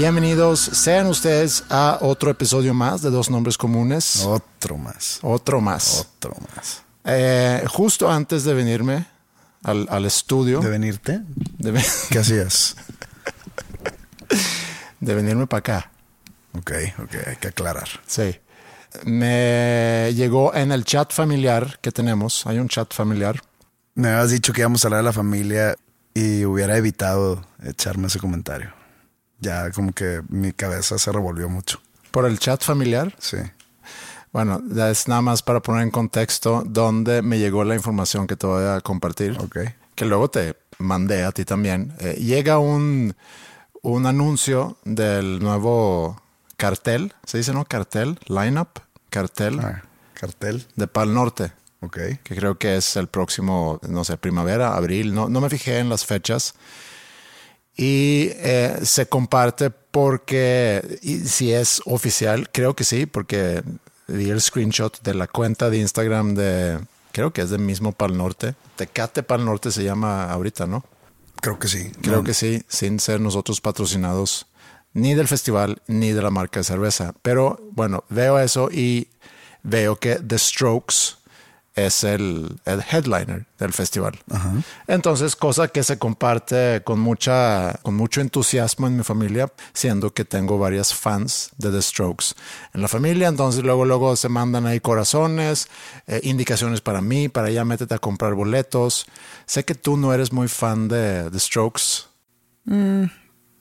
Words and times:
Bienvenidos 0.00 0.60
sean 0.60 1.08
ustedes 1.08 1.62
a 1.68 1.98
otro 2.00 2.30
episodio 2.30 2.72
más 2.72 3.02
de 3.02 3.10
Dos 3.10 3.28
Nombres 3.28 3.58
Comunes. 3.58 4.24
Otro 4.24 4.78
más. 4.78 5.18
Otro 5.20 5.60
más. 5.60 6.08
Otro 6.16 6.34
más. 6.56 6.82
Eh, 7.04 7.62
justo 7.68 8.10
antes 8.10 8.44
de 8.44 8.54
venirme 8.54 9.06
al, 9.62 9.86
al 9.90 10.06
estudio. 10.06 10.60
¿De 10.60 10.70
venirte? 10.70 11.20
De, 11.58 11.78
¿Qué 12.08 12.18
hacías? 12.18 12.76
de 15.00 15.14
venirme 15.14 15.46
para 15.46 15.58
acá. 15.58 15.90
ok, 16.56 16.72
ok, 17.04 17.14
hay 17.26 17.36
que 17.36 17.48
aclarar. 17.48 17.90
Sí. 18.06 18.40
Me 19.04 20.10
llegó 20.14 20.54
en 20.54 20.72
el 20.72 20.86
chat 20.86 21.12
familiar 21.12 21.78
que 21.82 21.92
tenemos. 21.92 22.46
Hay 22.46 22.58
un 22.58 22.68
chat 22.68 22.94
familiar. 22.94 23.38
Me 23.96 24.08
habías 24.08 24.30
dicho 24.30 24.54
que 24.54 24.62
íbamos 24.62 24.82
a 24.82 24.88
hablar 24.88 25.00
de 25.00 25.04
la 25.04 25.12
familia 25.12 25.76
y 26.14 26.46
hubiera 26.46 26.78
evitado 26.78 27.44
echarme 27.62 28.06
ese 28.06 28.18
comentario. 28.18 28.79
Ya 29.40 29.70
como 29.70 29.92
que 29.92 30.22
mi 30.28 30.52
cabeza 30.52 30.98
se 30.98 31.10
revolvió 31.12 31.48
mucho. 31.48 31.80
Por 32.10 32.26
el 32.26 32.38
chat 32.38 32.62
familiar. 32.62 33.14
Sí. 33.18 33.38
Bueno, 34.32 34.62
ya 34.72 34.90
es 34.90 35.08
nada 35.08 35.22
más 35.22 35.42
para 35.42 35.60
poner 35.60 35.82
en 35.82 35.90
contexto 35.90 36.62
dónde 36.66 37.22
me 37.22 37.38
llegó 37.38 37.64
la 37.64 37.74
información 37.74 38.26
que 38.26 38.36
te 38.36 38.46
voy 38.46 38.64
a 38.64 38.80
compartir. 38.80 39.36
Ok. 39.40 39.58
Que 39.94 40.04
luego 40.04 40.30
te 40.30 40.56
mandé 40.78 41.24
a 41.24 41.32
ti 41.32 41.44
también. 41.44 41.94
Eh, 41.98 42.14
llega 42.20 42.58
un, 42.58 43.14
un 43.82 44.06
anuncio 44.06 44.76
del 44.84 45.40
nuevo 45.40 46.20
cartel. 46.56 47.12
¿Se 47.24 47.38
dice 47.38 47.52
no? 47.52 47.64
Cartel. 47.64 48.18
Lineup. 48.28 48.68
Cartel 49.10 49.58
Ah, 49.60 49.82
cartel. 50.14 50.64
de 50.76 50.86
Pal 50.86 51.12
Norte. 51.12 51.52
Ok. 51.80 51.96
Que 52.22 52.36
creo 52.36 52.58
que 52.58 52.76
es 52.76 52.94
el 52.96 53.08
próximo, 53.08 53.80
no 53.88 54.04
sé, 54.04 54.16
primavera, 54.16 54.76
abril. 54.76 55.12
No, 55.14 55.28
no 55.28 55.40
me 55.40 55.48
fijé 55.50 55.78
en 55.78 55.88
las 55.88 56.04
fechas. 56.06 56.54
Y 57.82 58.28
eh, 58.34 58.78
se 58.82 59.06
comparte 59.06 59.70
porque, 59.70 60.98
si 61.24 61.50
es 61.54 61.80
oficial, 61.86 62.50
creo 62.52 62.76
que 62.76 62.84
sí, 62.84 63.06
porque 63.06 63.62
vi 64.06 64.28
el 64.28 64.42
screenshot 64.42 65.00
de 65.02 65.14
la 65.14 65.26
cuenta 65.26 65.70
de 65.70 65.78
Instagram 65.78 66.34
de, 66.34 66.78
creo 67.12 67.32
que 67.32 67.40
es 67.40 67.48
del 67.48 67.62
mismo 67.62 67.92
Pal 67.92 68.18
Norte. 68.18 68.54
Tecate 68.76 69.22
Pal 69.22 69.46
Norte 69.46 69.70
se 69.70 69.82
llama 69.82 70.30
ahorita, 70.30 70.66
¿no? 70.66 70.84
Creo 71.40 71.58
que 71.58 71.68
sí. 71.68 71.90
Creo 72.02 72.18
No, 72.18 72.22
que 72.22 72.34
sí, 72.34 72.62
sin 72.68 73.00
ser 73.00 73.18
nosotros 73.22 73.62
patrocinados 73.62 74.46
ni 74.92 75.14
del 75.14 75.26
festival 75.26 75.80
ni 75.86 76.12
de 76.12 76.20
la 76.20 76.30
marca 76.30 76.60
de 76.60 76.64
cerveza. 76.64 77.14
Pero 77.22 77.66
bueno, 77.72 78.04
veo 78.10 78.38
eso 78.38 78.68
y 78.70 79.08
veo 79.62 79.96
que 79.96 80.16
The 80.16 80.38
Strokes 80.38 81.16
es 81.86 82.04
el, 82.04 82.60
el 82.64 82.82
headliner 82.90 83.46
del 83.58 83.72
festival. 83.72 84.18
Entonces, 84.86 85.36
cosa 85.36 85.68
que 85.68 85.82
se 85.82 85.98
comparte 85.98 86.82
con 86.84 87.00
mucha, 87.00 87.78
con 87.82 87.94
mucho 87.94 88.20
entusiasmo 88.20 88.86
en 88.86 88.96
mi 88.96 89.02
familia, 89.02 89.52
siendo 89.72 90.12
que 90.12 90.24
tengo 90.24 90.58
varias 90.58 90.94
fans 90.94 91.50
de 91.58 91.70
The 91.70 91.82
Strokes 91.82 92.34
en 92.74 92.82
la 92.82 92.88
familia. 92.88 93.28
Entonces, 93.28 93.62
luego, 93.62 93.84
luego 93.84 94.16
se 94.16 94.28
mandan 94.28 94.66
ahí 94.66 94.80
corazones, 94.80 95.68
eh, 96.06 96.20
indicaciones 96.24 96.80
para 96.80 97.00
mí, 97.00 97.28
para 97.28 97.50
ya 97.50 97.64
métete 97.64 97.94
a 97.94 97.98
comprar 97.98 98.34
boletos. 98.34 99.06
Sé 99.46 99.64
que 99.64 99.74
tú 99.74 99.96
no 99.96 100.12
eres 100.12 100.32
muy 100.32 100.48
fan 100.48 100.88
de 100.88 101.30
The 101.30 101.38
Strokes. 101.38 102.06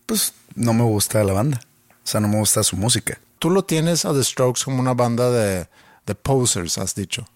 Pues 0.05 0.33
no 0.55 0.73
me 0.73 0.83
gusta 0.83 1.23
la 1.23 1.33
banda. 1.33 1.61
O 2.03 2.07
sea, 2.07 2.19
no 2.19 2.27
me 2.27 2.37
gusta 2.37 2.63
su 2.63 2.75
música. 2.75 3.19
Tú 3.39 3.49
lo 3.49 3.63
tienes 3.63 4.05
a 4.05 4.13
The 4.13 4.23
Strokes 4.23 4.63
como 4.65 4.79
una 4.79 4.93
banda 4.93 5.29
de, 5.29 5.67
de 6.05 6.15
posers, 6.15 6.77
has 6.77 6.95
dicho. 6.95 7.27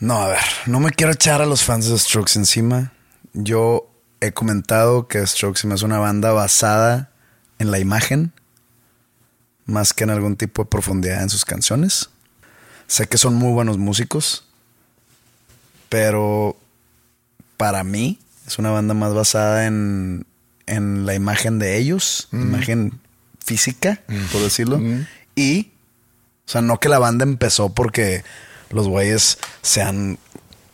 No, 0.00 0.22
a 0.22 0.28
ver, 0.28 0.40
no 0.64 0.80
me 0.80 0.90
quiero 0.92 1.12
echar 1.12 1.42
a 1.42 1.46
los 1.46 1.62
fans 1.62 1.86
de 1.86 1.98
Strokes 1.98 2.32
encima. 2.36 2.92
Yo 3.34 3.90
he 4.20 4.32
comentado 4.32 5.08
que 5.08 5.24
Strokes 5.26 5.68
hace 5.70 5.84
una 5.84 5.98
banda 5.98 6.32
basada 6.32 7.10
en 7.58 7.70
la 7.70 7.78
imagen, 7.78 8.32
más 9.66 9.92
que 9.92 10.04
en 10.04 10.10
algún 10.10 10.36
tipo 10.36 10.62
de 10.62 10.70
profundidad 10.70 11.22
en 11.22 11.28
sus 11.28 11.44
canciones. 11.44 12.08
Sé 12.86 13.08
que 13.08 13.18
son 13.18 13.34
muy 13.34 13.52
buenos 13.52 13.76
músicos, 13.76 14.48
pero 15.90 16.56
para 17.58 17.84
mí 17.84 18.18
es 18.46 18.58
una 18.58 18.70
banda 18.70 18.94
más 18.94 19.12
basada 19.12 19.66
en, 19.66 20.24
en 20.66 21.04
la 21.04 21.14
imagen 21.14 21.58
de 21.58 21.76
ellos, 21.76 22.28
imagen 22.32 23.00
física, 23.44 24.00
por 24.32 24.40
decirlo. 24.40 24.80
Y, 25.34 25.72
o 26.46 26.50
sea, 26.50 26.62
no 26.62 26.80
que 26.80 26.88
la 26.88 26.98
banda 26.98 27.24
empezó 27.24 27.68
porque 27.74 28.24
los 28.70 28.88
güeyes 28.88 29.38
sean 29.62 30.18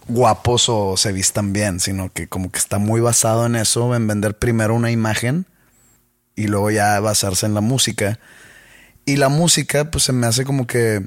guapos 0.08 0.68
o 0.68 0.96
se 0.96 1.12
vistan 1.12 1.52
bien, 1.52 1.80
sino 1.80 2.12
que 2.12 2.28
como 2.28 2.50
que 2.50 2.58
está 2.58 2.78
muy 2.78 3.00
basado 3.00 3.46
en 3.46 3.56
eso, 3.56 3.94
en 3.94 4.06
vender 4.06 4.38
primero 4.38 4.74
una 4.74 4.90
imagen 4.90 5.46
y 6.36 6.46
luego 6.46 6.70
ya 6.70 7.00
basarse 7.00 7.46
en 7.46 7.54
la 7.54 7.60
música. 7.60 8.18
Y 9.04 9.16
la 9.16 9.28
música, 9.28 9.90
pues 9.90 10.04
se 10.04 10.12
me 10.12 10.26
hace 10.26 10.44
como 10.44 10.66
que 10.66 11.04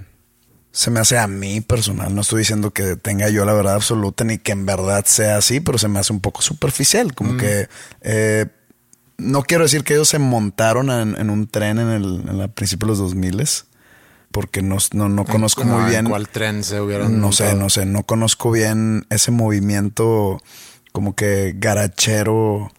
se 0.71 0.91
me 0.91 0.99
hace 0.99 1.17
a 1.17 1.27
mí 1.27 1.61
personal. 1.61 2.13
No 2.13 2.21
estoy 2.21 2.39
diciendo 2.39 2.71
que 2.71 2.95
tenga 2.95 3.29
yo 3.29 3.45
la 3.45 3.53
verdad 3.53 3.75
absoluta 3.75 4.23
ni 4.23 4.37
que 4.37 4.51
en 4.51 4.65
verdad 4.65 5.05
sea 5.05 5.37
así, 5.37 5.59
pero 5.59 5.77
se 5.77 5.87
me 5.87 5.99
hace 5.99 6.13
un 6.13 6.19
poco 6.19 6.41
superficial. 6.41 7.13
Como 7.13 7.37
que 7.37 7.67
eh, 8.01 8.45
no 9.17 9.43
quiero 9.43 9.63
decir 9.63 9.83
que 9.83 9.93
ellos 9.93 10.09
se 10.09 10.19
montaron 10.19 10.89
en, 10.89 11.19
en 11.19 11.29
un 11.29 11.47
tren 11.47 11.79
en 11.79 11.89
el, 11.89 12.23
en 12.29 12.39
el 12.39 12.49
principio 12.49 12.85
de 12.85 12.91
los 12.91 12.99
2000 12.99 13.39
porque 14.31 14.61
no, 14.61 14.77
no, 14.93 15.09
no 15.09 15.25
conozco 15.25 15.63
No, 15.63 15.75
muy 15.75 15.83
¿en 15.85 15.89
bien. 15.89 16.05
cuál 16.09 16.29
tren 16.29 16.63
se 16.63 16.79
hubieran 16.81 17.19
No 17.19 17.31
sé, 17.31 17.55
no 17.55 17.69
sé, 17.69 17.85
no 17.85 18.03
conozco 18.03 18.51
bien 18.51 19.05
ese 19.09 19.31
movimiento 19.31 20.39
como 20.91 21.15
que 21.15 21.53
garachero 21.57 22.71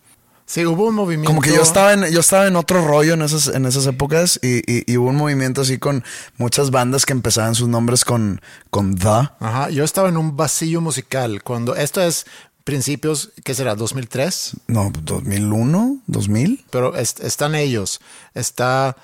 Sí, 0.47 0.67
hubo 0.67 0.89
un 0.89 0.97
movimiento. 0.97 1.29
Como 1.29 1.43
que 1.43 1.51
yo 1.55 1.63
estaba 1.63 1.93
en, 1.93 2.07
yo 2.07 2.19
estaba 2.19 2.49
en 2.49 2.57
otro 2.57 2.85
rollo 2.85 3.15
en 3.15 3.23
esas, 3.23 3.47
en 3.47 3.67
esas 3.67 3.87
épocas 3.87 4.41
y, 4.43 4.59
y- 4.69 4.83
y 4.85 4.97
hubo 4.97 5.11
un 5.11 5.15
movimiento 5.15 5.61
así 5.61 5.79
con 5.79 6.03
muchas 6.39 6.73
bandas 6.73 7.07
que 7.07 7.13
empezaban 7.13 7.55
sus 7.55 7.69
nombres 7.69 8.05
con, 8.05 8.41
con 8.69 8.97
The. 8.97 9.29
Ajá, 9.39 9.71
yo 9.71 9.85
estaba 9.85 10.09
en 10.09 10.17
un 10.17 10.37
vacío 10.37 10.81
musical 10.81 11.45
cuando 11.45 11.77
esto 11.77 12.03
es 12.03 12.27
principios, 12.65 13.31
¿qué 13.45 13.55
será? 13.55 13.77
2003, 13.77 14.57
No, 14.67 14.91
2001, 15.05 15.99
2000. 16.09 16.65
pero 16.71 16.97
est- 16.97 17.21
están 17.21 17.55
ellos. 17.55 18.01
Está 18.35 18.97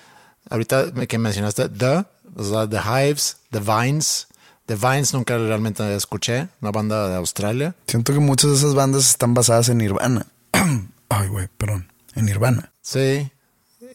ahorita 0.50 0.92
que 1.06 1.18
mencionaste 1.18 1.68
The, 1.68 2.06
o 2.36 2.44
sea, 2.44 2.68
The 2.68 2.78
Hives, 2.78 3.38
The 3.50 3.60
Vines. 3.60 4.28
The 4.66 4.76
Vines 4.76 5.14
nunca 5.14 5.38
realmente 5.38 5.94
escuché, 5.94 6.48
una 6.60 6.70
banda 6.70 7.08
de 7.08 7.16
Australia. 7.16 7.74
Siento 7.86 8.12
que 8.12 8.18
muchas 8.18 8.50
de 8.50 8.56
esas 8.56 8.74
bandas 8.74 9.08
están 9.08 9.32
basadas 9.32 9.68
en 9.68 9.78
Nirvana. 9.78 10.26
Ay, 11.08 11.28
güey, 11.28 11.48
perdón. 11.56 11.90
En 12.14 12.26
Nirvana. 12.26 12.72
Sí. 12.82 13.30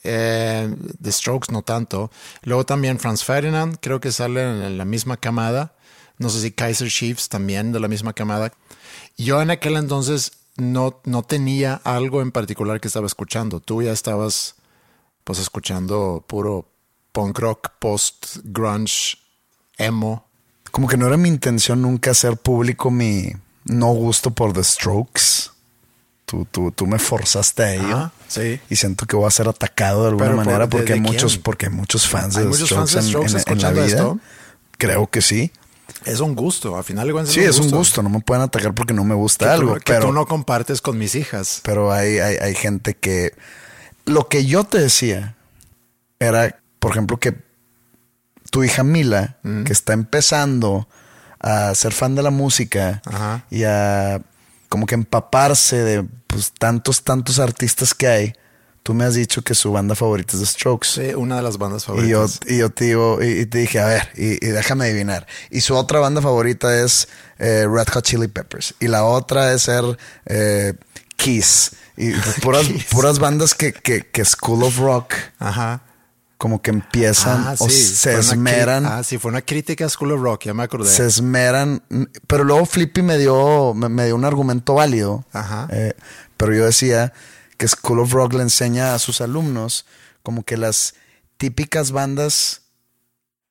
Eh, 0.04 0.76
The 1.02 1.12
Strokes 1.12 1.52
no 1.52 1.62
tanto. 1.62 2.10
Luego 2.44 2.66
también 2.66 3.00
Franz 3.00 3.24
Ferdinand, 3.24 3.78
creo 3.82 4.00
que 4.00 4.12
sale 4.12 4.42
en 4.42 4.78
la 4.78 4.86
misma 4.86 5.18
camada. 5.18 5.76
No 6.18 6.30
sé 6.30 6.42
si 6.42 6.52
Kaiser 6.52 6.90
Chiefs 6.90 7.30
también 7.30 7.72
de 7.72 7.80
la 7.80 7.88
misma 7.88 8.14
camada. 8.14 8.54
Yo 9.18 9.42
en 9.42 9.52
aquel 9.52 9.76
entonces 9.76 10.32
no, 10.58 11.02
no 11.04 11.24
tenía 11.24 11.82
algo 11.84 12.22
en 12.22 12.32
particular 12.32 12.80
que 12.80 12.88
estaba 12.88 13.08
escuchando. 13.08 13.60
Tú 13.60 13.82
ya 13.82 13.92
estabas 13.92 14.56
pues 15.24 15.40
escuchando 15.40 16.24
puro 16.28 16.71
punk 17.12 17.40
rock, 17.40 17.70
post 17.80 18.38
grunge, 18.44 19.18
emo. 19.78 20.26
Como 20.72 20.88
que 20.88 20.98
no 20.98 21.08
era 21.08 21.18
mi 21.18 21.28
intención 21.30 21.82
nunca 21.82 22.12
hacer 22.12 22.38
público 22.38 22.92
mi 22.92 23.34
no 23.66 23.88
gusto 23.88 24.32
por 24.32 24.54
The 24.54 24.64
Strokes. 24.64 25.50
Tú, 26.26 26.48
tú, 26.50 26.72
tú 26.72 26.88
me 26.88 26.98
forzaste 26.98 27.64
a 27.64 27.74
ello. 27.76 28.12
Sí. 28.30 28.60
Y 28.70 28.78
siento 28.78 29.06
que 29.06 29.18
voy 29.18 29.28
a 29.28 29.32
ser 29.32 29.50
atacado 29.50 30.04
de 30.04 30.10
alguna 30.10 30.26
Pero 30.28 30.38
manera 30.38 30.60
¿de- 30.60 30.68
porque 30.70 30.86
de 30.88 30.94
hay 30.94 31.00
muchos, 31.02 31.38
porque 31.38 31.66
hay 31.66 31.74
muchos 31.74 32.08
fans 32.08 32.36
de 32.36 32.40
¿Hay 32.42 32.46
The 32.46 32.50
muchos 32.52 32.68
Strokes, 32.70 32.92
fans 32.94 32.94
de 32.94 33.00
en- 33.00 33.08
Strokes 33.30 33.52
en, 33.52 33.58
en 33.58 33.62
la 33.62 33.72
vida. 33.72 33.86
esto? 33.86 34.20
Creo 34.78 35.08
que 35.08 35.22
sí. 35.22 35.52
Es 36.06 36.22
un 36.22 36.36
gusto, 36.36 36.78
a 36.78 36.84
final 36.84 37.06
de. 37.14 37.28
Sí, 37.28 37.42
es 37.42 37.60
un 37.60 37.70
gusto. 37.70 38.02
No 38.02 38.08
me 38.10 38.22
pueden 38.22 38.44
atacar 38.44 38.74
porque 38.74 38.94
no 38.94 39.04
me 39.04 39.14
gusta 39.14 39.46
Que, 39.48 39.52
algo. 39.52 39.74
tú, 39.74 39.80
que 39.82 39.92
pero, 39.94 40.06
tú 40.08 40.14
no 40.14 40.26
compartes 40.26 40.80
con 40.82 40.98
mis 40.98 41.16
hijas. 41.16 41.60
pero 41.64 41.92
hay, 41.92 42.20
hay, 42.20 42.38
hay 42.38 42.56
gente 42.56 42.96
que. 42.96 43.34
Lo 44.06 44.30
que 44.30 44.46
yo 44.46 44.64
te 44.64 44.80
decía 44.80 45.36
era, 46.20 46.61
por 46.82 46.92
ejemplo, 46.92 47.18
que 47.20 47.36
tu 48.50 48.64
hija 48.64 48.84
Mila, 48.84 49.38
que 49.66 49.72
está 49.72 49.94
empezando 49.94 50.90
a 51.40 51.74
ser 51.76 51.94
fan 51.94 52.16
de 52.16 52.24
la 52.24 52.32
música 52.32 53.02
Ajá. 53.06 53.46
y 53.50 53.64
a 53.64 54.22
como 54.68 54.86
que 54.88 54.96
empaparse 54.96 55.78
de 55.78 56.04
pues, 56.28 56.52
tantos, 56.58 57.04
tantos 57.04 57.40
artistas 57.40 57.94
que 57.94 58.08
hay. 58.08 58.34
Tú 58.84 58.96
me 58.96 59.06
has 59.06 59.14
dicho 59.14 59.44
que 59.44 59.54
su 59.54 59.72
banda 59.72 59.94
favorita 59.94 60.34
es 60.34 60.40
The 60.40 60.46
Strokes. 60.48 60.88
Sí, 60.90 61.14
una 61.14 61.36
de 61.36 61.44
las 61.44 61.60
bandas 61.60 61.84
Y 61.84 62.08
yo, 62.10 62.28
favoritas. 62.28 62.40
y 62.52 62.58
yo 62.58 62.70
te 62.72 62.86
digo, 62.86 63.20
y, 63.22 63.42
y 63.42 63.46
te 63.46 63.60
dije, 63.60 63.80
a 63.80 63.86
ver, 63.86 64.10
y, 64.16 64.44
y 64.44 64.50
déjame 64.50 64.86
adivinar. 64.86 65.28
Y 65.52 65.62
su 65.62 65.76
otra 65.76 66.00
banda 66.00 66.20
favorita 66.22 66.76
es 66.84 67.08
eh, 67.38 67.68
Red 67.72 67.90
Hot 67.94 68.04
Chili 68.04 68.28
Peppers. 68.28 68.74
Y 68.80 68.88
la 68.88 69.04
otra 69.06 69.54
es 69.54 69.62
ser 69.62 69.84
eh, 70.26 70.74
Kiss. 71.16 71.74
Y 71.96 72.12
puras, 72.42 72.66
Kiss. 72.66 72.86
puras 72.86 73.20
bandas 73.20 73.54
que, 73.54 73.72
que, 73.72 74.08
que 74.10 74.26
School 74.26 74.64
of 74.64 74.80
Rock 74.80 75.14
Ajá. 75.38 75.82
Como 76.42 76.60
que 76.60 76.72
empiezan 76.72 77.44
Ah, 77.50 77.56
o 77.60 77.70
se 77.70 78.18
esmeran. 78.18 78.84
Ah, 78.88 79.04
sí, 79.04 79.20
fue 79.20 79.30
una 79.30 79.44
crítica 79.44 79.86
a 79.86 79.90
School 79.90 80.14
of 80.14 80.22
Rock, 80.22 80.46
ya 80.46 80.56
me 80.56 80.64
acordé. 80.64 80.90
Se 80.90 81.06
esmeran. 81.06 81.84
Pero 82.26 82.44
luego 82.44 82.66
Flippy 82.66 83.04
me 83.04 83.20
dio, 83.20 83.76
me, 83.76 83.90
me 83.90 84.06
dio 84.08 84.16
un 84.16 84.26
argumento 84.26 84.74
válido. 84.74 85.24
Ajá. 85.34 85.68
Eh, 85.72 85.94
pero 86.38 86.56
yo 86.56 86.66
decía 86.66 87.14
que 87.58 87.68
School 87.68 88.00
of 88.00 88.12
Rock 88.12 88.34
le 88.34 88.42
enseña 88.42 88.96
a 88.96 88.98
sus 89.00 89.22
alumnos 89.22 89.86
como 90.24 90.42
que 90.44 90.58
las 90.58 90.96
típicas 91.38 91.92
bandas 91.92 92.64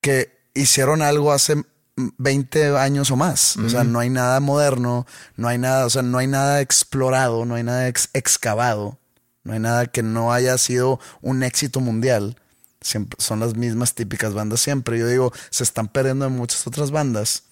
que 0.01 0.37
hicieron 0.53 1.01
algo 1.01 1.31
hace 1.31 1.63
20 1.95 2.77
años 2.77 3.09
o 3.09 3.15
más. 3.15 3.55
O 3.55 3.69
sea, 3.69 3.85
no 3.85 3.99
hay 3.99 4.09
nada 4.09 4.41
moderno, 4.41 5.07
no 5.37 5.47
hay 5.47 5.57
nada, 5.57 5.85
o 5.85 5.89
sea, 5.89 6.01
no 6.01 6.17
hay 6.17 6.27
nada 6.27 6.59
explorado, 6.59 7.45
no 7.45 7.55
hay 7.55 7.63
nada 7.63 7.87
ex- 7.87 8.09
excavado, 8.13 8.97
no 9.45 9.53
hay 9.53 9.59
nada 9.59 9.85
que 9.85 10.03
no 10.03 10.33
haya 10.33 10.57
sido 10.57 10.99
un 11.21 11.43
éxito 11.43 11.79
mundial. 11.79 12.35
Siempre, 12.81 13.15
son 13.19 13.39
las 13.39 13.55
mismas 13.55 13.93
típicas 13.93 14.33
bandas 14.33 14.59
siempre. 14.59 14.97
Yo 14.97 15.07
digo, 15.07 15.31
se 15.51 15.63
están 15.63 15.87
perdiendo 15.87 16.25
de 16.25 16.31
muchas 16.31 16.65
otras 16.65 16.91
bandas 16.91 17.43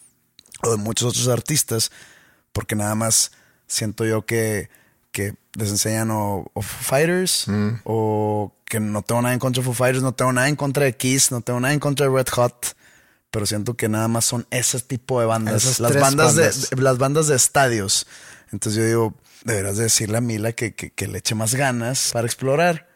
o 0.63 0.71
de 0.71 0.77
muchos 0.77 1.09
otros 1.09 1.27
artistas 1.27 1.91
porque 2.51 2.75
nada 2.75 2.95
más 2.95 3.31
siento 3.67 4.05
yo 4.05 4.25
que, 4.25 4.69
que 5.11 5.35
les 5.53 5.69
enseñan 5.69 6.11
o, 6.11 6.51
o 6.53 6.61
Foo 6.61 6.83
Fighters 6.83 7.47
o 7.83 8.53
que 8.65 8.79
no 8.79 9.01
tengo 9.01 9.21
nada 9.21 9.33
en 9.33 9.39
contra 9.39 9.61
de 9.61 9.65
Foo 9.65 9.73
Fighters, 9.73 10.03
no 10.03 10.13
tengo 10.13 10.33
nada 10.33 10.49
en 10.49 10.55
contra 10.55 10.85
de 10.85 10.95
Kiss, 10.95 11.31
no 11.31 11.41
tengo 11.41 11.59
nada 11.59 11.73
en 11.73 11.79
contra 11.79 12.07
de 12.07 12.15
Red 12.15 12.27
Hot, 12.33 12.75
pero 13.31 13.45
siento 13.45 13.75
que 13.75 13.89
nada 13.89 14.07
más 14.07 14.25
son 14.25 14.47
ese 14.51 14.79
tipo 14.81 15.19
de 15.19 15.25
bandas, 15.25 15.63
Esas 15.63 15.79
las 15.79 15.93
bandas, 15.93 16.35
bandas. 16.35 16.69
De, 16.69 16.81
las 16.81 16.97
bandas 16.97 17.27
de 17.27 17.35
estadios. 17.35 18.07
Entonces 18.51 18.79
yo 18.79 18.85
digo, 18.85 19.13
deberás 19.43 19.77
de 19.77 19.83
decirle 19.83 20.17
a 20.17 20.21
Mila 20.21 20.53
que, 20.53 20.73
que, 20.73 20.91
que 20.91 21.07
le 21.07 21.19
eche 21.19 21.35
más 21.35 21.55
ganas 21.55 22.09
para 22.11 22.25
explorar. 22.25 22.89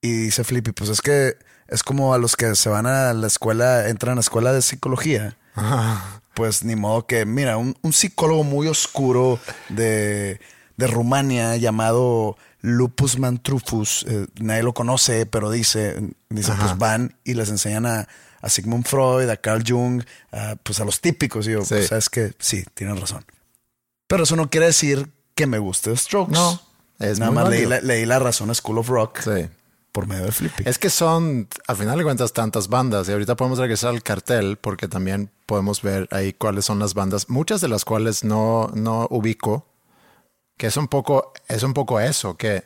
Y 0.00 0.12
dice 0.12 0.44
Flippy, 0.44 0.72
pues 0.72 0.90
es 0.90 1.00
que 1.00 1.36
es 1.68 1.82
como 1.82 2.14
a 2.14 2.18
los 2.18 2.36
que 2.36 2.54
se 2.54 2.68
van 2.68 2.86
a 2.86 3.12
la 3.12 3.26
escuela, 3.26 3.88
entran 3.88 4.12
a 4.12 4.14
la 4.16 4.20
escuela 4.20 4.52
de 4.52 4.62
psicología. 4.62 5.36
Pues 6.34 6.64
ni 6.64 6.74
modo 6.76 7.06
que, 7.06 7.24
mira, 7.26 7.56
un, 7.56 7.76
un 7.82 7.92
psicólogo 7.92 8.42
muy 8.42 8.66
oscuro 8.66 9.38
de, 9.68 10.40
de 10.76 10.86
Rumania 10.88 11.56
llamado 11.56 12.36
Lupus 12.60 13.18
Mantrufus, 13.18 14.04
eh, 14.08 14.26
nadie 14.40 14.62
lo 14.64 14.74
conoce, 14.74 15.26
pero 15.26 15.50
dice, 15.50 15.96
dice 16.30 16.52
pues 16.58 16.76
van 16.78 17.16
y 17.24 17.34
les 17.34 17.50
enseñan 17.50 17.86
a, 17.86 18.08
a 18.40 18.48
Sigmund 18.48 18.84
Freud, 18.86 19.28
a 19.30 19.36
Carl 19.36 19.62
Jung, 19.66 20.02
a, 20.32 20.56
pues 20.62 20.80
a 20.80 20.84
los 20.84 21.00
típicos. 21.00 21.46
Y 21.46 21.52
yo, 21.52 21.62
Sí. 21.62 21.74
pues, 21.74 21.88
sabes 21.88 22.08
que 22.08 22.32
sí, 22.40 22.64
tienes 22.74 22.98
razón. 22.98 23.24
Pero 24.08 24.24
eso 24.24 24.34
no 24.34 24.50
quiere 24.50 24.66
decir 24.66 25.08
que 25.36 25.46
me 25.46 25.58
guste 25.58 25.96
Strokes. 25.96 26.32
No, 26.32 26.60
es 26.98 27.18
Nada 27.20 27.30
muy 27.30 27.42
más 27.42 27.50
leí 27.50 27.66
la, 27.66 27.80
leí 27.80 28.06
la 28.06 28.18
razón 28.18 28.50
a 28.50 28.54
School 28.54 28.78
of 28.78 28.88
Rock 28.88 29.20
Sí. 29.20 29.48
Por 29.94 30.08
medio 30.08 30.24
de 30.24 30.32
Flippy. 30.32 30.64
Es 30.66 30.76
que 30.76 30.90
son, 30.90 31.48
a 31.68 31.74
final 31.76 31.96
de 31.96 32.02
cuentas, 32.02 32.32
tantas 32.32 32.66
bandas. 32.66 33.08
Y 33.08 33.12
ahorita 33.12 33.36
podemos 33.36 33.60
regresar 33.60 33.90
al 33.90 34.02
cartel 34.02 34.56
porque 34.56 34.88
también 34.88 35.30
podemos 35.46 35.82
ver 35.82 36.08
ahí 36.10 36.32
cuáles 36.32 36.64
son 36.64 36.80
las 36.80 36.94
bandas, 36.94 37.30
muchas 37.30 37.60
de 37.60 37.68
las 37.68 37.84
cuales 37.84 38.24
no, 38.24 38.72
no 38.74 39.06
ubico, 39.08 39.68
que 40.56 40.66
es 40.66 40.76
un 40.76 40.88
poco, 40.88 41.32
es 41.46 41.62
un 41.62 41.74
poco 41.74 42.00
eso, 42.00 42.36
que 42.36 42.64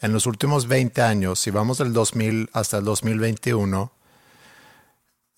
en 0.00 0.14
los 0.14 0.24
últimos 0.24 0.66
20 0.66 1.02
años, 1.02 1.40
si 1.40 1.50
vamos 1.50 1.76
del 1.76 1.92
2000 1.92 2.48
hasta 2.54 2.78
el 2.78 2.84
2021, 2.84 3.92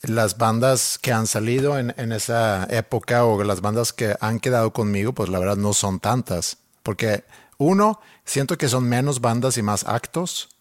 las 0.02 0.38
bandas 0.38 1.00
que 1.02 1.12
han 1.12 1.26
salido 1.26 1.80
en, 1.80 1.94
en 1.96 2.12
esa 2.12 2.64
época 2.70 3.24
o 3.24 3.42
las 3.42 3.60
bandas 3.60 3.92
que 3.92 4.14
han 4.20 4.38
quedado 4.38 4.72
conmigo, 4.72 5.12
pues 5.12 5.30
la 5.30 5.40
verdad 5.40 5.56
no 5.56 5.72
son 5.72 5.98
tantas. 5.98 6.58
Porque 6.84 7.24
uno, 7.58 8.00
siento 8.24 8.56
que 8.56 8.68
son 8.68 8.88
menos 8.88 9.20
bandas 9.20 9.58
y 9.58 9.62
más 9.62 9.82
actos, 9.84 10.53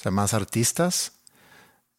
o 0.00 0.02
sea, 0.02 0.10
más 0.12 0.32
artistas. 0.34 1.12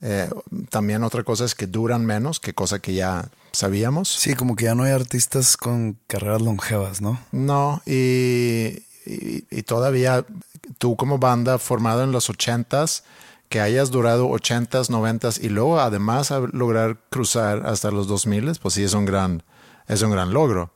Eh, 0.01 0.27
también 0.69 1.03
otra 1.03 1.23
cosa 1.23 1.45
es 1.45 1.53
que 1.53 1.67
duran 1.67 2.03
menos, 2.05 2.39
que 2.39 2.53
cosa 2.55 2.79
que 2.79 2.95
ya 2.95 3.29
sabíamos. 3.51 4.09
Sí, 4.09 4.33
como 4.33 4.55
que 4.55 4.65
ya 4.65 4.73
no 4.73 4.83
hay 4.83 4.91
artistas 4.91 5.55
con 5.57 5.99
carreras 6.07 6.41
longevas, 6.41 7.01
¿no? 7.01 7.19
No, 7.31 7.83
y, 7.85 8.79
y- 9.05 9.45
y 9.51 9.63
todavía 9.63 10.25
tú 10.79 10.95
como 10.95 11.19
banda 11.19 11.59
formada 11.59 12.03
en 12.03 12.11
los 12.11 12.29
ochentas, 12.31 13.03
que 13.49 13.59
hayas 13.61 13.91
durado 13.91 14.27
ochentas, 14.29 14.89
noventas 14.89 15.37
y 15.37 15.49
luego 15.49 15.79
además 15.79 16.31
a 16.31 16.39
lograr 16.39 16.97
cruzar 17.11 17.67
hasta 17.67 17.91
los 17.91 18.07
dos 18.07 18.25
miles, 18.25 18.57
pues 18.57 18.73
sí 18.75 18.83
es 18.83 18.93
un 18.93 19.05
gran, 19.05 19.43
es 19.87 20.01
un 20.01 20.09
gran 20.11 20.33
logro. 20.33 20.73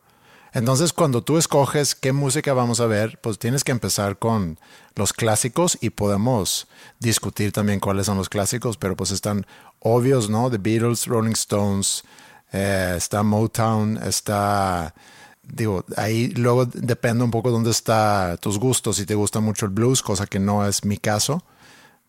Entonces, 0.55 0.93
cuando 0.93 1.21
tú 1.21 1.37
escoges 1.37 1.95
qué 1.95 2.13
música 2.13 2.53
vamos 2.53 2.79
a 2.79 2.85
ver, 2.85 3.19
pues 3.21 3.37
tienes 3.37 3.65
que 3.65 3.73
empezar 3.73 4.17
con 4.17 4.57
los 4.95 5.11
clásicos 5.11 5.77
y 5.81 5.89
podemos 5.89 6.67
discutir 6.97 7.51
también 7.51 7.81
cuáles 7.81 8.05
son 8.05 8.17
los 8.17 8.29
clásicos, 8.29 8.77
pero 8.77 8.95
pues 8.95 9.11
están 9.11 9.45
obvios, 9.79 10.29
¿no? 10.29 10.49
The 10.49 10.57
Beatles, 10.57 11.07
Rolling 11.07 11.33
Stones, 11.33 12.05
eh, 12.53 12.93
está 12.95 13.21
Motown, 13.21 13.97
está, 13.97 14.95
digo, 15.43 15.83
ahí 15.97 16.29
luego 16.29 16.65
depende 16.65 17.25
un 17.25 17.31
poco 17.31 17.51
dónde 17.51 17.71
está 17.71 18.37
tus 18.37 18.57
gustos, 18.57 18.95
si 18.95 19.05
te 19.05 19.13
gusta 19.13 19.41
mucho 19.41 19.65
el 19.65 19.73
blues, 19.73 20.01
cosa 20.01 20.25
que 20.25 20.39
no 20.39 20.65
es 20.65 20.85
mi 20.85 20.97
caso, 20.97 21.43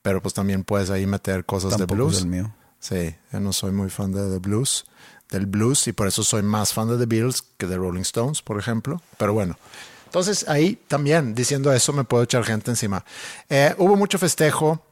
pero 0.02 0.22
pues 0.22 0.34
también 0.34 0.62
puedes 0.62 0.90
ahí 0.90 1.04
meter 1.04 1.44
cosas 1.44 1.76
de 1.76 1.86
blues. 1.86 2.18
es 2.18 2.22
el 2.22 2.28
mío. 2.28 2.54
Sí, 2.78 3.16
yo 3.32 3.40
no 3.40 3.52
soy 3.52 3.72
muy 3.72 3.90
fan 3.90 4.12
de 4.12 4.30
The 4.30 4.38
Blues, 4.38 4.84
del 5.30 5.46
blues, 5.46 5.86
y 5.88 5.92
por 5.92 6.06
eso 6.06 6.22
soy 6.22 6.42
más 6.42 6.72
fan 6.72 6.88
de 6.88 6.96
The 6.98 7.06
Beatles 7.06 7.42
que 7.58 7.66
de 7.66 7.76
Rolling 7.76 8.02
Stones, 8.02 8.42
por 8.42 8.58
ejemplo. 8.58 9.00
Pero 9.18 9.32
bueno, 9.34 9.58
entonces 10.04 10.48
ahí 10.48 10.78
también, 10.88 11.34
diciendo 11.34 11.72
eso, 11.72 11.92
me 11.92 12.04
puedo 12.04 12.22
echar 12.22 12.44
gente 12.44 12.70
encima. 12.70 13.04
Eh, 13.48 13.74
hubo 13.78 13.96
mucho 13.96 14.18
festejo 14.18 14.82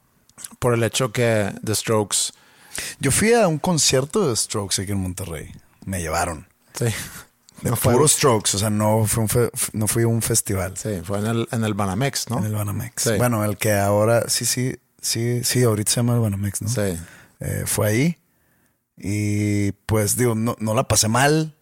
por 0.58 0.74
el 0.74 0.82
hecho 0.82 1.12
que 1.12 1.52
The 1.64 1.74
Strokes, 1.74 2.32
Yo 2.98 3.12
fui 3.12 3.32
a 3.32 3.46
un 3.46 3.58
concierto 3.58 4.28
de 4.28 4.34
Strokes 4.34 4.82
aquí 4.82 4.90
en 4.90 4.98
Monterrey. 5.00 5.52
Me 5.84 6.00
llevaron. 6.00 6.48
sí, 6.76 6.86
De 7.62 7.70
No 7.70 7.76
fue- 7.76 7.92
puro 7.92 8.08
Strokes, 8.08 8.56
o 8.56 8.58
sea, 8.58 8.68
no 8.70 9.04
fue 9.06 9.22
un, 9.22 9.28
fe- 9.28 9.50
no 9.72 9.86
fui 9.86 10.02
a 10.02 10.08
un 10.08 10.20
festival 10.20 10.76
Sí, 10.76 11.00
fue 11.04 11.20
en 11.20 11.26
el, 11.26 11.48
en 11.52 11.62
el 11.64 11.72
Banamex, 11.74 12.28
¿no? 12.30 12.38
en 12.38 12.46
el 12.46 12.54
Banamex. 12.56 13.00
Sí. 13.04 13.10
Bueno, 13.16 13.44
el 13.44 13.56
que 13.56 13.72
ahora, 13.74 14.24
sí, 14.28 14.44
sí, 14.44 14.76
sí, 15.00 15.44
sí, 15.44 15.62
ahorita 15.62 15.88
se 15.92 15.96
llama 15.96 16.14
el 16.14 16.20
Banamex, 16.20 16.62
¿no? 16.62 16.68
Sí. 16.68 16.98
Eh, 17.38 17.62
fue 17.66 17.86
ahí. 17.88 18.18
Y 18.96 19.72
pues 19.86 20.16
digo, 20.16 20.34
no, 20.34 20.56
no 20.58 20.74
la 20.74 20.88
pasé 20.88 21.08
mal. 21.08 21.56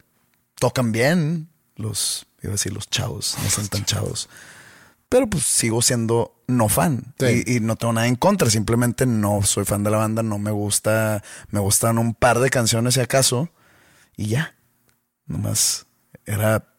Tocan 0.56 0.92
bien 0.92 1.48
los, 1.76 2.26
iba 2.42 2.50
a 2.50 2.52
decir 2.52 2.72
los 2.72 2.88
chavos, 2.88 3.36
no 3.42 3.50
son 3.50 3.68
tan 3.68 3.84
chavos. 3.84 4.28
Pero 5.08 5.28
pues 5.28 5.44
sigo 5.44 5.82
siendo 5.82 6.42
no 6.46 6.68
fan. 6.70 7.14
Sí. 7.18 7.42
Y, 7.46 7.56
y 7.56 7.60
no 7.60 7.76
tengo 7.76 7.92
nada 7.92 8.06
en 8.06 8.16
contra. 8.16 8.48
Simplemente 8.48 9.04
no 9.04 9.42
soy 9.42 9.66
fan 9.66 9.84
de 9.84 9.90
la 9.90 9.98
banda. 9.98 10.22
No 10.22 10.38
me 10.38 10.50
gusta. 10.50 11.22
Me 11.50 11.60
gustan 11.60 11.98
un 11.98 12.14
par 12.14 12.38
de 12.38 12.48
canciones 12.48 12.94
si 12.94 13.00
acaso. 13.00 13.50
Y 14.16 14.28
ya. 14.28 14.56
Nomás 15.26 15.84
era. 16.24 16.71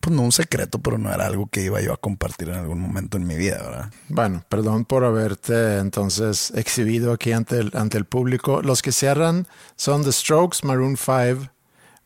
Pues 0.00 0.16
no 0.16 0.22
un 0.22 0.32
secreto, 0.32 0.78
pero 0.78 0.96
no 0.96 1.12
era 1.12 1.26
algo 1.26 1.46
que 1.48 1.62
iba 1.62 1.80
yo 1.82 1.92
a 1.92 1.98
compartir 1.98 2.48
en 2.48 2.56
algún 2.56 2.80
momento 2.80 3.18
en 3.18 3.26
mi 3.26 3.36
vida, 3.36 3.58
¿verdad? 3.62 3.92
Bueno, 4.08 4.42
perdón 4.48 4.86
por 4.86 5.04
haberte 5.04 5.78
entonces 5.78 6.52
exhibido 6.54 7.12
aquí 7.12 7.32
ante 7.32 7.58
el, 7.58 7.70
ante 7.74 7.98
el 7.98 8.06
público. 8.06 8.62
Los 8.62 8.80
que 8.80 8.92
cierran 8.92 9.46
son 9.76 10.02
The 10.02 10.12
Strokes, 10.12 10.60
Maroon 10.62 10.96
5, 10.96 11.50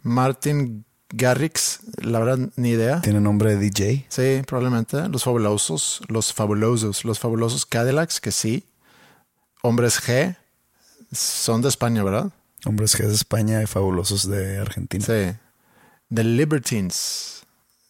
Martin 0.03 0.85
Garrix, 1.11 1.81
la 1.99 2.19
verdad 2.19 2.51
ni 2.57 2.71
idea. 2.71 3.01
Tiene 3.01 3.21
nombre 3.21 3.55
de 3.55 3.59
DJ. 3.59 4.07
Sí, 4.09 4.43
probablemente. 4.47 5.09
Los 5.09 5.23
fabulosos, 5.23 6.01
los 6.09 6.33
fabulosos, 6.33 7.05
los 7.05 7.21
fabulosos 7.21 7.65
Cadillacs, 7.65 8.21
que 8.21 8.33
sí. 8.33 8.67
Hombres 9.63 10.03
G, 10.03 10.37
son 11.13 11.63
de 11.63 11.69
España, 11.69 12.03
¿verdad? 12.03 12.33
Hombres 12.65 12.95
es 12.99 13.09
de 13.09 13.15
España 13.15 13.63
y 13.63 13.67
fabulosos 13.67 14.29
de 14.29 14.59
Argentina. 14.59 15.05
Sí. 15.05 15.37
The 16.13 16.25
Libertines, 16.25 17.44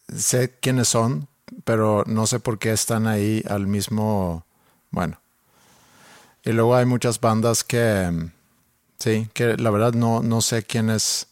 sé 0.08 0.58
quiénes 0.61 0.88
son, 0.88 1.28
pero 1.64 2.04
no 2.06 2.26
sé 2.26 2.40
por 2.40 2.58
qué 2.58 2.73
están 2.73 3.06
ahí 3.06 3.42
al 3.49 3.66
mismo. 3.66 4.44
Bueno. 4.90 5.20
Y 6.44 6.52
luego 6.52 6.76
hay 6.76 6.87
muchas 6.87 7.20
bandas 7.20 7.64
que. 7.64 8.30
Sí, 8.99 9.28
que 9.34 9.56
la 9.56 9.70
verdad 9.70 9.92
no, 9.92 10.23
no 10.23 10.40
sé 10.40 10.62
quiénes, 10.62 11.26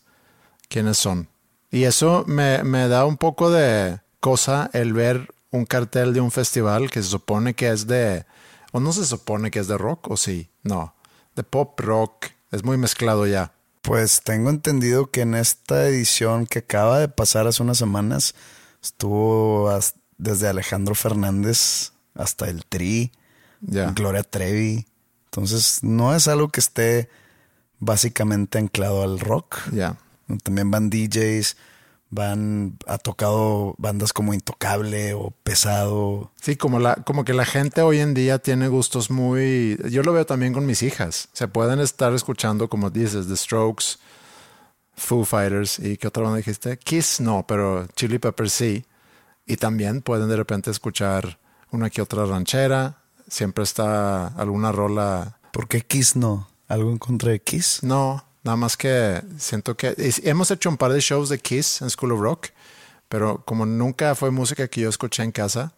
quiénes 0.68 0.98
son. 0.98 1.28
Y 1.70 1.84
eso 1.84 2.24
me, 2.26 2.62
me 2.64 2.88
da 2.88 3.06
un 3.06 3.16
poco 3.16 3.50
de 3.50 4.00
cosa 4.20 4.70
el 4.72 4.92
ver 4.92 5.32
un 5.50 5.64
cartel 5.66 6.12
de 6.14 6.20
un 6.20 6.30
festival 6.30 6.90
que 6.90 7.02
se 7.02 7.08
supone 7.08 7.54
que 7.54 7.70
es 7.70 7.86
de. 7.86 8.26
O 8.72 8.80
no 8.80 8.92
se 8.92 9.04
supone 9.04 9.50
que 9.50 9.58
es 9.58 9.68
de 9.68 9.78
rock, 9.78 10.10
o 10.10 10.16
sí, 10.16 10.50
no. 10.62 10.94
De 11.36 11.42
pop 11.42 11.78
rock. 11.78 12.26
Es 12.50 12.64
muy 12.64 12.76
mezclado 12.76 13.26
ya. 13.26 13.52
Pues 13.82 14.22
tengo 14.22 14.50
entendido 14.50 15.10
que 15.10 15.22
en 15.22 15.34
esta 15.34 15.86
edición 15.86 16.46
que 16.46 16.60
acaba 16.60 16.98
de 16.98 17.08
pasar 17.08 17.46
hace 17.46 17.62
unas 17.62 17.78
semanas 17.78 18.34
estuvo 18.82 19.70
desde 20.18 20.48
Alejandro 20.48 20.94
Fernández 20.94 21.92
hasta 22.14 22.48
el 22.48 22.64
Tri. 22.66 23.12
Gloria 23.60 24.22
Trevi. 24.22 24.86
Entonces 25.26 25.82
no 25.82 26.14
es 26.14 26.28
algo 26.28 26.48
que 26.48 26.60
esté 26.60 27.08
básicamente 27.78 28.58
anclado 28.58 29.02
al 29.02 29.20
rock. 29.20 29.58
También 30.42 30.70
van 30.70 30.90
DJs, 30.90 31.56
van, 32.10 32.78
ha 32.86 32.98
tocado 32.98 33.74
bandas 33.78 34.12
como 34.12 34.34
Intocable 34.34 35.14
o 35.14 35.32
Pesado. 35.42 36.30
Sí, 36.40 36.56
como, 36.56 36.78
la, 36.78 36.96
como 36.96 37.24
que 37.24 37.34
la 37.34 37.44
gente 37.44 37.82
hoy 37.82 38.00
en 38.00 38.14
día 38.14 38.38
tiene 38.38 38.68
gustos 38.68 39.10
muy... 39.10 39.78
Yo 39.90 40.02
lo 40.02 40.12
veo 40.12 40.26
también 40.26 40.52
con 40.52 40.66
mis 40.66 40.82
hijas. 40.82 41.28
Se 41.32 41.48
pueden 41.48 41.80
estar 41.80 42.12
escuchando, 42.12 42.68
como 42.68 42.90
dices, 42.90 43.26
The 43.28 43.36
Strokes, 43.36 43.96
Foo 44.94 45.24
Fighters 45.24 45.78
y 45.78 45.96
¿qué 45.96 46.08
otra 46.08 46.22
banda 46.22 46.38
dijiste? 46.38 46.78
Kiss 46.78 47.20
no, 47.20 47.44
pero 47.46 47.86
Chili 47.96 48.18
Peppers 48.18 48.52
sí. 48.52 48.84
Y 49.46 49.56
también 49.56 50.02
pueden 50.02 50.28
de 50.28 50.36
repente 50.36 50.70
escuchar 50.70 51.38
una 51.70 51.90
que 51.90 52.02
otra 52.02 52.24
ranchera. 52.26 53.02
Siempre 53.28 53.64
está 53.64 54.28
alguna 54.28 54.72
rola... 54.72 55.38
¿Por 55.52 55.68
qué 55.68 55.80
Kiss 55.80 56.16
no? 56.16 56.48
¿Algo 56.68 56.90
en 56.90 56.98
contra 56.98 57.32
de 57.32 57.40
Kiss? 57.40 57.82
No, 57.82 58.24
nada 58.44 58.56
más 58.56 58.76
que 58.76 59.22
siento 59.38 59.76
que... 59.76 59.94
Hemos 60.22 60.50
hecho 60.50 60.68
un 60.68 60.76
par 60.76 60.92
de 60.92 61.00
shows 61.00 61.28
de 61.28 61.38
Kiss 61.38 61.82
en 61.82 61.90
School 61.90 62.12
of 62.12 62.20
Rock, 62.20 62.48
pero 63.08 63.44
como 63.44 63.66
nunca 63.66 64.14
fue 64.14 64.30
música 64.30 64.68
que 64.68 64.82
yo 64.82 64.88
escuché 64.88 65.22
en 65.22 65.32
casa, 65.32 65.74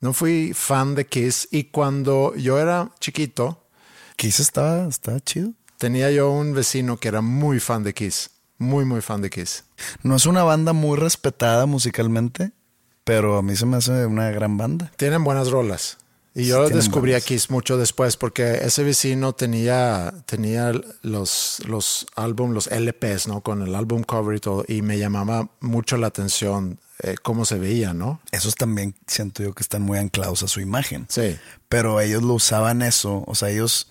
no 0.00 0.12
fui 0.12 0.52
fan 0.54 0.94
de 0.94 1.06
Kiss. 1.06 1.48
Y 1.50 1.64
cuando 1.64 2.34
yo 2.34 2.58
era 2.58 2.90
chiquito, 3.00 3.64
Kiss 4.16 4.40
estaba, 4.40 4.86
estaba 4.86 5.20
chido. 5.20 5.52
Tenía 5.84 6.10
yo 6.10 6.30
un 6.30 6.54
vecino 6.54 6.96
que 6.96 7.08
era 7.08 7.20
muy 7.20 7.60
fan 7.60 7.82
de 7.82 7.92
Kiss. 7.92 8.30
Muy, 8.56 8.86
muy 8.86 9.02
fan 9.02 9.20
de 9.20 9.28
Kiss. 9.28 9.64
No 10.02 10.16
es 10.16 10.24
una 10.24 10.42
banda 10.42 10.72
muy 10.72 10.96
respetada 10.98 11.66
musicalmente, 11.66 12.52
pero 13.04 13.36
a 13.36 13.42
mí 13.42 13.54
se 13.54 13.66
me 13.66 13.76
hace 13.76 14.06
una 14.06 14.30
gran 14.30 14.56
banda. 14.56 14.90
Tienen 14.96 15.24
buenas 15.24 15.50
rolas. 15.50 15.98
Y 16.34 16.44
Sí, 16.44 16.46
yo 16.48 16.60
tienen 16.62 16.78
descubrí 16.78 17.10
buenas. 17.10 17.22
a 17.24 17.26
Kiss 17.26 17.50
mucho 17.50 17.76
después 17.76 18.16
porque 18.16 18.60
ese 18.62 18.82
vecino 18.82 19.34
tenía, 19.34 20.14
tenía 20.24 20.72
los, 21.02 21.60
los 21.66 22.06
álbum, 22.16 22.52
los 22.52 22.68
LPs, 22.68 23.28
¿no? 23.28 23.42
Con 23.42 23.60
el 23.60 23.74
álbum 23.74 24.04
cover 24.04 24.38
y 24.38 24.40
todo. 24.40 24.64
Y 24.66 24.80
me 24.80 24.98
llamaba 24.98 25.50
mucho 25.60 25.98
la 25.98 26.06
atención 26.06 26.80
eh, 27.02 27.16
cómo 27.22 27.44
se 27.44 27.58
veía, 27.58 27.92
¿no? 27.92 28.22
Esos 28.32 28.54
también 28.54 28.94
siento 29.06 29.42
yo 29.42 29.52
que 29.52 29.62
están 29.62 29.82
muy 29.82 29.98
anclados 29.98 30.42
a 30.42 30.48
su 30.48 30.60
imagen. 30.60 31.04
Sí. 31.10 31.36
Pero 31.68 32.00
ellos 32.00 32.22
lo 32.22 32.32
usaban 32.32 32.80
eso, 32.80 33.22
o 33.26 33.34
sea, 33.34 33.50
ellos, 33.50 33.88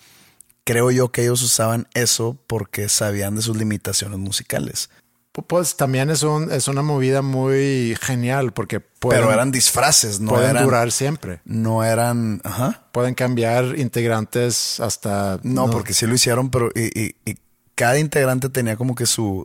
creo 0.63 0.91
yo 0.91 1.11
que 1.11 1.23
ellos 1.23 1.41
usaban 1.41 1.87
eso 1.93 2.37
porque 2.47 2.89
sabían 2.89 3.35
de 3.35 3.41
sus 3.41 3.57
limitaciones 3.57 4.17
musicales. 4.19 4.89
Pu- 5.33 5.45
Pues 5.47 5.75
también 5.77 6.09
es, 6.09 6.23
un, 6.23 6.51
es 6.51 6.67
una 6.67 6.81
movida 6.83 7.21
muy 7.21 7.97
genial 8.01 8.53
porque 8.53 8.79
pueden, 8.79 9.21
pero 9.21 9.33
eran 9.33 9.51
disfraces, 9.51 10.19
no 10.19 10.29
pueden 10.29 10.51
eran, 10.51 10.63
durar 10.65 10.91
siempre. 10.91 11.41
no 11.45 11.83
eran, 11.83 12.39
ajá, 12.43 12.87
Pueden 12.91 13.15
cambiar 13.15 13.77
integrantes 13.79 14.79
hasta... 14.79 15.39
no, 15.43 15.69
porque 15.71 15.93
sí 15.93 16.05
lo 16.05 16.13
hicieron, 16.15 16.49
pero 16.51 16.69
y, 16.75 16.99
y- 16.99 17.15
y 17.25 17.37
cada 17.75 17.97
integrante 17.97 18.49
tenía 18.49 18.77
como 18.77 18.93
que 18.93 19.07
su, 19.07 19.43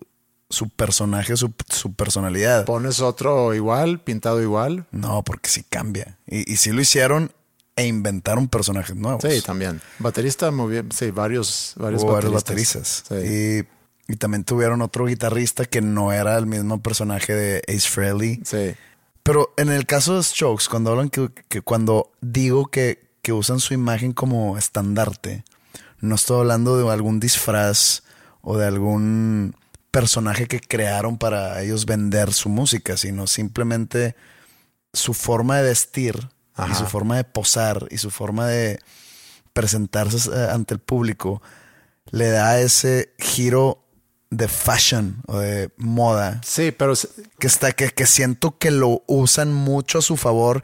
su 0.50 0.68
personaje, 0.68 1.34
su, 1.38 1.52
su 1.70 1.94
personalidad. 1.94 2.66
Pones 2.66 3.00
otro 3.00 3.54
igual, 3.54 4.00
pintado 4.00 4.42
igual. 4.42 4.86
No, 4.90 5.22
porque 5.22 5.48
sí 5.48 5.64
cambia. 5.68 6.18
Y, 6.26 6.52
y 6.52 6.56
sí 6.58 6.70
lo 6.72 6.82
hicieron 6.82 7.32
e 7.78 7.86
inventaron 7.86 8.48
personajes 8.48 8.96
nuevos. 8.96 9.22
Sí, 9.22 9.40
también. 9.40 9.80
Baterista 9.98 10.50
muy 10.50 10.72
bien. 10.72 10.92
Sí, 10.92 11.10
varios, 11.12 11.74
varios 11.76 12.02
Hubo 12.02 12.12
varios 12.12 12.32
bateristas. 12.32 13.04
bateristas. 13.08 13.28
Sí. 13.28 13.66
Y, 14.08 14.12
y 14.12 14.16
también 14.16 14.44
tuvieron 14.44 14.82
otro 14.82 15.06
guitarrista 15.06 15.64
que 15.64 15.80
no 15.80 16.12
era 16.12 16.36
el 16.36 16.46
mismo 16.46 16.82
personaje 16.82 17.34
de 17.34 17.62
Ace 17.68 17.88
Frehley. 17.88 18.42
Sí. 18.44 18.74
Pero 19.22 19.54
en 19.56 19.68
el 19.70 19.86
caso 19.86 20.16
de 20.16 20.22
Strokes, 20.22 20.64
cuando 20.68 20.90
hablan 20.90 21.08
que, 21.08 21.30
que 21.48 21.60
cuando 21.60 22.10
digo 22.20 22.66
que, 22.66 23.08
que 23.22 23.32
usan 23.32 23.60
su 23.60 23.74
imagen 23.74 24.12
como 24.12 24.58
estandarte, 24.58 25.44
no 26.00 26.16
estoy 26.16 26.40
hablando 26.40 26.78
de 26.78 26.90
algún 26.92 27.20
disfraz 27.20 28.02
o 28.40 28.56
de 28.56 28.66
algún 28.66 29.54
personaje 29.90 30.46
que 30.46 30.60
crearon 30.60 31.18
para 31.18 31.60
ellos 31.62 31.86
vender 31.86 32.32
su 32.32 32.48
música, 32.48 32.96
sino 32.96 33.26
simplemente 33.26 34.16
su 34.92 35.14
forma 35.14 35.58
de 35.58 35.62
vestir 35.64 36.28
y 36.70 36.74
su 36.74 36.86
forma 36.86 37.16
de 37.16 37.24
posar 37.24 37.86
y 37.90 37.98
su 37.98 38.10
forma 38.10 38.46
de 38.46 38.80
presentarse 39.52 40.30
eh, 40.30 40.48
ante 40.50 40.74
el 40.74 40.80
público 40.80 41.42
le 42.10 42.30
da 42.30 42.60
ese 42.60 43.14
giro 43.18 43.84
de 44.30 44.48
fashion 44.48 45.22
o 45.26 45.38
de 45.38 45.70
moda 45.76 46.40
Sí, 46.44 46.70
pero 46.70 46.94
que 47.38 47.46
está 47.46 47.72
que, 47.72 47.90
que 47.90 48.06
siento 48.06 48.58
que 48.58 48.70
lo 48.70 49.02
usan 49.06 49.52
mucho 49.52 49.98
a 49.98 50.02
su 50.02 50.16
favor, 50.16 50.62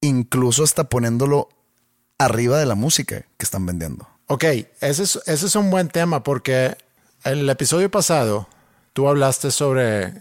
incluso 0.00 0.62
hasta 0.62 0.84
poniéndolo 0.84 1.48
arriba 2.18 2.58
de 2.58 2.66
la 2.66 2.74
música 2.74 3.24
que 3.36 3.44
están 3.44 3.66
vendiendo. 3.66 4.08
Ok, 4.26 4.44
ese 4.80 5.02
es, 5.02 5.20
ese 5.26 5.46
es 5.46 5.56
un 5.56 5.70
buen 5.70 5.88
tema 5.88 6.22
porque 6.22 6.76
en 7.24 7.38
el 7.40 7.50
episodio 7.50 7.90
pasado 7.90 8.48
tú 8.92 9.08
hablaste 9.08 9.50
sobre 9.50 10.02
eh, 10.04 10.14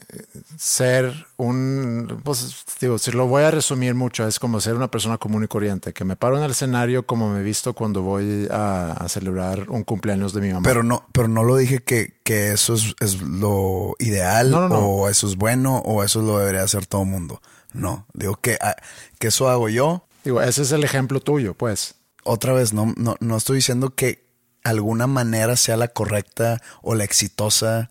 ser 0.58 1.13
un, 1.38 2.22
pues 2.24 2.63
digo, 2.80 2.98
si 2.98 3.12
lo 3.12 3.28
voy 3.28 3.44
a 3.44 3.51
resumir 3.51 3.96
mucho, 3.96 4.28
es 4.28 4.40
como 4.40 4.62
ser 4.62 4.75
una 4.75 4.90
persona 4.90 5.18
común 5.18 5.44
y 5.44 5.48
corriente, 5.48 5.94
que 5.94 6.06
me 6.06 6.16
paro 6.16 6.38
en 6.38 6.44
el 6.44 6.51
escenario 6.51 7.06
como 7.06 7.30
me 7.30 7.40
he 7.42 7.44
visto 7.44 7.74
cuando 7.74 8.01
voy 8.01 8.48
a, 8.50 8.94
a 8.94 9.10
celebrar 9.10 9.70
un 9.70 9.84
cumpleaños 9.84 10.34
de 10.34 10.42
mi 10.42 10.54
mamá. 10.54 10.63
Pero 10.63 10.84
no, 10.84 11.06
pero 11.12 11.28
no 11.28 11.44
lo 11.44 11.58
dije 11.58 11.80
que, 11.80 12.20
que 12.24 12.54
eso 12.54 12.75
es, 12.75 12.96
es 13.00 13.22
lo 13.22 13.96
ideal 14.00 14.51
No, 14.51 14.62
no, 14.62 14.70
no. 14.70 14.80
o 14.80 15.10
eso 15.10 15.28
es 15.28 15.36
bueno 15.36 15.80
o 15.80 16.04
eso 16.04 16.22
lo 16.22 16.40
debería 16.40 16.63
hacer 16.63 16.86
todo 16.86 17.04
el 17.04 17.10
mundo. 17.10 17.42
No, 17.74 18.06
digo 18.13 18.36
que, 18.36 18.58
ah, 18.62 18.75
que 19.20 19.28
eso 19.28 19.50
hago 19.50 19.70
yo. 19.70 20.06
digo, 20.24 20.42
ese 20.42 20.62
es 20.63 20.72
el 20.72 20.84
ejemplo 20.84 21.20
tuyo, 21.20 21.54
pues. 21.54 21.96
Otra 22.24 22.54
vez, 22.54 22.74
no, 22.74 22.94
no, 22.98 23.16
no 23.20 23.38
estoy 23.38 23.58
diciendo 23.58 23.96
que 23.96 24.30
alguna 24.63 25.08
manera 25.08 25.56
sea 25.56 25.75
la 25.78 25.88
correcta 25.88 26.62
o 26.82 26.96
la 26.96 27.04
exitosa 27.04 27.90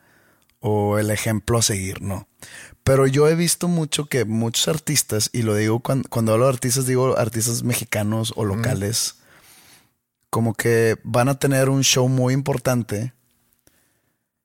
o 0.60 0.98
el 0.98 1.10
ejemplo 1.10 1.58
a 1.58 1.62
seguir, 1.62 2.00
no. 2.02 2.28
Pero 2.84 3.06
yo 3.06 3.28
he 3.28 3.34
visto 3.34 3.68
mucho 3.68 4.06
que 4.06 4.24
muchos 4.24 4.68
artistas, 4.68 5.30
y 5.32 5.42
lo 5.42 5.54
digo 5.54 5.80
cuando, 5.80 6.08
cuando 6.08 6.32
hablo 6.32 6.46
de 6.46 6.52
artistas, 6.52 6.86
digo 6.86 7.16
artistas 7.18 7.62
mexicanos 7.62 8.32
o 8.36 8.44
locales, 8.44 9.16
como 10.30 10.54
que 10.54 10.96
van 11.02 11.28
a 11.28 11.38
tener 11.38 11.68
un 11.68 11.82
show 11.82 12.08
muy 12.08 12.34
importante 12.34 13.12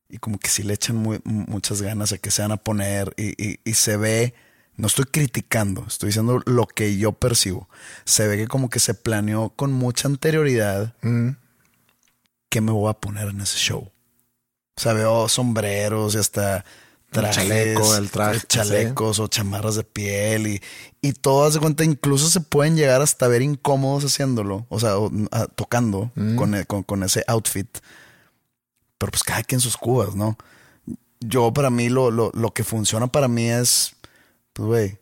y 0.09 0.17
como 0.17 0.37
que 0.39 0.49
sí 0.49 0.63
le 0.63 0.73
echan 0.73 0.95
muy- 0.97 1.19
muchas 1.25 1.81
ganas 1.81 2.11
a 2.11 2.17
que 2.17 2.31
se 2.31 2.41
van 2.41 2.51
a 2.51 2.57
poner 2.57 3.13
y, 3.17 3.41
y- 3.43 3.59
y 3.63 3.73
se 3.73 3.97
ve, 3.97 4.33
no 4.77 4.87
estoy 4.87 5.05
criticando, 5.05 5.85
estoy 5.87 6.07
diciendo 6.07 6.41
lo 6.45 6.67
que 6.67 6.97
yo 6.97 7.11
percibo. 7.13 7.69
Se 8.03 8.27
ve 8.27 8.37
que 8.37 8.47
como 8.47 8.69
que 8.69 8.79
se 8.79 8.93
planeó 8.93 9.49
con 9.49 9.71
mucha 9.71 10.07
anterioridad 10.07 10.95
qué 12.49 12.61
me 12.61 12.71
voy 12.71 12.89
a 12.89 12.93
poner 12.93 13.29
en 13.29 13.41
ese 13.41 13.57
show. 13.57 13.91
O 14.77 14.81
sea, 14.81 14.93
veo 14.93 15.29
sombreros 15.29 16.15
y 16.15 16.17
hasta 16.17 16.57
El 16.57 16.63
trajes, 17.11 17.35
chaleco, 17.35 17.95
el 17.95 18.09
traje, 18.11 18.41
chalecos 18.47 19.19
o 19.19 19.27
chamarras 19.27 19.75
de 19.75 19.83
piel 19.85 20.47
y, 20.47 20.61
y 21.01 21.13
todo, 21.13 21.45
haz 21.45 21.53
de 21.53 21.59
cuenta, 21.61 21.83
incluso 21.85 22.29
se 22.29 22.41
pueden 22.41 22.75
llegar 22.75 23.01
hasta 23.01 23.27
ver 23.29 23.41
incómodos 23.41 24.03
haciéndolo, 24.03 24.65
o 24.69 24.79
sea, 24.79 24.97
o, 24.97 25.09
ah, 25.31 25.47
tocando 25.55 26.11
Mm. 26.15 26.35
con, 26.35 26.55
e- 26.55 26.65
con- 26.65 26.83
con 26.83 27.03
ese 27.03 27.23
outfit. 27.27 27.69
Pero 28.97 29.11
pues 29.11 29.23
cada 29.23 29.43
quien 29.43 29.61
sus 29.61 29.77
cubas, 29.77 30.15
¿no? 30.15 30.37
Yo 31.21 31.53
para 31.53 31.69
mí 31.69 31.89
lo, 31.89 32.11
lo, 32.11 32.31
lo 32.33 32.53
que 32.53 32.63
funciona 32.63 33.07
para 33.07 33.27
mí 33.27 33.49
es, 33.49 33.95
pues 34.53 34.67
güey, 34.67 34.97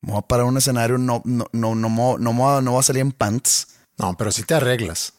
me 0.00 0.12
voy 0.12 0.18
a 0.18 0.22
parar 0.22 0.46
un 0.46 0.56
escenario, 0.56 0.96
no, 0.98 1.22
no, 1.24 1.46
no, 1.52 1.74
no, 1.74 1.88
mo- 1.88 2.18
no, 2.18 2.32
mo- 2.32 2.60
no 2.60 2.70
voy 2.72 2.80
a 2.80 2.84
salir 2.84 3.02
en 3.02 3.12
pants, 3.12 3.68
No, 3.98 4.16
pero 4.16 4.30
si 4.32 4.42
te 4.44 4.54
arreglas. 4.54 5.12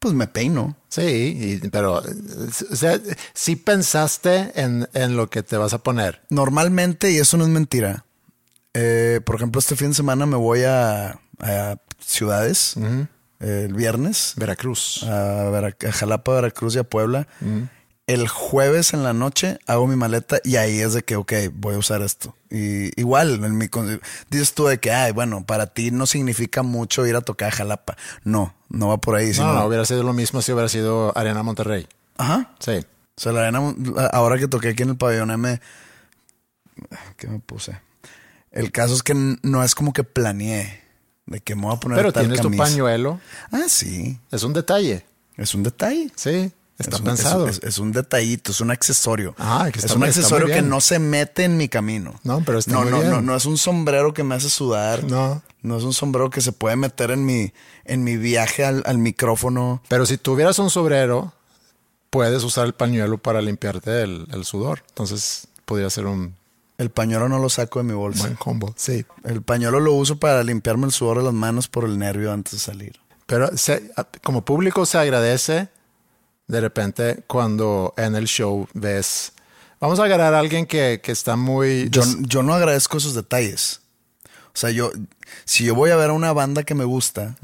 Pues 0.00 0.12
me 0.14 0.26
peino. 0.26 0.76
Sí, 0.88 1.58
y- 1.62 1.68
pero 1.68 2.02
o 2.70 2.76
sea, 2.76 2.98
si 3.32 3.54
pensaste 3.54 4.50
en, 4.60 4.88
en 4.94 5.16
lo 5.16 5.30
que 5.30 5.42
te 5.44 5.56
vas 5.56 5.72
a 5.74 5.78
poner. 5.78 6.22
Normalmente, 6.30 7.12
y 7.12 7.18
eso 7.18 7.36
no 7.36 7.44
es 7.44 7.50
mentira, 7.50 8.04
eh, 8.74 9.20
por 9.24 9.36
ejemplo, 9.36 9.58
este 9.60 9.76
fin 9.76 9.88
de 9.88 9.94
semana 9.94 10.26
me 10.26 10.36
voy 10.36 10.62
a, 10.64 11.20
a 11.38 11.76
ciudades 11.98 12.74
eh, 13.40 13.66
el 13.68 13.74
viernes, 13.74 14.32
Veracruz. 14.36 15.02
a, 15.04 15.50
Vera- 15.50 15.76
a 15.88 15.92
Jalapa, 15.92 16.32
Veracruz 16.34 16.74
y 16.74 16.78
a 16.78 16.84
Puebla. 16.84 17.28
El 18.12 18.26
jueves 18.28 18.92
en 18.92 19.02
la 19.04 19.12
noche 19.12 19.58
hago 19.66 19.86
mi 19.86 19.94
maleta 19.94 20.40
y 20.42 20.56
ahí 20.56 20.80
es 20.80 20.94
de 20.94 21.02
que, 21.02 21.14
ok, 21.16 21.32
voy 21.52 21.74
a 21.74 21.78
usar 21.78 22.02
esto. 22.02 22.34
Y 22.50 22.98
igual, 23.00 23.44
en 23.44 23.56
mi, 23.56 23.68
dices 24.30 24.52
tú 24.54 24.66
de 24.66 24.78
que, 24.80 24.90
ay, 24.90 25.12
bueno, 25.12 25.44
para 25.46 25.66
ti 25.68 25.90
no 25.92 26.06
significa 26.06 26.62
mucho 26.62 27.06
ir 27.06 27.14
a 27.14 27.20
tocar 27.20 27.48
a 27.48 27.56
Jalapa. 27.56 27.96
No, 28.24 28.52
no 28.68 28.88
va 28.88 28.96
por 28.96 29.14
ahí. 29.14 29.28
no, 29.28 29.34
sino- 29.34 29.54
no, 29.54 29.64
hubiera 29.66 29.84
sido 29.84 30.02
lo 30.02 30.12
mismo 30.12 30.42
si 30.42 30.50
hubiera 30.52 30.68
sido 30.68 31.16
Arena 31.16 31.42
Monterrey. 31.44 31.86
Ajá. 32.18 32.50
Sí. 32.58 32.72
O 33.16 33.20
sea, 33.20 33.32
la 33.32 33.42
arena, 33.42 33.74
ahora 34.12 34.38
que 34.38 34.48
toqué 34.48 34.70
aquí 34.70 34.82
en 34.82 34.90
el 34.90 34.96
pabellón 34.96 35.30
M, 35.30 35.60
¿qué 37.16 37.28
me 37.28 37.38
puse? 37.38 37.80
El 38.50 38.72
caso 38.72 38.94
es 38.94 39.02
que 39.02 39.14
no 39.14 39.62
es 39.62 39.74
como 39.74 39.92
que 39.92 40.02
planeé 40.04 40.80
de 41.26 41.40
que 41.40 41.54
me 41.54 41.62
voy 41.62 41.76
a 41.76 41.80
poner 41.80 41.98
Pero 41.98 42.12
tal 42.12 42.22
tienes 42.24 42.40
tu 42.40 42.44
camisa. 42.48 42.64
pañuelo. 42.64 43.20
Ah, 43.52 43.66
sí. 43.68 44.18
Es 44.32 44.42
un 44.42 44.52
detalle. 44.52 45.04
Es 45.36 45.54
un 45.54 45.62
detalle. 45.62 46.10
Sí, 46.16 46.50
está 46.80 46.96
es 46.96 47.00
un, 47.00 47.06
pensado. 47.06 47.46
Es, 47.48 47.60
es- 47.62 47.78
un 47.78 47.92
detallito, 47.92 48.52
es 48.52 48.60
un 48.60 48.70
accesorio. 48.70 49.34
Ajá, 49.38 49.70
que 49.70 49.78
es 49.80 49.90
un 49.92 50.02
accesorio 50.04 50.46
que 50.48 50.62
no 50.62 50.80
se 50.80 50.98
mete 50.98 51.44
en 51.44 51.56
mi 51.56 51.68
camino. 51.68 52.14
No, 52.24 52.42
pero 52.44 52.58
está 52.58 52.72
no, 52.72 52.82
muy 52.82 52.90
no, 52.90 52.98
bien. 53.00 53.10
no, 53.10 53.20
no 53.22 53.36
es 53.36 53.44
un 53.46 53.56
sombrero 53.58 54.12
que 54.14 54.24
me 54.24 54.34
hace 54.34 54.50
sudar. 54.50 55.04
No. 55.04 55.42
No 55.62 55.76
es 55.76 55.84
un 55.84 55.92
sombrero 55.92 56.30
que 56.30 56.40
se 56.40 56.52
puede 56.52 56.76
meter 56.76 57.10
en 57.10 57.24
mi, 57.26 57.52
en 57.84 58.02
mi 58.02 58.16
viaje 58.16 58.64
al, 58.64 58.82
al 58.86 58.96
micrófono. 58.98 59.82
Pero 59.88 60.06
si 60.06 60.16
tuvieras 60.16 60.58
un 60.58 60.70
sobrero, 60.70 61.34
puedes 62.10 62.42
usar 62.44 62.66
el 62.66 62.72
pañuelo 62.72 63.18
para 63.18 63.42
limpiarte 63.42 64.02
el, 64.02 64.26
el 64.32 64.44
sudor. 64.44 64.82
Entonces 64.88 65.48
podría 65.66 65.90
ser 65.90 66.06
un 66.06 66.34
El 66.78 66.90
pañuelo 66.90 67.28
no 67.28 67.38
lo 67.38 67.48
saco 67.50 67.78
de 67.80 67.84
mi 67.84 67.92
bolsa. 67.92 68.22
buen 68.22 68.36
combo. 68.36 68.72
Sí. 68.76 69.04
El 69.24 69.42
pañuelo 69.42 69.80
lo 69.80 69.92
uso 69.92 70.18
para 70.18 70.42
limpiarme 70.42 70.86
el 70.86 70.92
sudor 70.92 71.18
de 71.18 71.24
las 71.24 71.34
manos 71.34 71.68
por 71.68 71.84
el 71.84 71.98
nervio 71.98 72.32
antes 72.32 72.52
de 72.54 72.58
salir. 72.58 72.98
Pero 73.26 73.54
se- 73.56 73.92
como 74.24 74.44
público 74.44 74.86
se 74.86 74.96
agradece 74.98 75.68
de 76.50 76.60
repente 76.60 77.22
cuando 77.26 77.94
en 77.96 78.14
el 78.16 78.26
show 78.26 78.68
ves. 78.74 79.32
Vamos 79.78 79.98
a 79.98 80.04
agarrar 80.04 80.34
a 80.34 80.38
alguien 80.40 80.66
que, 80.66 81.00
que 81.02 81.12
está 81.12 81.36
muy. 81.36 81.88
Yo, 81.90 82.02
yo 82.20 82.42
no 82.42 82.52
agradezco 82.54 82.98
esos 82.98 83.14
detalles. 83.14 83.80
O 84.52 84.58
sea, 84.60 84.70
yo, 84.70 84.90
si 85.44 85.64
yo 85.64 85.74
voy 85.74 85.90
a 85.90 85.96
ver 85.96 86.10
a 86.10 86.12
una 86.12 86.32
banda 86.32 86.64
que 86.64 86.74
me 86.74 86.84
gusta, 86.84 87.36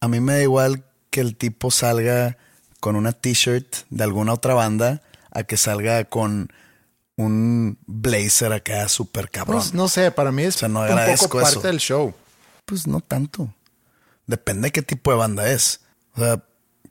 a 0.00 0.08
mí 0.08 0.20
me 0.20 0.32
da 0.34 0.42
igual 0.42 0.84
que 1.10 1.20
el 1.20 1.36
tipo 1.36 1.70
salga 1.70 2.36
con 2.80 2.96
una 2.96 3.12
t-shirt 3.12 3.76
de 3.88 4.04
alguna 4.04 4.32
otra 4.34 4.52
banda 4.54 5.00
a 5.30 5.44
que 5.44 5.56
salga 5.56 6.04
con 6.04 6.52
un 7.16 7.78
blazer 7.86 8.52
acá 8.52 8.88
súper 8.88 9.30
cabrón. 9.30 9.58
Pues, 9.60 9.72
no 9.72 9.88
sé, 9.88 10.10
para 10.10 10.32
mí 10.32 10.42
es 10.42 10.56
O 10.56 10.58
sea, 10.58 10.68
no 10.68 10.80
un 10.80 10.86
agradezco 10.86 11.26
poco 11.28 11.38
parte 11.40 11.58
eso. 11.58 11.66
del 11.68 11.78
show. 11.78 12.14
Pues 12.64 12.86
no 12.86 13.00
tanto. 13.00 13.54
Depende 14.26 14.66
de 14.68 14.72
qué 14.72 14.82
tipo 14.82 15.12
de 15.12 15.16
banda 15.18 15.48
es. 15.50 15.80
O 16.16 16.20
sea, 16.20 16.42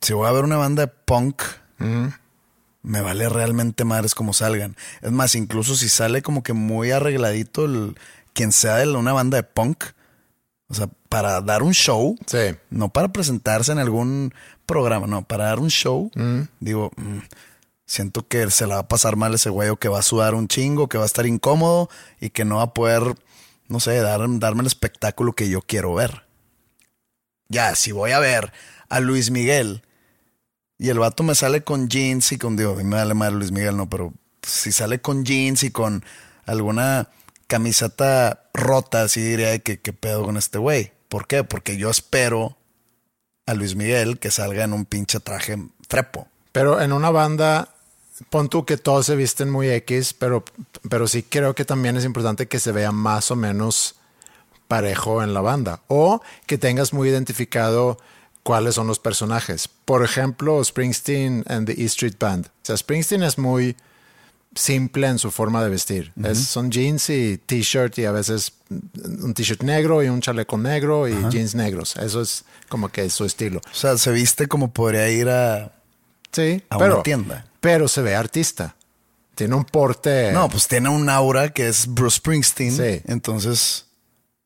si 0.03 0.13
voy 0.13 0.27
a 0.27 0.31
ver 0.31 0.43
una 0.43 0.57
banda 0.57 0.85
de 0.85 0.87
punk, 1.05 1.41
me 2.81 3.01
vale 3.01 3.29
realmente 3.29 3.83
madres 3.85 4.13
como 4.15 4.33
salgan. 4.33 4.75
Es 5.01 5.11
más, 5.11 5.35
incluso 5.35 5.75
si 5.75 5.89
sale 5.89 6.21
como 6.21 6.43
que 6.43 6.53
muy 6.53 6.91
arregladito 6.91 7.65
el, 7.65 7.95
quien 8.33 8.51
sea 8.51 8.77
de 8.77 8.87
una 8.95 9.13
banda 9.13 9.37
de 9.37 9.43
punk, 9.43 9.83
o 10.67 10.73
sea, 10.73 10.87
para 11.09 11.41
dar 11.41 11.63
un 11.63 11.73
show, 11.73 12.15
Sí. 12.25 12.55
no 12.69 12.89
para 12.89 13.09
presentarse 13.09 13.71
en 13.71 13.79
algún 13.79 14.33
programa, 14.65 15.07
no, 15.07 15.23
para 15.23 15.45
dar 15.45 15.59
un 15.59 15.69
show, 15.69 16.09
digo, 16.59 16.91
mm, 16.95 17.19
siento 17.85 18.27
que 18.27 18.49
se 18.49 18.65
la 18.65 18.75
va 18.75 18.81
a 18.81 18.87
pasar 18.87 19.15
mal 19.17 19.33
ese 19.33 19.49
güey 19.49 19.69
o 19.69 19.77
que 19.77 19.89
va 19.89 19.99
a 19.99 20.03
sudar 20.03 20.35
un 20.35 20.47
chingo, 20.47 20.87
que 20.89 20.97
va 20.97 21.03
a 21.03 21.07
estar 21.07 21.25
incómodo 21.25 21.89
y 22.19 22.29
que 22.31 22.43
no 22.45 22.57
va 22.57 22.63
a 22.63 22.73
poder, 22.73 23.03
no 23.67 23.79
sé, 23.79 23.95
dar, 23.97 24.21
darme 24.39 24.61
el 24.61 24.67
espectáculo 24.67 25.33
que 25.33 25.49
yo 25.49 25.61
quiero 25.61 25.93
ver. 25.93 26.23
Ya, 27.49 27.75
si 27.75 27.91
voy 27.91 28.11
a 28.11 28.19
ver 28.19 28.51
a 28.89 28.99
Luis 28.99 29.29
Miguel 29.31 29.83
y 30.77 30.89
el 30.89 30.99
vato 30.99 31.23
me 31.23 31.35
sale 31.35 31.63
con 31.63 31.89
jeans 31.89 32.31
y 32.31 32.37
con, 32.37 32.57
digo, 32.57 32.75
me 32.75 32.95
vale 32.95 33.13
mal 33.13 33.35
Luis 33.37 33.51
Miguel, 33.51 33.77
no, 33.77 33.89
pero 33.89 34.13
si 34.41 34.71
sale 34.71 34.99
con 34.99 35.23
jeans 35.23 35.63
y 35.63 35.71
con 35.71 36.03
alguna 36.45 37.09
camiseta 37.47 38.49
rota, 38.53 39.03
así 39.03 39.21
diría 39.21 39.57
que 39.59 39.79
qué 39.79 39.93
pedo 39.93 40.23
con 40.23 40.37
este 40.37 40.57
güey. 40.57 40.91
¿Por 41.09 41.27
qué? 41.27 41.43
Porque 41.43 41.77
yo 41.77 41.89
espero 41.89 42.57
a 43.45 43.53
Luis 43.53 43.75
Miguel 43.75 44.19
que 44.19 44.31
salga 44.31 44.63
en 44.63 44.73
un 44.73 44.85
pinche 44.85 45.19
traje 45.19 45.57
frepo. 45.87 46.27
Pero 46.51 46.81
en 46.81 46.91
una 46.91 47.11
banda, 47.11 47.75
pon 48.29 48.49
tú 48.49 48.65
que 48.65 48.77
todos 48.77 49.05
se 49.05 49.15
visten 49.15 49.49
muy 49.49 49.69
X, 49.69 50.13
pero, 50.13 50.43
pero 50.89 51.07
sí 51.07 51.23
creo 51.23 51.55
que 51.55 51.65
también 51.65 51.97
es 51.97 52.05
importante 52.05 52.47
que 52.47 52.59
se 52.59 52.71
vea 52.71 52.91
más 52.91 53.31
o 53.31 53.35
menos 53.35 53.95
parejo 54.67 55.23
en 55.23 55.33
la 55.33 55.41
banda. 55.41 55.81
O 55.87 56.21
que 56.47 56.57
tengas 56.57 56.93
muy 56.93 57.09
identificado 57.09 57.97
cuáles 58.43 58.75
son 58.75 58.87
los 58.87 58.99
personajes. 58.99 59.67
Por 59.85 60.03
ejemplo, 60.03 60.63
Springsteen 60.63 61.43
and 61.47 61.65
the 61.67 61.73
E 61.81 61.85
Street 61.85 62.15
Band. 62.19 62.47
O 62.47 62.49
sea, 62.63 62.77
Springsteen 62.77 63.23
es 63.23 63.37
muy 63.37 63.75
simple 64.55 65.07
en 65.07 65.17
su 65.17 65.31
forma 65.31 65.63
de 65.63 65.69
vestir. 65.69 66.11
Es- 66.23 66.39
son 66.45 66.69
jeans 66.69 67.09
y 67.09 67.39
t-shirt 67.43 67.97
y 67.97 68.05
a 68.05 68.11
veces 68.11 68.53
un 68.69 69.33
t-shirt 69.33 69.63
negro 69.63 70.03
y 70.03 70.09
un 70.09 70.21
chaleco 70.21 70.57
negro 70.57 71.07
y 71.07 71.15
jeans 71.29 71.55
negros. 71.55 71.95
Eso 71.95 72.21
es 72.21 72.43
como 72.69 72.89
que 72.89 73.09
su 73.09 73.25
estilo. 73.25 73.59
O 73.71 73.75
sea, 73.75 73.97
se 73.97 74.11
viste 74.11 74.47
como 74.47 74.71
podría 74.71 75.09
ir 75.09 75.29
a... 75.29 75.71
Sí, 76.31 76.63
A 76.69 76.77
pero, 76.77 76.95
una 76.95 77.03
tienda. 77.03 77.45
Pero 77.61 77.87
se 77.87 78.01
ve 78.01 78.15
artista. 78.15 78.75
Tiene 79.35 79.55
un 79.55 79.65
porte. 79.65 80.31
No, 80.31 80.47
pues 80.49 80.67
tiene 80.67 80.89
un 80.89 81.09
aura 81.09 81.49
que 81.53 81.67
es 81.67 81.87
Bruce 81.87 82.17
Springsteen. 82.17 82.75
Sí. 82.77 83.01
Entonces, 83.07 83.85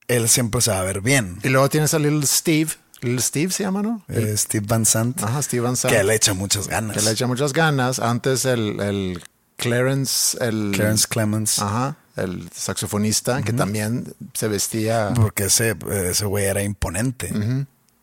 él 0.07 0.29
siempre 0.29 0.61
se 0.61 0.71
va 0.71 0.79
a 0.79 0.83
ver 0.83 1.01
bien. 1.01 1.37
Y 1.43 1.49
luego 1.49 1.67
tienes 1.69 1.93
a 1.93 1.99
Little 1.99 2.25
Steve. 2.25 2.71
Steve 3.19 3.51
se 3.51 3.63
llama, 3.63 3.81
¿no? 3.81 4.01
El- 4.07 4.27
Eh, 4.29 4.37
Steve 4.37 4.65
Van 4.67 4.85
Sant. 4.85 5.21
Ajá, 5.23 5.41
Steve 5.41 5.61
Van 5.61 5.75
Sant. 5.75 5.93
Que 5.93 6.03
le 6.03 6.15
echa 6.15 6.33
muchas 6.33 6.67
ganas. 6.67 6.97
que 6.97 7.03
le 7.03 7.11
echa 7.11 7.27
muchas 7.27 7.53
ganas. 7.53 7.99
Antes 7.99 8.45
el, 8.45 8.79
el 8.79 9.23
Clarence, 9.57 10.37
el 10.41 10.71
Clarence 10.73 11.07
Clemens. 11.07 11.59
Ajá, 11.59 11.97
el 12.15 12.49
saxofonista, 12.55 13.41
que 13.43 13.53
también 13.53 14.13
se 14.33 14.47
vestía. 14.47 15.11
Porque 15.15 15.45
ese, 15.45 15.75
ese 16.09 16.25
güey 16.25 16.45
era 16.45 16.63
imponente. 16.63 17.31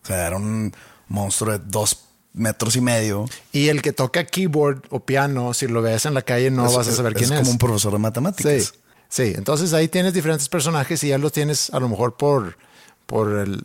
O 0.03 0.07
sea, 0.07 0.27
era 0.27 0.37
un 0.37 0.73
monstruo 1.07 1.57
de 1.57 1.63
dos 1.65 1.99
metros 2.33 2.75
y 2.75 2.81
medio. 2.81 3.25
Y 3.51 3.69
el 3.69 3.81
que 3.81 3.93
toca 3.93 4.25
keyboard 4.25 4.83
o 4.89 4.99
piano, 5.05 5.53
si 5.53 5.67
lo 5.67 5.81
ves 5.81 6.05
en 6.05 6.13
la 6.13 6.21
calle, 6.21 6.51
no 6.51 6.71
vas 6.71 6.87
a 6.87 6.91
saber 6.91 7.13
quién 7.13 7.31
es. 7.31 7.39
como 7.39 7.51
un 7.51 7.57
profesor 7.57 7.93
de 7.93 7.99
matemáticas. 7.99 8.63
Sí, 8.65 8.79
sí. 9.09 9.33
Entonces 9.35 9.73
ahí 9.73 9.87
tienes 9.87 10.13
diferentes 10.13 10.49
personajes 10.49 11.03
y 11.03 11.09
ya 11.09 11.17
los 11.17 11.31
tienes 11.31 11.69
a 11.73 11.79
lo 11.79 11.87
mejor 11.89 12.17
por, 12.17 12.57
por 13.05 13.31
el, 13.39 13.63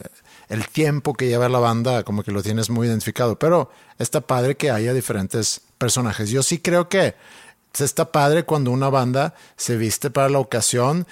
el 0.51 0.69
tiempo 0.69 1.15
que 1.15 1.29
lleva 1.29 1.49
la 1.49 1.61
banda, 1.61 2.03
como 2.03 2.23
que 2.25 2.33
lo 2.33 2.43
tienes 2.43 2.69
muy 2.71 2.89
identificado. 2.89 3.39
Pero 3.39 3.71
está 3.99 4.21
padre 4.21 4.57
que 4.57 4.71
haya 4.71 4.93
diferentes 4.93 5.63
personajes. 5.79 6.29
Yo 6.29 6.43
sí 6.43 6.59
creo 6.59 6.89
que 6.89 7.15
está 7.79 8.13
padre 8.13 8.43
cuando 8.43 8.73
una 8.73 8.91
banda 8.91 9.35
se 9.57 9.77
viste 9.77 10.11
para 10.11 10.29
la 10.29 10.41
ocasión. 10.41 11.07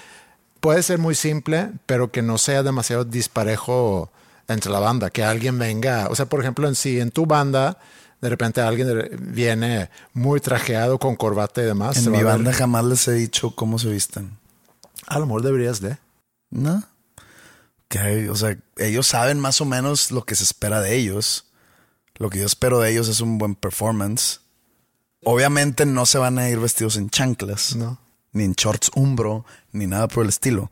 Puede 0.60 0.82
ser 0.82 0.98
muy 0.98 1.14
simple, 1.14 1.70
pero 1.86 2.10
que 2.10 2.20
no 2.20 2.36
sea 2.36 2.64
demasiado 2.64 3.04
disparejo 3.04 4.10
entre 4.48 4.72
la 4.72 4.80
banda. 4.80 5.10
Que 5.10 5.22
alguien 5.22 5.56
venga, 5.56 6.08
o 6.10 6.16
sea, 6.16 6.26
por 6.26 6.40
ejemplo, 6.40 6.66
en 6.66 6.74
si 6.74 6.98
en 6.98 7.12
tu 7.12 7.24
banda 7.24 7.78
de 8.20 8.28
repente 8.28 8.60
alguien 8.60 9.08
viene 9.20 9.90
muy 10.12 10.40
trajeado 10.40 10.98
con 10.98 11.14
corbata 11.14 11.62
y 11.62 11.66
demás. 11.66 12.04
En 12.04 12.10
mi 12.10 12.24
banda 12.24 12.52
jamás 12.52 12.84
les 12.84 13.06
he 13.06 13.12
dicho 13.12 13.52
cómo 13.52 13.78
se 13.78 13.88
visten. 13.88 14.36
a 15.06 15.20
lo 15.20 15.26
mejor 15.26 15.42
deberías 15.42 15.80
de. 15.80 15.96
¿No? 16.50 16.82
Que, 17.88 18.28
o 18.28 18.34
sea, 18.36 18.58
ellos 18.76 19.06
saben 19.06 19.40
más 19.40 19.60
o 19.60 19.64
menos 19.64 20.10
lo 20.10 20.24
que 20.24 20.34
se 20.34 20.44
espera 20.44 20.80
de 20.80 20.94
ellos. 20.96 21.46
Lo 22.16 22.28
que 22.30 22.38
yo 22.40 22.46
espero 22.46 22.80
de 22.80 22.90
ellos 22.90 23.08
es 23.08 23.20
un 23.20 23.38
buen 23.38 23.54
performance. 23.54 24.40
Obviamente 25.24 25.86
no 25.86 26.04
se 26.06 26.18
van 26.18 26.38
a 26.38 26.48
ir 26.48 26.58
vestidos 26.58 26.96
en 26.96 27.10
chanclas, 27.10 27.76
No. 27.76 27.98
ni 28.32 28.44
en 28.44 28.52
shorts 28.52 28.90
umbro, 28.94 29.44
ni 29.72 29.86
nada 29.86 30.06
por 30.08 30.22
el 30.24 30.28
estilo. 30.28 30.70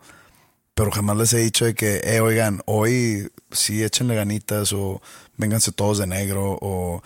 Pero 0.74 0.90
jamás 0.90 1.16
les 1.16 1.32
he 1.32 1.38
dicho 1.38 1.64
de 1.64 1.74
que, 1.74 2.00
eh, 2.04 2.20
oigan, 2.20 2.60
hoy 2.66 3.30
sí 3.50 3.82
échenle 3.82 4.14
ganitas 4.14 4.72
o 4.74 5.00
vénganse 5.38 5.72
todos 5.72 5.98
de 5.98 6.06
negro 6.06 6.58
o 6.60 7.02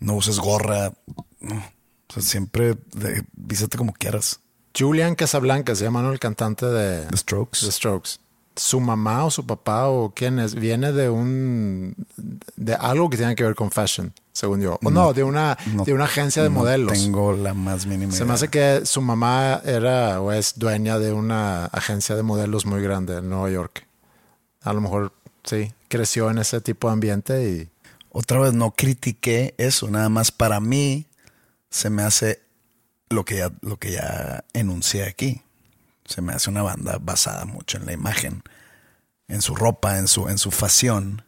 no 0.00 0.14
uses 0.14 0.38
gorra. 0.40 0.92
No. 1.40 1.56
O 2.08 2.12
sea, 2.12 2.22
siempre 2.22 2.76
de- 2.92 3.24
como 3.78 3.92
quieras. 3.92 4.40
Julian 4.76 5.14
Casablanca 5.14 5.74
se 5.76 5.84
llama 5.84 6.02
¿no? 6.02 6.12
el 6.12 6.18
cantante 6.18 6.66
de 6.66 7.06
The 7.06 7.16
Strokes. 7.16 7.60
The 7.60 7.70
Strokes. 7.72 8.10
Su 8.56 8.78
mamá 8.80 9.24
o 9.24 9.30
su 9.30 9.44
papá 9.46 9.88
o 9.88 10.12
quién 10.14 10.38
es, 10.38 10.54
viene 10.54 10.92
de 10.92 11.10
un 11.10 11.94
de 12.56 12.74
algo 12.74 13.10
que 13.10 13.16
tiene 13.16 13.34
que 13.34 13.42
ver 13.42 13.56
con 13.56 13.70
fashion, 13.72 14.12
según 14.32 14.60
yo. 14.60 14.78
O 14.84 14.90
no, 14.90 15.12
de 15.12 15.24
una 15.24 15.58
No- 15.74 15.84
de 15.84 15.92
una 15.92 16.04
agencia 16.04 16.42
de 16.42 16.50
no 16.50 16.56
modelos. 16.60 16.92
tengo 16.92 17.32
la 17.32 17.52
más 17.54 17.84
mínima 17.86 18.12
Se 18.12 18.18
idea. 18.18 18.26
me 18.28 18.34
hace 18.34 18.48
que 18.48 18.82
su 18.86 19.00
mamá 19.00 19.60
era 19.64 20.20
o 20.20 20.30
es 20.30 20.56
dueña 20.56 20.98
de 21.00 21.12
una 21.12 21.66
agencia 21.66 22.14
de 22.14 22.22
modelos 22.22 22.64
muy 22.64 22.80
grande 22.80 23.18
en 23.18 23.28
Nueva 23.28 23.50
York. 23.50 23.86
A 24.62 24.72
lo 24.72 24.80
mejor 24.80 25.12
sí, 25.42 25.72
creció 25.88 26.30
en 26.30 26.38
ese 26.38 26.60
tipo 26.60 26.86
de 26.88 26.92
ambiente 26.92 27.48
y 27.50 27.68
Otra 28.16 28.38
vez 28.38 28.52
no 28.52 28.70
critiqué 28.70 29.56
eso, 29.58 29.90
nada 29.90 30.08
más 30.08 30.30
para 30.30 30.60
mí 30.60 31.06
se 31.70 31.90
me 31.90 32.04
hace 32.04 32.40
lo 33.10 33.24
que 33.24 33.38
ya, 33.38 33.50
lo 33.62 33.76
que 33.78 33.90
ya 33.90 34.44
enuncié 34.52 35.02
aquí. 35.02 35.42
Se 36.04 36.20
me 36.20 36.32
hace 36.32 36.50
una 36.50 36.62
banda 36.62 36.98
basada 37.00 37.44
mucho 37.44 37.78
en 37.78 37.86
la 37.86 37.92
imagen, 37.92 38.42
en 39.28 39.42
su 39.42 39.54
ropa, 39.54 39.98
en 39.98 40.08
su, 40.08 40.28
en 40.28 40.38
su 40.38 40.50
fashion, 40.50 41.22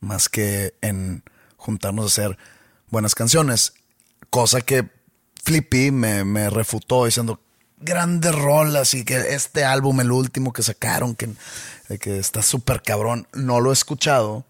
más 0.00 0.28
que 0.28 0.74
en 0.80 1.24
juntarnos 1.56 2.04
a 2.04 2.08
hacer 2.08 2.38
buenas 2.88 3.14
canciones. 3.14 3.74
Cosa 4.30 4.60
que 4.60 4.88
Flippy 5.42 5.90
me, 5.90 6.24
me 6.24 6.50
refutó 6.50 7.04
diciendo 7.04 7.40
grandes 7.80 8.34
rolas 8.34 8.94
y 8.94 9.04
que 9.04 9.34
este 9.34 9.64
álbum, 9.64 10.00
el 10.00 10.12
último 10.12 10.52
que 10.52 10.62
sacaron, 10.62 11.14
que, 11.14 11.30
que 11.98 12.18
está 12.18 12.42
súper 12.42 12.82
cabrón, 12.82 13.26
no 13.32 13.60
lo 13.60 13.70
he 13.70 13.72
escuchado. 13.72 14.44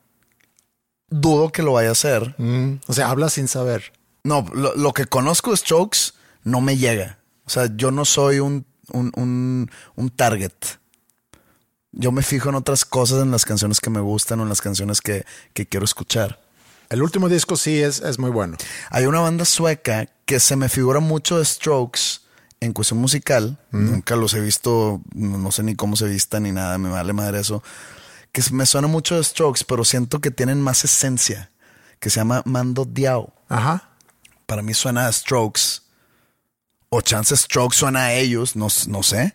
Dudo 1.09 1.51
que 1.51 1.63
lo 1.63 1.73
vaya 1.73 1.89
a 1.89 1.93
hacer. 1.93 2.35
Mm, 2.39 2.81
o 2.87 2.93
sea, 2.93 3.11
habla 3.11 3.31
sin 3.31 3.49
saber. 3.49 3.93
No, 4.23 4.47
lo, 4.53 4.75
lo 4.75 4.93
que 4.93 5.07
conozco 5.07 5.51
de 5.51 5.57
Strokes 5.57 6.13
no 6.45 6.61
me 6.61 6.77
llega. 6.77 7.19
O 7.47 7.51
sea, 7.51 7.69
yo 7.75 7.91
no 7.91 8.05
soy 8.05 8.39
un, 8.39 8.67
un, 8.93 9.13
un, 9.17 9.71
un 9.97 10.11
target. 10.11 10.53
Yo 11.93 12.13
me 12.13 12.23
fijo 12.23 12.49
en 12.49 12.55
otras 12.55 12.85
cosas, 12.85 13.23
en 13.23 13.31
las 13.31 13.45
canciones 13.45 13.81
que 13.81 13.91
me 13.91 14.01
gustan 14.01 14.41
o 14.41 14.43
en 14.45 14.49
las 14.49 14.61
canciones 14.61 15.01
que, 15.01 15.25
que 15.55 15.67
quiero 15.67 15.85
escuchar. 15.85 16.41
El 16.89 17.03
último 17.03 17.29
disco 17.29 17.57
sí 17.57 17.81
es, 17.81 18.01
es 18.01 18.19
muy 18.19 18.31
bueno. 18.31 18.57
Hay 18.91 19.07
una 19.07 19.21
banda 19.21 19.45
sueca 19.45 20.07
que 20.25 20.41
se 20.41 20.57
me 20.57 20.69
figura 20.69 21.01
mucho 21.01 21.39
de 21.39 21.45
Strokes 21.45 22.21
en 22.61 22.73
cuestión 22.73 23.01
musical. 23.01 23.59
Nunca 23.71 24.17
los 24.17 24.35
he 24.35 24.41
visto, 24.41 25.01
no 25.15 25.39
no 25.39 25.51
sé 25.51 25.63
ni 25.63 25.75
cómo 25.75 25.97
se 25.97 26.07
vistan 26.07 26.43
ni 26.43 26.53
nada, 26.53 26.79
me 26.79 26.91
vale 26.91 27.13
madre 27.13 27.41
eso. 27.41 27.63
Que 28.33 28.43
me 28.53 28.67
suena 28.67 28.87
mucho 28.87 29.17
de 29.17 29.25
Strokes, 29.25 29.65
pero 29.67 29.85
siento 29.85 30.21
que 30.21 30.31
tienen 30.31 30.61
más 30.61 30.85
esencia. 30.85 31.51
Que 31.99 32.11
se 32.11 32.21
llama 32.21 32.43
Mando 32.45 32.85
Diao. 32.85 33.33
Ajá. 33.49 33.91
Para 34.47 34.63
mí 34.63 34.75
suena 34.75 35.07
a 35.07 35.13
Strokes. 35.13 35.80
O 36.91 37.01
chance 37.01 37.37
Strokes 37.37 37.77
suena 37.77 38.07
a 38.07 38.15
ellos, 38.15 38.57
no, 38.57 38.67
no 38.89 39.03
sé. 39.03 39.35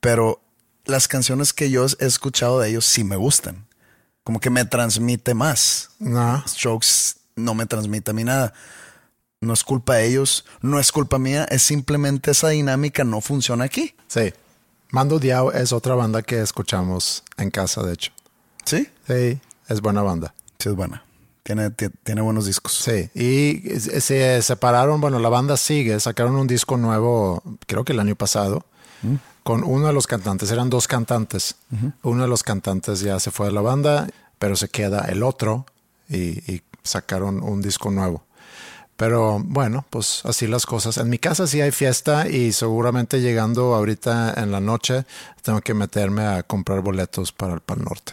Pero 0.00 0.40
las 0.84 1.08
canciones 1.08 1.52
que 1.52 1.70
yo 1.70 1.84
he 1.98 2.06
escuchado 2.06 2.60
de 2.60 2.70
ellos 2.70 2.84
sí 2.84 3.04
me 3.04 3.16
gustan. 3.16 3.66
Como 4.22 4.40
que 4.40 4.48
me 4.48 4.64
transmite 4.64 5.34
más. 5.34 5.90
No. 5.98 6.42
Strokes 6.46 7.16
no 7.36 7.54
me 7.54 7.66
transmite 7.66 8.12
a 8.12 8.14
mí 8.14 8.22
nada. 8.24 8.54
No 9.40 9.52
es 9.52 9.64
culpa 9.64 9.96
de 9.96 10.06
ellos, 10.06 10.44
no 10.62 10.78
es 10.78 10.92
culpa 10.92 11.18
mía, 11.18 11.46
es 11.50 11.62
simplemente 11.62 12.30
esa 12.30 12.48
dinámica 12.48 13.04
no 13.04 13.20
funciona 13.20 13.64
aquí. 13.64 13.94
Sí. 14.06 14.32
Mando 14.90 15.18
Diao 15.18 15.52
es 15.52 15.72
otra 15.72 15.94
banda 15.94 16.22
que 16.22 16.40
escuchamos 16.40 17.24
en 17.36 17.50
casa, 17.50 17.82
de 17.82 17.92
hecho. 17.92 18.12
¿Sí? 18.64 18.88
Sí, 19.06 19.40
es 19.68 19.80
buena 19.80 20.02
banda. 20.02 20.32
Sí, 20.58 20.68
es 20.68 20.74
buena. 20.74 21.04
Tiene, 21.44 21.70
ti- 21.70 21.90
tiene 22.02 22.20
buenos 22.22 22.46
discos. 22.46 22.72
Sí, 22.72 23.10
y 23.14 23.78
se 24.00 24.42
separaron, 24.42 25.00
bueno, 25.00 25.18
la 25.20 25.28
banda 25.28 25.56
sigue, 25.56 26.00
sacaron 26.00 26.34
un 26.36 26.46
disco 26.46 26.76
nuevo, 26.76 27.42
creo 27.66 27.84
que 27.84 27.92
el 27.92 28.00
año 28.00 28.16
pasado, 28.16 28.64
con 29.42 29.62
uno 29.62 29.86
de 29.88 29.92
los 29.92 30.06
cantantes, 30.06 30.50
eran 30.50 30.70
dos 30.70 30.88
cantantes. 30.88 31.56
Uno 32.02 32.22
de 32.22 32.28
los 32.28 32.42
cantantes 32.42 33.00
ya 33.00 33.20
se 33.20 33.30
fue 33.30 33.46
de 33.46 33.52
la 33.52 33.60
banda, 33.60 34.08
pero 34.38 34.56
se 34.56 34.68
queda 34.68 35.00
el 35.10 35.22
otro 35.22 35.66
y, 36.08 36.38
y 36.50 36.62
sacaron 36.82 37.42
un 37.42 37.60
disco 37.60 37.90
nuevo. 37.90 38.24
Pero 38.96 39.40
bueno, 39.44 39.84
pues 39.90 40.22
así 40.24 40.46
las 40.46 40.64
cosas. 40.66 40.96
En 40.98 41.10
mi 41.10 41.18
casa 41.18 41.46
sí 41.46 41.60
hay 41.60 41.72
fiesta 41.72 42.28
y 42.28 42.52
seguramente 42.52 43.20
llegando 43.20 43.74
ahorita 43.74 44.34
en 44.36 44.50
la 44.52 44.60
noche 44.60 45.04
tengo 45.42 45.60
que 45.60 45.74
meterme 45.74 46.24
a 46.24 46.42
comprar 46.44 46.80
boletos 46.80 47.32
para 47.32 47.54
el 47.54 47.60
Pal 47.60 47.82
Norte. 47.82 48.12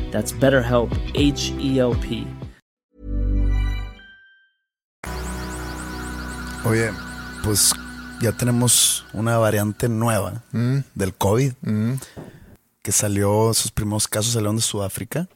That's 0.11 0.33
BetterHelp, 0.37 0.91
H 1.15 1.55
E 1.59 1.79
L 1.79 1.95
P. 1.95 2.27
Oye, 6.65 6.91
pues 7.43 7.73
ya 8.21 8.31
tenemos 8.31 9.05
una 9.13 9.37
variante 9.37 9.89
nueva 9.89 10.43
del 10.51 11.13
COVID 11.15 11.53
que 12.83 12.91
salió, 12.91 13.53
sus 13.53 13.71
primeros 13.71 14.07
casos 14.07 14.33
salieron 14.33 14.57
de 14.57 14.61
Sudáfrica. 14.61 15.27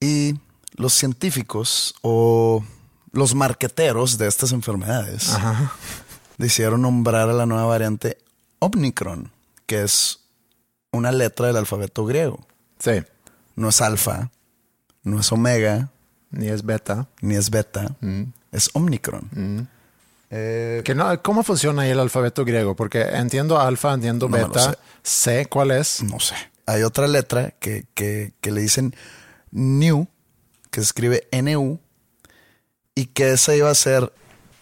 Y 0.00 0.34
los 0.74 0.92
científicos 0.92 1.94
o 2.02 2.64
los 3.12 3.34
marqueteros 3.34 4.18
de 4.18 4.28
estas 4.28 4.52
enfermedades 4.52 5.36
decidieron 6.38 6.82
nombrar 6.82 7.28
a 7.28 7.32
la 7.32 7.46
nueva 7.46 7.64
variante 7.64 8.18
Omicron, 8.58 9.32
que 9.66 9.82
es 9.82 10.20
una 10.92 11.12
letra 11.12 11.48
del 11.48 11.56
alfabeto 11.56 12.04
griego. 12.04 12.46
Sí, 12.78 13.02
No 13.56 13.68
es 13.70 13.80
alfa, 13.80 14.30
no 15.02 15.18
es 15.20 15.32
omega, 15.32 15.90
ni 16.30 16.48
es 16.48 16.64
beta. 16.64 17.08
ni 17.20 17.34
es 17.36 17.50
beta, 17.50 17.96
es 18.52 18.70
Omicron. 18.74 19.68
Eh, 20.30 20.82
Que 20.84 20.94
no, 20.94 21.22
¿Cómo 21.22 21.42
funciona 21.42 21.82
ahí 21.82 21.90
el 21.90 22.00
alfabeto 22.00 22.44
griego? 22.44 22.74
Porque 22.76 23.00
entiendo 23.02 23.60
alfa, 23.60 23.94
entiendo 23.94 24.28
No 24.28 24.36
beta, 24.36 24.76
sé 25.02 25.46
cuál 25.46 25.70
es. 25.70 26.02
no 26.02 26.20
sé. 26.20 26.34
Hay 26.66 26.82
otra 26.82 27.06
letra 27.06 27.52
que, 27.60 27.86
que, 27.94 28.32
que 28.40 28.50
le 28.50 28.60
dicen 28.60 28.94
New, 29.52 30.08
que 30.70 30.80
se 30.80 30.86
escribe 30.86 31.28
NU, 31.30 31.78
y 32.94 33.06
que 33.06 33.32
ese 33.34 33.56
iba 33.56 33.70
a 33.70 33.74
ser 33.74 34.12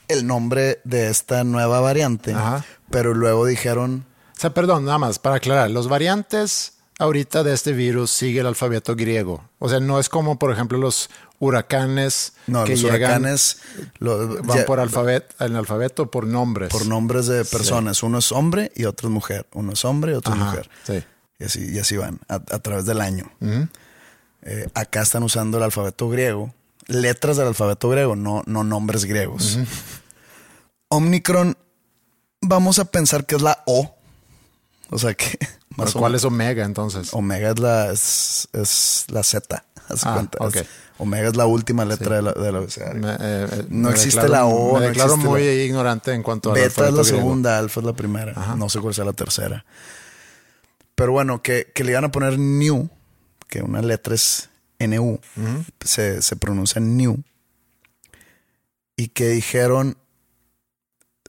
el 0.09 0.27
nombre 0.27 0.81
de 0.85 1.09
esta 1.09 1.45
nueva 1.45 1.81
variante. 1.81 2.35
Ajá. 2.35 2.65
Pero 2.91 3.15
luego 3.15 3.47
dijeron, 3.47 4.05
O 4.37 4.41
sea, 4.41 4.53
perdón, 4.53 4.85
nada 4.85 4.99
más 4.99 5.19
para 5.19 5.37
aclarar, 5.37 5.71
los 5.71 5.89
variantes 5.89 6.75
ahorita 6.99 7.43
de 7.43 7.53
este 7.55 7.73
virus 7.73 8.11
sigue 8.11 8.41
el 8.41 8.47
alfabeto 8.47 8.95
griego. 8.97 9.49
O 9.59 9.69
sea, 9.69 9.81
no 9.81 9.99
es 9.99 10.09
como, 10.09 10.39
por 10.39 10.51
ejemplo, 10.53 10.79
los 10.79 11.11
huracanes 11.41 12.35
no, 12.47 12.65
que 12.65 12.73
los 12.73 12.81
llegan, 12.83 13.01
huracanes 13.01 13.59
lo- 13.99 14.43
van 14.43 14.59
ya- 14.59 14.67
por 14.67 14.81
alfabeto, 14.81 15.45
en 15.45 15.57
alfabeto 15.57 16.11
por 16.11 16.27
nombres. 16.27 16.71
por 16.71 16.87
nombres 16.87 17.27
de 17.27 17.45
personas. 17.45 18.03
Uno 18.03 18.19
es 18.19 18.31
hombre 18.33 18.73
y 18.75 18.85
otro 18.85 19.09
es 19.09 19.13
mujer. 19.13 19.47
Uno 19.53 19.73
es 19.73 19.85
hombre 19.85 20.13
y 20.13 20.15
otro 20.15 20.33
es 20.35 20.39
mujer. 20.41 20.71
sí. 20.87 21.03
Y 21.41 21.45
así, 21.45 21.69
y 21.73 21.79
así 21.81 21.97
van 21.97 22.21
a, 22.29 22.35
a 22.37 22.59
través 22.61 22.85
del 22.87 23.01
año. 23.01 23.31
Eh, 24.43 24.69
acá 24.75 25.03
están 25.03 25.25
usando 25.25 25.57
el 25.59 25.65
alfabeto 25.65 26.09
griego, 26.09 26.55
letras 26.87 27.37
del 27.37 27.49
alfabeto 27.49 27.89
griego, 27.89 28.15
no, 28.15 28.43
no 28.47 28.63
nombres 28.63 29.05
griegos. 29.05 29.59
Omicron, 30.89 31.57
vamos 32.41 32.79
a 32.79 32.85
pensar 32.85 33.27
que 33.27 33.35
es 33.35 33.43
la 33.43 33.63
O. 33.67 33.97
O 34.91 34.99
sea 34.99 35.15
que. 35.15 35.39
¿Pero 35.77 35.85
Más 35.87 35.95
¿Cuál 35.95 36.15
es 36.15 36.25
Omega 36.25 36.65
entonces? 36.65 37.13
Omega 37.13 37.51
es 37.51 37.59
la, 37.59 37.91
es, 37.93 38.49
es 38.53 39.05
la 39.09 39.23
Z. 39.23 39.65
de 39.89 39.97
Ah, 40.03 40.15
cuenta. 40.15 40.39
ok. 40.41 40.57
Es- 40.57 40.67
Omega 40.97 41.29
es 41.29 41.37
la 41.37 41.47
última 41.47 41.85
letra 41.85 42.23
de 42.23 42.33
de 42.41 42.49
abecedario. 42.57 43.03
Me- 43.03 43.15
eh, 43.15 43.17
eh, 43.51 43.67
No 43.69 43.91
existe 43.91 44.21
declaro- 44.21 44.31
la 44.31 44.47
O, 44.47 44.79
Me 44.79 44.87
declaro 44.89 45.17
muy 45.17 45.43
la- 45.45 45.53
ignorante 45.65 46.13
en 46.13 46.23
cuanto 46.23 46.51
a 46.53 46.55
Beta 46.55 46.87
es 46.89 46.95
la 46.95 47.03
segunda, 47.05 47.59
alfa 47.59 47.81
es 47.81 47.87
la 47.87 47.93
primera. 47.95 48.33
Ajá. 48.37 48.55
No 48.55 48.69
sé 48.69 48.79
cuál 48.81 48.95
sea 48.95 49.05
la 49.05 49.13
tercera. 49.13 49.65
Pero 50.95 51.11
bueno, 51.11 51.43
que, 51.43 51.73
que 51.75 51.83
le 51.83 51.91
iban 51.91 52.05
a 52.05 52.13
poner 52.13 52.39
new, 52.39 52.89
que 53.49 53.63
una 53.63 53.83
letra 53.83 54.15
es 54.15 54.49
NU, 54.79 55.19
se, 55.85 56.23
se 56.23 56.37
pronuncia 56.37 56.81
new. 56.81 57.17
Y 58.97 59.09
que 59.09 59.29
dijeron, 59.31 59.97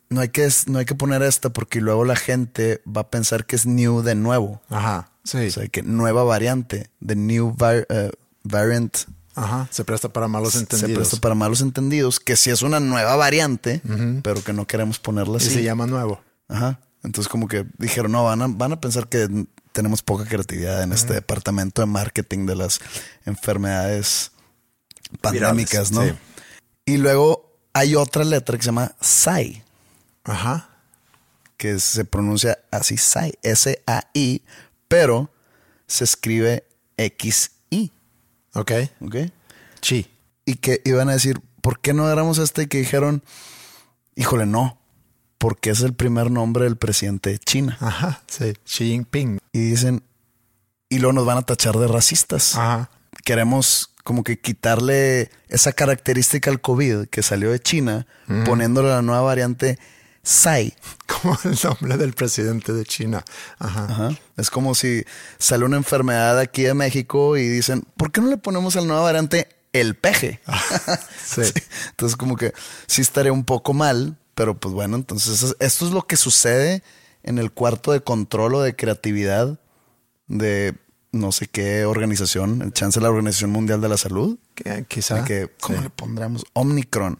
no 0.09 0.21
hay 0.21 0.29
que, 0.29 0.47
no 0.67 0.79
hay 0.79 0.85
que 0.85 0.95
poner 0.95 1.21
esta 1.23 1.49
porque 1.49 1.81
luego 1.81 2.05
la 2.05 2.15
gente 2.15 2.81
va 2.85 3.01
a 3.01 3.09
pensar 3.09 3.45
que 3.45 3.55
es 3.55 3.65
new 3.65 4.01
de 4.01 4.15
nuevo. 4.15 4.61
Ajá, 4.69 5.11
sí. 5.23 5.47
O 5.47 5.51
sea, 5.51 5.67
que 5.67 5.81
nueva 5.83 6.23
variante, 6.23 6.89
the 7.05 7.15
new 7.15 7.53
var- 7.57 7.85
eh, 7.89 8.11
variant 8.43 8.95
Ajá, 9.37 9.67
se 9.69 9.83
presta 9.83 10.07
para 10.09 10.27
malos 10.29 10.53
se 10.53 10.59
entendidos. 10.59 10.93
presta 10.95 11.17
para 11.17 11.35
malos 11.35 11.59
entendidos, 11.59 12.19
que 12.21 12.37
sí 12.37 12.51
es 12.51 12.61
una 12.61 12.79
nueva 12.79 13.17
variante, 13.17 13.81
pero 14.23 14.41
que 14.43 14.53
no 14.53 14.65
queremos 14.65 14.97
ponerla 14.99 15.33
y 15.33 15.37
así. 15.37 15.49
se 15.49 15.63
llama 15.63 15.87
nuevo. 15.87 16.21
Ajá. 16.47 16.79
Entonces 17.03 17.27
como 17.29 17.47
que 17.49 17.65
dijeron, 17.77 18.13
no, 18.13 18.23
van 18.23 18.41
a, 18.41 18.47
van 18.47 18.71
a 18.71 18.79
pensar 18.79 19.09
que 19.09 19.27
tenemos 19.73 20.01
poca 20.03 20.23
creatividad 20.25 20.81
en 20.83 20.93
este 20.93 21.13
departamento 21.13 21.81
de 21.81 21.87
marketing 21.87 22.45
de 22.45 22.55
las 22.55 22.79
enfermedades 23.25 24.31
pandémicas, 25.21 25.91
¿no? 25.91 26.03
sí. 26.03 26.13
Y 26.85 26.97
luego 26.97 27.59
hay 27.73 27.95
otra 27.95 28.23
letra 28.23 28.55
que 28.57 28.63
se 28.63 28.67
llama 28.67 28.93
SAI, 29.01 29.63
Ajá. 30.25 30.69
que 31.57 31.79
se 31.79 32.03
pronuncia 32.03 32.59
así 32.69 32.97
SAI, 32.97 33.33
S-A-I, 33.41 34.43
pero 34.89 35.31
se 35.87 36.03
escribe 36.03 36.67
X-I, 36.97 37.91
Ok. 38.53 38.71
¿ok? 39.01 39.15
Chi. 39.79 40.07
y 40.45 40.55
que 40.55 40.81
iban 40.85 41.07
a 41.09 41.13
decir, 41.13 41.39
¿por 41.61 41.79
qué 41.79 41.93
no 41.93 42.11
éramos 42.11 42.39
este? 42.39 42.63
Y 42.63 42.67
que 42.67 42.79
dijeron, 42.79 43.23
híjole, 44.15 44.45
no, 44.45 44.77
porque 45.37 45.69
es 45.69 45.81
el 45.81 45.93
primer 45.93 46.29
nombre 46.31 46.65
del 46.65 46.75
presidente 46.77 47.29
de 47.31 47.39
China. 47.39 47.77
Ajá, 47.79 48.21
sí. 48.27 48.53
Xi 48.65 48.85
Jinping. 48.91 49.39
Y 49.53 49.59
dicen, 49.59 50.03
y 50.89 50.99
luego 50.99 51.13
nos 51.13 51.25
van 51.25 51.37
a 51.37 51.41
tachar 51.43 51.75
de 51.77 51.87
racistas. 51.87 52.55
Ajá. 52.55 52.89
Queremos 53.23 53.91
como 54.03 54.23
que 54.23 54.39
quitarle 54.39 55.31
esa 55.47 55.71
característica 55.71 56.49
al 56.51 56.61
COVID 56.61 57.07
que 57.07 57.23
salió 57.23 57.51
de 57.51 57.59
China, 57.59 58.05
poniéndole 58.45 58.89
la 58.89 59.01
nueva 59.01 59.21
variante 59.21 59.79
SAI. 60.25 60.73
Como 61.07 61.37
el 61.45 61.57
nombre 61.63 61.97
del 61.97 62.13
presidente 62.13 62.73
de 62.73 62.83
China. 62.83 63.23
Ajá. 63.59 63.85
Ajá. 63.85 64.09
Es 64.37 64.49
como 64.49 64.75
si 64.75 65.03
sale 65.37 65.63
una 65.65 65.77
enfermedad 65.77 66.37
aquí 66.39 66.63
de 66.63 66.73
México 66.73 67.37
y 67.37 67.47
dicen, 67.47 67.83
¿por 67.95 68.11
qué 68.11 68.19
no 68.21 68.27
le 68.27 68.37
ponemos 68.37 68.75
la 68.75 68.81
nueva 68.81 69.03
variante 69.03 69.47
el 69.71 69.95
peje? 69.95 70.41
Sí. 71.25 71.43
Sí. 71.45 71.53
Entonces 71.91 72.15
como 72.17 72.35
que 72.37 72.53
sí 72.87 73.01
estaría 73.01 73.31
un 73.33 73.45
poco 73.45 73.73
mal, 73.73 74.17
pero 74.35 74.57
pues 74.59 74.73
bueno, 74.73 74.95
entonces 74.95 75.41
es- 75.43 75.55
esto 75.59 75.85
es 75.85 75.91
lo 75.91 76.05
que 76.07 76.17
sucede 76.17 76.83
en 77.23 77.37
el 77.39 77.51
cuarto 77.51 77.91
de 77.91 78.01
control 78.01 78.55
o 78.55 78.61
de 78.61 78.75
creatividad 78.75 79.59
de 80.27 80.75
no 81.11 81.31
sé 81.31 81.47
qué 81.47 81.85
organización, 81.85 82.61
el 82.61 82.73
chance 82.73 82.99
de 82.99 83.03
la 83.03 83.09
Organización 83.09 83.51
Mundial 83.51 83.79
de 83.81 83.89
la 83.89 83.97
Salud, 83.97 84.37
Que- 84.53 84.85
Quizá. 84.87 85.23
que, 85.23 85.49
¿cómo 85.61 85.77
sí. 85.77 85.83
le 85.85 85.89
pondremos? 85.89 86.43
Omicron. 86.53 87.19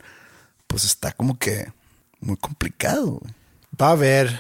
Pues 0.67 0.83
está 0.83 1.11
como 1.13 1.37
que 1.39 1.71
muy 2.25 2.37
complicado. 2.37 3.19
güey. 3.21 3.33
Va 3.79 3.89
a 3.89 3.91
haber, 3.91 4.39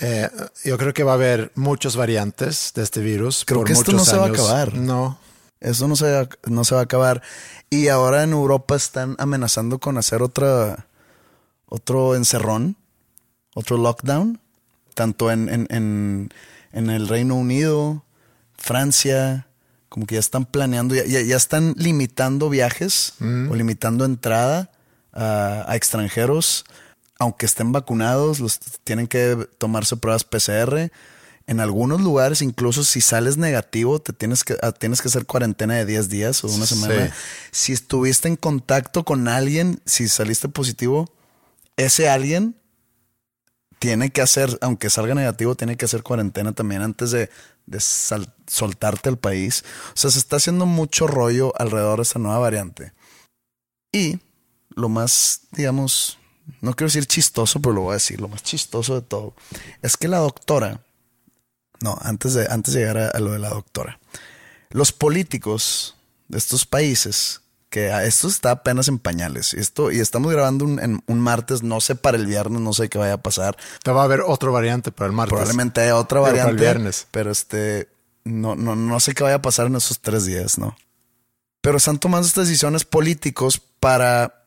eh, 0.00 0.28
yo 0.64 0.78
creo 0.78 0.92
que 0.92 1.04
va 1.04 1.12
a 1.12 1.14
haber 1.14 1.52
muchas 1.54 1.96
variantes 1.96 2.72
de 2.74 2.82
este 2.82 3.00
virus. 3.00 3.44
Creo 3.44 3.60
por 3.60 3.66
que 3.66 3.72
esto 3.72 3.92
no 3.92 4.04
se 4.04 4.16
va 4.16 4.26
a 4.26 4.28
acabar. 4.28 4.74
No. 4.74 5.18
Eso 5.60 5.88
no 5.88 5.96
se, 5.96 6.10
va, 6.12 6.28
no 6.46 6.64
se 6.64 6.74
va 6.74 6.82
a 6.82 6.84
acabar. 6.84 7.22
Y 7.70 7.88
ahora 7.88 8.22
en 8.22 8.32
Europa 8.32 8.76
están 8.76 9.16
amenazando 9.18 9.78
con 9.78 9.96
hacer 9.96 10.22
otra, 10.22 10.86
otro 11.66 12.14
encerrón, 12.14 12.76
otro 13.54 13.78
lockdown, 13.78 14.40
tanto 14.94 15.30
en, 15.30 15.48
en, 15.48 15.66
en, 15.70 16.30
en 16.72 16.90
el 16.90 17.08
Reino 17.08 17.34
Unido, 17.36 18.04
Francia, 18.58 19.46
como 19.88 20.06
que 20.06 20.16
ya 20.16 20.20
están 20.20 20.44
planeando, 20.44 20.94
ya, 20.94 21.04
ya, 21.04 21.22
ya 21.22 21.36
están 21.36 21.74
limitando 21.78 22.50
viajes 22.50 23.14
o 23.20 23.54
limitando 23.54 24.04
entrada 24.04 24.70
a, 25.12 25.64
a 25.66 25.76
extranjeros, 25.76 26.64
aunque 27.18 27.46
estén 27.46 27.72
vacunados, 27.72 28.40
los 28.40 28.58
tienen 28.84 29.06
que 29.06 29.48
tomarse 29.58 29.96
pruebas 29.96 30.24
PCR. 30.24 30.90
En 31.46 31.60
algunos 31.60 32.00
lugares, 32.00 32.40
incluso 32.40 32.84
si 32.84 33.00
sales 33.02 33.36
negativo, 33.36 33.98
te 34.00 34.12
tienes 34.14 34.44
que, 34.44 34.56
ah, 34.62 34.72
tienes 34.72 35.02
que 35.02 35.08
hacer 35.08 35.26
cuarentena 35.26 35.74
de 35.74 35.84
10 35.84 36.08
días 36.08 36.42
o 36.42 36.48
una 36.48 36.66
Sí. 36.66 36.74
semana. 36.74 37.14
Si 37.50 37.72
estuviste 37.72 38.28
en 38.28 38.36
contacto 38.36 39.04
con 39.04 39.28
alguien, 39.28 39.80
si 39.84 40.08
saliste 40.08 40.48
positivo, 40.48 41.12
ese 41.76 42.08
alguien 42.08 42.56
tiene 43.78 44.08
que 44.10 44.22
hacer, 44.22 44.56
aunque 44.62 44.88
salga 44.88 45.14
negativo, 45.14 45.54
tiene 45.54 45.76
que 45.76 45.84
hacer 45.84 46.02
cuarentena 46.02 46.52
también 46.52 46.80
antes 46.80 47.10
de, 47.10 47.28
de 47.66 47.78
sal- 47.80 48.32
soltarte 48.46 49.10
al 49.10 49.18
país. 49.18 49.64
O 49.94 49.96
sea, 49.98 50.10
se 50.10 50.18
está 50.18 50.36
haciendo 50.36 50.64
mucho 50.64 51.06
rollo 51.06 51.52
alrededor 51.60 51.98
de 51.98 52.04
esta 52.04 52.18
nueva 52.18 52.38
variante. 52.38 52.94
Y 53.92 54.18
lo 54.70 54.88
más, 54.88 55.42
digamos, 55.52 56.18
no 56.60 56.74
quiero 56.74 56.88
decir 56.88 57.06
chistoso, 57.06 57.60
pero 57.60 57.74
lo 57.74 57.80
voy 57.82 57.90
a 57.92 57.94
decir, 57.94 58.20
lo 58.20 58.28
más 58.28 58.42
chistoso 58.42 58.94
de 58.94 59.02
todo, 59.02 59.34
es 59.82 59.96
que 59.96 60.08
la 60.08 60.18
doctora, 60.18 60.80
no, 61.80 61.96
antes 62.02 62.34
de, 62.34 62.46
antes 62.50 62.74
de 62.74 62.80
llegar 62.80 62.98
a, 62.98 63.08
a 63.08 63.18
lo 63.20 63.32
de 63.32 63.38
la 63.38 63.50
doctora, 63.50 63.98
los 64.70 64.92
políticos 64.92 65.96
de 66.28 66.38
estos 66.38 66.66
países, 66.66 67.40
que 67.70 67.90
a- 67.90 68.04
esto 68.04 68.28
está 68.28 68.50
apenas 68.52 68.88
en 68.88 68.98
pañales, 68.98 69.54
y 69.54 69.60
esto, 69.60 69.90
y 69.90 70.00
estamos 70.00 70.32
grabando 70.32 70.64
un, 70.64 70.78
en 70.80 71.02
un 71.06 71.20
martes, 71.20 71.62
no 71.62 71.80
sé 71.80 71.94
para 71.96 72.16
el 72.16 72.26
viernes, 72.26 72.60
no 72.60 72.72
sé 72.72 72.88
qué 72.88 72.98
vaya 72.98 73.14
a 73.14 73.22
pasar, 73.22 73.56
Te 73.82 73.90
va 73.90 74.02
a 74.02 74.04
haber 74.04 74.20
otra 74.20 74.50
variante 74.50 74.92
para 74.92 75.06
el 75.06 75.12
martes. 75.12 75.30
probablemente 75.32 75.80
haya 75.80 75.96
otra 75.96 76.20
Pero 76.22 76.24
para 76.36 76.50
el 76.50 76.56
variante, 76.56 76.62
viernes. 76.62 77.06
pero 77.10 77.30
este, 77.30 77.88
no, 78.24 78.54
no, 78.54 78.76
no 78.76 79.00
sé 79.00 79.14
qué 79.14 79.22
vaya 79.24 79.36
a 79.36 79.42
pasar 79.42 79.66
en 79.66 79.76
esos 79.76 80.00
tres 80.00 80.24
días, 80.24 80.56
¿no? 80.58 80.76
Pero 81.60 81.78
están 81.78 81.98
tomando 81.98 82.26
estas 82.28 82.46
decisiones 82.46 82.84
políticos 82.84 83.60
para 83.80 84.43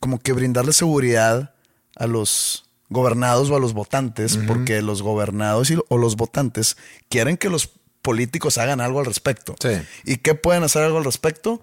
como 0.00 0.18
que 0.18 0.32
brindarle 0.32 0.72
seguridad 0.72 1.54
a 1.96 2.06
los 2.06 2.66
gobernados 2.88 3.50
o 3.50 3.56
a 3.56 3.60
los 3.60 3.72
votantes, 3.72 4.38
porque 4.46 4.80
los 4.82 5.02
gobernados 5.02 5.70
y, 5.70 5.78
o 5.88 5.98
los 5.98 6.16
votantes 6.16 6.76
quieren 7.08 7.36
que 7.36 7.50
los 7.50 7.70
políticos 8.02 8.58
hagan 8.58 8.80
algo 8.80 9.00
al 9.00 9.06
respecto. 9.06 9.56
Sí. 9.60 9.82
¿Y 10.04 10.18
qué 10.18 10.34
pueden 10.34 10.62
hacer 10.62 10.82
algo 10.82 10.98
al 10.98 11.04
respecto? 11.04 11.62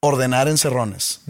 Ordenar 0.00 0.46
encerrones. 0.48 1.22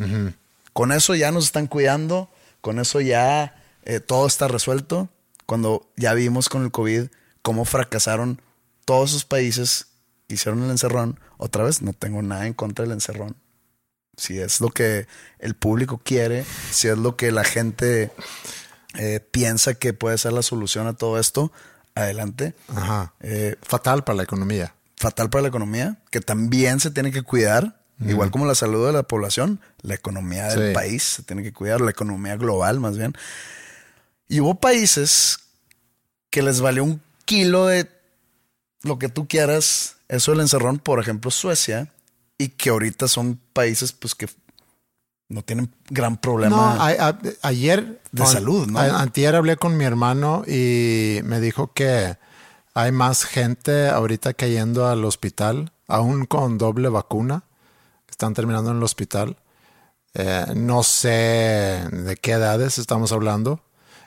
Con 0.72 0.92
eso 0.92 1.14
ya 1.14 1.30
nos 1.30 1.46
están 1.46 1.66
cuidando, 1.66 2.28
con 2.60 2.78
eso 2.78 3.00
ya 3.00 3.56
eh, 3.84 4.00
todo 4.00 4.26
está 4.26 4.48
resuelto. 4.48 5.08
Cuando 5.46 5.88
ya 5.96 6.12
vimos 6.12 6.48
con 6.48 6.64
el 6.64 6.70
COVID 6.70 7.06
cómo 7.40 7.64
fracasaron 7.64 8.42
todos 8.84 9.10
esos 9.10 9.24
países 9.24 9.86
que 10.28 10.34
hicieron 10.34 10.64
el 10.64 10.70
encerrón, 10.70 11.18
otra 11.38 11.64
vez 11.64 11.80
no 11.80 11.92
tengo 11.92 12.20
nada 12.20 12.46
en 12.46 12.52
contra 12.52 12.84
del 12.84 12.92
encerrón. 12.92 13.36
Si 14.16 14.38
es 14.38 14.60
lo 14.60 14.70
que 14.70 15.06
el 15.38 15.54
público 15.54 16.00
quiere, 16.02 16.44
si 16.70 16.88
es 16.88 16.96
lo 16.98 17.16
que 17.16 17.30
la 17.32 17.44
gente 17.44 18.10
eh, 18.94 19.20
piensa 19.30 19.74
que 19.74 19.92
puede 19.92 20.16
ser 20.18 20.32
la 20.32 20.42
solución 20.42 20.86
a 20.86 20.94
todo 20.94 21.18
esto, 21.18 21.52
adelante. 21.94 22.54
Ajá. 22.74 23.12
Eh, 23.20 23.56
Fatal 23.62 24.04
para 24.04 24.16
la 24.16 24.22
economía. 24.22 24.72
fatal 24.98 25.28
para 25.28 25.42
la 25.42 25.48
economía, 25.48 25.98
que 26.10 26.20
también 26.22 26.80
se 26.80 26.90
tiene 26.90 27.12
que 27.12 27.20
cuidar, 27.22 27.78
igual 28.00 28.30
como 28.30 28.46
la 28.46 28.54
salud 28.54 28.86
de 28.86 28.94
la 28.94 29.02
población, 29.02 29.60
la 29.82 29.94
economía 29.94 30.48
del 30.48 30.68
Sí. 30.70 30.74
país 30.74 31.02
se 31.02 31.22
tiene 31.22 31.42
que 31.42 31.52
cuidar, 31.52 31.82
la 31.82 31.90
economía 31.90 32.36
global 32.38 32.80
más 32.80 32.96
bien. 32.96 33.12
Y 34.28 34.40
hubo 34.40 34.54
países 34.54 35.38
que 36.30 36.40
les 36.42 36.62
valió 36.62 36.82
un 36.82 37.02
kilo 37.26 37.66
de 37.66 37.90
lo 38.82 38.98
que 38.98 39.10
tú 39.10 39.28
quieras, 39.28 39.96
eso 40.08 40.30
del 40.30 40.40
encerrón, 40.40 40.78
por 40.78 40.98
ejemplo 40.98 41.30
Suecia, 41.30 41.88
y 42.38 42.48
que 42.48 42.70
ahorita 42.70 43.08
son 43.08 43.40
países 43.52 43.92
pues 43.92 44.14
que 44.14 44.28
no 45.28 45.42
tienen 45.42 45.74
gran 45.90 46.16
problema. 46.18 46.56
No, 46.56 46.82
a- 46.82 47.08
a- 47.08 47.18
ayer 47.42 48.00
De 48.12 48.26
salud, 48.26 48.66
¿no? 48.68 48.78
a- 48.78 49.00
Antier 49.00 49.34
hablé 49.34 49.56
con 49.56 49.76
mi 49.76 49.84
hermano 49.84 50.44
y 50.46 51.20
me 51.24 51.40
dijo 51.40 51.72
que 51.72 52.16
hay 52.74 52.92
más 52.92 53.24
gente 53.24 53.88
ahorita 53.88 54.34
cayendo 54.34 54.86
al 54.86 55.04
hospital, 55.04 55.72
aún 55.88 56.26
con 56.26 56.58
doble 56.58 56.88
vacuna, 56.90 57.42
están 58.08 58.34
terminando 58.34 58.70
en 58.70 58.76
el 58.76 58.82
hospital. 58.82 59.36
Eh, 60.14 60.46
no 60.54 60.82
sé 60.82 61.08
de 61.90 62.16
qué 62.20 62.32
edades 62.32 62.78
estamos 62.78 63.12
hablando 63.12 63.60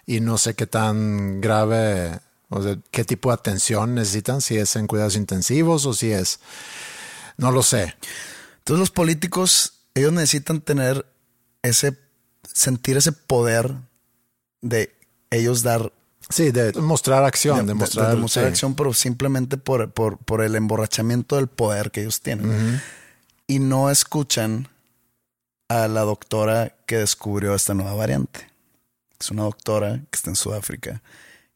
y 0.07 0.21
no 0.21 0.37
sé 0.39 0.55
qué 0.55 0.65
tan 0.67 1.39
grave, 1.41 2.19
o 2.49 2.63
sea, 2.63 2.77
qué 2.91 3.03
tipo 3.03 3.29
de 3.29 3.35
atención 3.35 3.93
necesitan, 3.93 4.41
si 4.41 4.57
es 4.57 4.75
en 4.75 4.87
cuidados 4.87 5.15
intensivos 5.15 5.85
o 5.85 5.93
si 5.93 6.11
es 6.11 6.39
No 7.39 7.51
lo 7.51 7.63
sé. 7.63 7.95
Entonces 8.59 8.79
los 8.79 8.91
políticos, 8.91 9.73
ellos 9.95 10.11
necesitan 10.13 10.61
tener 10.61 11.05
ese, 11.61 11.97
sentir 12.53 12.97
ese 12.97 13.11
poder 13.11 13.73
de 14.61 14.95
ellos 15.31 15.63
dar 15.63 15.91
Sí, 16.29 16.51
de 16.51 16.73
mostrar 16.73 17.23
acción, 17.23 17.55
de, 17.57 17.61
de- 17.63 17.67
de- 17.69 17.73
mostrar, 17.73 18.09
de 18.11 18.15
mostrar 18.17 18.45
sí. 18.45 18.49
acción, 18.49 18.75
pero 18.75 18.93
simplemente 18.93 19.57
por, 19.57 19.91
por, 19.91 20.17
por 20.19 20.41
el 20.43 20.55
emborrachamiento 20.55 21.37
del 21.37 21.47
poder 21.47 21.89
que 21.89 22.01
ellos 22.01 22.21
tienen. 22.21 22.79
Y 23.47 23.57
no 23.59 23.89
escuchan 23.89 24.67
a 25.69 25.87
la 25.87 26.01
doctora 26.01 26.75
que 26.85 26.97
descubrió 26.97 27.55
esta 27.55 27.73
nueva 27.73 27.93
variante. 27.95 28.47
Es 29.19 29.31
una 29.31 29.43
doctora 29.43 30.01
que 30.11 30.15
está 30.17 30.29
en 30.29 30.35
Sudáfrica, 30.35 31.01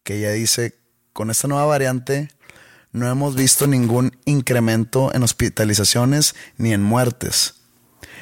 que 0.03 0.17
ella 0.17 0.31
dice, 0.31 0.75
con 1.13 1.29
esta 1.29 1.47
nueva 1.47 1.65
variante 1.65 2.29
no 2.93 3.09
hemos 3.09 3.35
visto 3.35 3.67
ningún 3.67 4.15
incremento 4.25 5.13
en 5.13 5.23
hospitalizaciones 5.23 6.35
ni 6.57 6.73
en 6.73 6.81
muertes. 6.83 7.55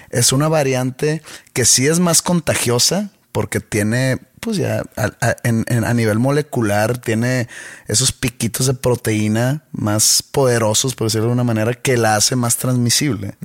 Es 0.09 0.31
una 0.33 0.47
variante 0.47 1.21
que 1.53 1.65
sí 1.65 1.87
es 1.87 1.99
más 1.99 2.21
contagiosa 2.21 3.11
porque 3.31 3.59
tiene, 3.61 4.17
pues 4.41 4.57
ya 4.57 4.81
a, 4.97 5.11
a- 5.21 5.35
en- 5.43 5.63
en- 5.67 5.85
a 5.85 5.93
nivel 5.93 6.19
molecular, 6.19 6.97
tiene 6.97 7.47
esos 7.87 8.11
piquitos 8.11 8.65
de 8.67 8.73
proteína 8.73 9.63
más 9.71 10.21
poderosos, 10.23 10.95
por 10.95 11.07
decirlo 11.07 11.27
de 11.27 11.31
alguna 11.31 11.43
manera, 11.45 11.73
que 11.73 11.95
la 11.95 12.15
hace 12.15 12.35
más 12.35 12.57
transmisible. 12.57 13.35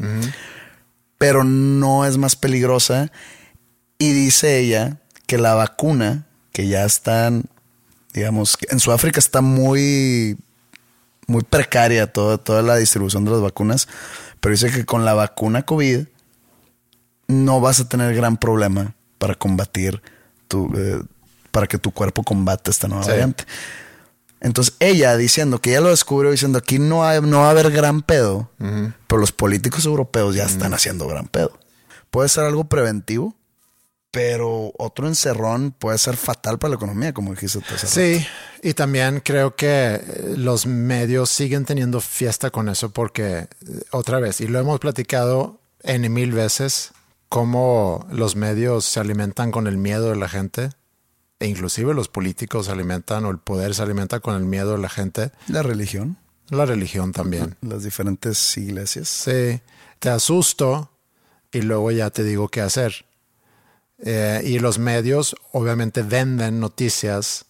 Pero 1.18 1.44
no 1.44 2.04
es 2.04 2.16
más 2.18 2.34
peligrosa. 2.36 3.10
Y 3.98 4.12
dice 4.12 4.58
ella 4.58 4.98
que 5.26 5.38
la 5.38 5.54
vacuna, 5.54 6.26
que 6.52 6.66
ya 6.68 6.84
están, 6.84 7.44
digamos, 8.12 8.58
en 8.68 8.80
Sudáfrica 8.80 9.18
está 9.20 9.40
muy 9.40 10.36
muy 11.26 11.42
precaria 11.42 12.12
toda, 12.12 12.38
toda 12.38 12.62
la 12.62 12.76
distribución 12.76 13.24
de 13.24 13.32
las 13.32 13.40
vacunas, 13.40 13.88
pero 14.40 14.52
dice 14.52 14.70
que 14.70 14.84
con 14.84 15.04
la 15.04 15.14
vacuna 15.14 15.62
COVID 15.62 16.06
no 17.28 17.60
vas 17.60 17.80
a 17.80 17.88
tener 17.88 18.14
gran 18.14 18.36
problema 18.36 18.94
para 19.18 19.34
combatir 19.34 20.00
tu, 20.48 20.70
eh, 20.76 21.02
para 21.50 21.66
que 21.66 21.78
tu 21.78 21.90
cuerpo 21.90 22.22
combate 22.22 22.70
esta 22.70 22.86
nueva 22.88 23.04
Sí. 23.04 23.10
variante. 23.10 23.44
Entonces 24.40 24.74
ella 24.80 25.16
diciendo 25.16 25.60
que 25.60 25.72
ya 25.72 25.80
lo 25.80 25.88
descubrió 25.88 26.30
diciendo 26.30 26.58
aquí 26.58 26.78
no, 26.78 27.04
hay- 27.04 27.20
no 27.22 27.40
va 27.40 27.48
a 27.48 27.50
haber 27.50 27.70
gran 27.72 28.02
pedo, 28.02 28.50
pero 29.08 29.20
los 29.20 29.32
políticos 29.32 29.84
europeos 29.86 30.34
ya 30.34 30.44
están 30.44 30.74
haciendo 30.74 31.08
gran 31.08 31.26
pedo. 31.26 31.58
Puede 32.10 32.28
ser 32.28 32.44
algo 32.44 32.64
preventivo, 32.64 33.34
pero 34.16 34.72
otro 34.79 35.07
encerrón 35.07 35.72
puede 35.79 35.98
ser 35.98 36.16
fatal 36.16 36.59
para 36.59 36.70
la 36.70 36.76
economía, 36.76 37.12
como 37.12 37.33
dijiste 37.33 37.61
rato. 37.61 37.87
Sí, 37.87 38.26
y 38.62 38.72
también 38.72 39.20
creo 39.22 39.55
que 39.57 39.66
eh, 39.96 40.35
los 40.38 40.64
medios 40.64 41.29
siguen 41.29 41.66
teniendo 41.66 42.00
fiesta 42.00 42.48
con 42.50 42.70
eso 42.70 42.88
porque, 42.94 43.40
eh, 43.40 43.48
otra 43.90 44.18
vez, 44.18 44.40
y 44.40 44.48
lo 44.48 44.59
hemos 44.59 44.81
platicado 44.81 45.61
en 45.83 46.11
mil 46.14 46.33
veces, 46.33 46.92
cómo 47.29 48.07
los 48.11 48.37
medios 48.37 48.87
se 48.87 49.00
alimentan 49.00 49.50
con 49.50 49.66
el 49.66 49.76
miedo 49.76 50.09
de 50.09 50.16
la 50.16 50.31
gente, 50.31 50.70
e 51.38 51.46
inclusive 51.46 51.92
los 51.92 52.09
políticos 52.09 52.64
se 52.66 52.72
alimentan 52.72 53.26
o 53.26 53.31
el 53.31 53.37
poder 53.38 53.74
se 53.74 53.83
alimenta 53.83 54.20
con 54.20 54.35
el 54.35 54.46
miedo 54.46 54.72
de 54.72 54.79
la 54.79 54.88
gente, 54.88 55.31
La 55.46 55.62
religión, 55.62 56.16
la 56.48 56.64
religión 56.64 57.12
también. 57.12 57.57
las 57.61 57.83
diferentes 57.85 58.57
iglesias. 58.57 59.09
Sí, 59.11 59.61
te 59.98 60.09
asusto 60.09 60.90
y 61.52 61.61
luego 61.61 61.90
ya 61.90 62.09
te 62.09 62.24
digo 62.24 62.48
qué 62.48 62.62
hacer. 62.62 63.05
Eh, 63.98 64.42
y 64.44 64.59
los 64.59 64.78
medios 64.78 65.35
obviamente 65.52 66.02
venden 66.02 66.61
noticias 66.61 67.46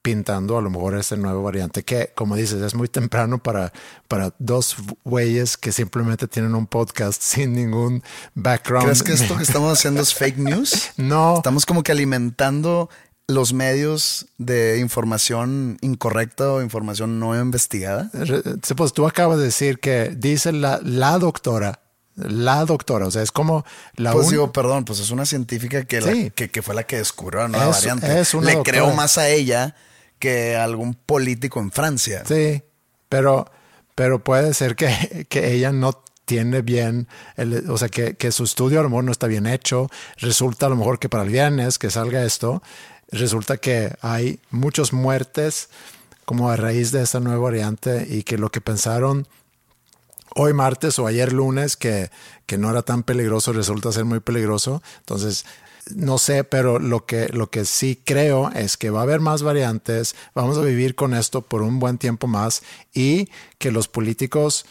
pintando 0.00 0.56
a 0.56 0.62
lo 0.62 0.70
mejor 0.70 0.96
esta 0.96 1.16
nueva 1.16 1.40
variante 1.42 1.82
que, 1.82 2.12
como 2.14 2.36
dices, 2.36 2.62
es 2.62 2.74
muy 2.74 2.88
temprano 2.88 3.42
para, 3.42 3.72
para 4.06 4.32
dos 4.38 4.76
güeyes 5.04 5.56
que 5.56 5.72
simplemente 5.72 6.28
tienen 6.28 6.54
un 6.54 6.66
podcast 6.66 7.20
sin 7.24 7.52
ningún 7.54 8.02
background. 8.34 8.86
¿Crees 8.86 9.02
que 9.02 9.12
esto 9.12 9.36
que 9.36 9.42
estamos 9.48 9.72
haciendo 9.72 10.00
es 10.00 10.14
fake 10.14 10.38
news? 10.38 10.90
No. 10.96 11.36
Estamos 11.36 11.66
como 11.66 11.82
que 11.82 11.92
alimentando 11.92 12.88
los 13.26 13.52
medios 13.52 14.28
de 14.38 14.78
información 14.78 15.76
incorrecta 15.82 16.50
o 16.50 16.62
información 16.62 17.20
no 17.20 17.38
investigada. 17.38 18.10
Pues 18.76 18.92
tú 18.94 19.06
acabas 19.06 19.38
de 19.38 19.44
decir 19.44 19.80
que 19.80 20.14
dice 20.16 20.52
la, 20.52 20.80
la 20.82 21.18
doctora, 21.18 21.82
la 22.18 22.64
doctora, 22.64 23.06
o 23.06 23.10
sea, 23.10 23.22
es 23.22 23.30
como 23.32 23.64
la 23.94 24.12
Pues 24.12 24.26
un- 24.26 24.30
digo, 24.32 24.52
perdón, 24.52 24.84
pues 24.84 24.98
es 25.00 25.10
una 25.10 25.24
científica 25.24 25.84
que, 25.84 26.00
la- 26.00 26.30
que, 26.30 26.50
que 26.50 26.62
fue 26.62 26.74
la 26.74 26.82
que 26.84 26.96
descubrió 26.96 27.40
la 27.42 27.48
nueva 27.48 27.70
Es- 27.70 27.76
variante. 27.76 28.20
es 28.20 28.34
una 28.34 28.46
Le 28.48 28.54
doctora. 28.56 28.78
creo 28.78 28.94
más 28.94 29.18
a 29.18 29.28
ella 29.28 29.74
que 30.18 30.56
a 30.56 30.64
algún 30.64 30.94
político 30.94 31.60
en 31.60 31.70
Francia. 31.70 32.22
Sí, 32.26 32.62
pero, 33.08 33.50
pero 33.94 34.22
puede 34.24 34.52
ser 34.54 34.74
que, 34.76 35.26
que 35.28 35.52
ella 35.54 35.70
no 35.72 36.02
tiene 36.24 36.60
bien, 36.62 37.08
el- 37.36 37.70
o 37.70 37.78
sea, 37.78 37.88
que, 37.88 38.14
que 38.16 38.32
su 38.32 38.44
estudio 38.44 38.80
a 38.80 38.82
lo 38.82 38.88
mejor 38.90 39.04
no 39.04 39.12
está 39.12 39.26
bien 39.28 39.46
hecho. 39.46 39.88
Resulta 40.16 40.66
a 40.66 40.68
lo 40.68 40.76
mejor 40.76 40.98
que 40.98 41.08
para 41.08 41.22
el 41.22 41.30
viernes 41.30 41.78
que 41.78 41.88
salga 41.90 42.24
esto, 42.24 42.62
resulta 43.10 43.56
que 43.56 43.94
hay 44.02 44.40
muchas 44.50 44.92
muertes 44.92 45.68
como 46.26 46.50
a 46.50 46.56
raíz 46.56 46.92
de 46.92 47.02
esta 47.02 47.20
nueva 47.20 47.40
variante 47.40 48.06
y 48.10 48.22
que 48.24 48.36
lo 48.36 48.50
que 48.50 48.60
pensaron 48.60 49.26
hoy 50.34 50.52
martes 50.52 50.98
o 50.98 51.06
ayer 51.06 51.32
lunes 51.32 51.76
que, 51.76 52.10
que 52.46 52.58
no 52.58 52.70
era 52.70 52.82
tan 52.82 53.02
peligroso 53.02 53.52
resulta 53.52 53.92
ser 53.92 54.04
muy 54.04 54.20
peligroso. 54.20 54.82
Entonces, 55.00 55.44
no 55.94 56.18
sé, 56.18 56.44
pero 56.44 56.78
lo 56.78 57.06
que, 57.06 57.28
lo 57.28 57.50
que 57.50 57.64
sí 57.64 58.00
creo 58.04 58.50
es 58.50 58.76
que 58.76 58.90
va 58.90 59.00
a 59.00 59.02
haber 59.04 59.20
más 59.20 59.42
variantes, 59.42 60.14
vamos 60.34 60.58
a 60.58 60.62
vivir 60.62 60.94
con 60.94 61.14
esto 61.14 61.42
por 61.42 61.62
un 61.62 61.78
buen 61.78 61.98
tiempo 61.98 62.26
más 62.26 62.62
y 62.92 63.30
que 63.58 63.70
los 63.70 63.88
políticos 63.88 64.66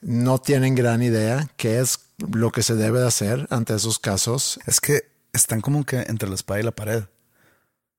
no 0.00 0.38
tienen 0.38 0.74
gran 0.74 1.02
idea 1.02 1.48
qué 1.56 1.80
es 1.80 2.00
lo 2.18 2.52
que 2.52 2.62
se 2.62 2.74
debe 2.74 3.00
de 3.00 3.06
hacer 3.06 3.46
ante 3.50 3.74
esos 3.74 3.98
casos. 3.98 4.60
Es 4.66 4.80
que 4.80 5.10
están 5.32 5.60
como 5.60 5.84
que 5.84 6.02
entre 6.02 6.28
la 6.28 6.34
espada 6.34 6.60
y 6.60 6.64
la 6.64 6.72
pared. 6.72 7.04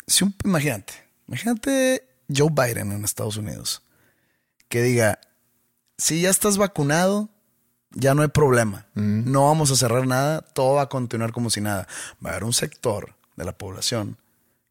Si 0.08 0.24
un, 0.24 0.36
imagínate, 0.44 0.94
imagínate 1.28 2.08
Joe 2.34 2.50
Biden 2.52 2.92
en 2.92 3.04
Estados 3.04 3.38
Unidos 3.38 3.82
que 4.70 4.82
diga, 4.82 5.20
si 5.98 6.22
ya 6.22 6.30
estás 6.30 6.58
vacunado, 6.58 7.30
ya 7.92 8.14
no 8.14 8.22
hay 8.22 8.28
problema. 8.30 8.88
No 8.94 9.46
vamos 9.46 9.72
a 9.72 9.76
cerrar 9.76 10.06
nada, 10.08 10.42
todo 10.42 10.76
va 10.76 10.84
a 10.84 10.90
continuar 10.90 11.32
como 11.32 11.50
si 11.50 11.62
nada. 11.62 11.88
Va 12.24 12.30
a 12.30 12.34
haber 12.34 12.44
un 12.44 12.54
sector 12.54 13.16
de 13.36 13.46
la 13.46 13.58
población 13.58 14.18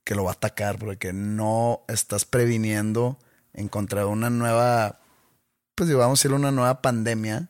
que 0.04 0.14
lo 0.14 0.24
va 0.24 0.32
a 0.32 0.34
atacar 0.34 0.78
porque 0.78 1.12
no 1.14 1.80
estás 1.88 2.24
previniendo 2.26 3.18
en 3.54 3.68
contra 3.68 4.00
de 4.00 4.06
una 4.06 4.28
nueva, 4.28 4.98
pues 5.74 5.88
a 5.90 6.08
decir 6.08 6.32
una 6.32 6.50
nueva 6.50 6.82
pandemia, 6.82 7.48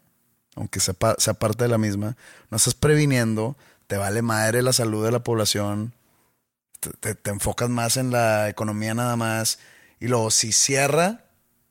aunque 0.55 0.79
sea, 0.79 0.95
sea 1.19 1.35
parte 1.35 1.65
de 1.65 1.71
la 1.71 1.79
misma. 1.79 2.17
No 2.51 2.57
estás 2.57 2.75
previniendo, 2.75 3.57
te 3.89 3.97
vale 3.97 4.23
madre 4.23 4.63
la 4.63 4.73
salud 4.73 5.05
de 5.05 5.11
la 5.11 5.25
población, 5.25 5.95
te, 6.79 6.91
te- 6.91 7.15
te 7.17 7.31
enfocas 7.31 7.69
más 7.71 7.97
en 7.97 8.13
la 8.13 8.49
economía 8.49 8.95
nada 8.95 9.17
más. 9.17 9.59
Y 9.99 10.07
luego, 10.07 10.31
si 10.31 10.53
cierra, 10.53 11.24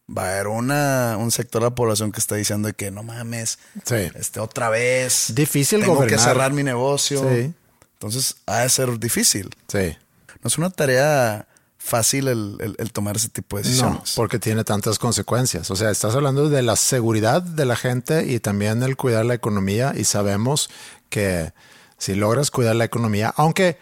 va 0.09 0.23
a 0.23 0.31
haber 0.33 0.47
una, 0.47 1.15
un 1.19 1.31
sector 1.31 1.61
de 1.61 1.69
la 1.69 1.75
población 1.75 2.11
que 2.11 2.19
está 2.19 2.35
diciendo 2.35 2.71
que 2.75 2.91
no 2.91 3.03
mames, 3.03 3.59
Sí. 3.85 3.95
este, 4.15 4.39
otra 4.39 4.69
vez. 4.69 5.33
Difícil 5.33 5.81
tengo 5.81 5.95
gobernar. 5.95 6.19
que 6.19 6.23
cerrar 6.23 6.53
mi 6.53 6.63
negocio. 6.63 7.21
Sí. 7.29 7.53
Entonces, 7.93 8.35
ha 8.45 8.59
de 8.59 8.69
ser 8.69 8.99
difícil. 8.99 9.49
Sí. 9.67 9.95
No 10.41 10.47
es 10.49 10.57
una 10.57 10.69
tarea 10.69 11.47
fácil 11.77 12.27
el, 12.27 12.57
el- 12.59 12.75
el 12.79 12.91
tomar 12.91 13.15
ese 13.15 13.29
tipo 13.29 13.57
de 13.57 13.63
No, 13.63 13.69
decisiones. 13.69 14.13
porque 14.15 14.39
tiene 14.39 14.63
tantas 14.63 14.99
consecuencias. 14.99 15.69
O 15.71 15.75
sea, 15.75 15.89
estás 15.89 16.15
hablando 16.15 16.49
de 16.49 16.61
la 16.63 16.75
seguridad 16.75 17.41
de 17.41 17.65
la 17.65 17.75
gente 17.75 18.25
y 18.25 18.39
también 18.39 18.83
el 18.83 18.95
cuidar 18.97 19.25
la 19.25 19.33
economía 19.33 19.93
y 19.95 20.03
sabemos 20.05 20.69
que 21.09 21.53
si 21.97 22.15
logras 22.15 22.51
cuidar 22.51 22.75
la 22.75 22.85
economía, 22.85 23.33
aunque 23.37 23.77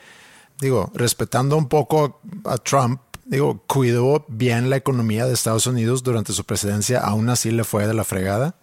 digo, 0.60 0.92
respetando 0.94 1.58
un 1.58 1.68
poco 1.68 2.22
a 2.46 2.58
Trump, 2.58 3.02
digo, 3.32 3.64
cuidó 3.66 4.26
bien 4.28 4.70
la 4.70 4.76
economía 4.76 5.26
de 5.26 5.34
Estados 5.34 5.66
Unidos 5.66 6.04
durante 6.04 6.34
su 6.34 6.44
presidencia, 6.46 7.00
aún 7.00 7.30
así 7.30 7.50
le 7.50 7.64
fue 7.64 7.88
de 7.88 7.96
la 7.96 8.04
fregada. 8.04 8.58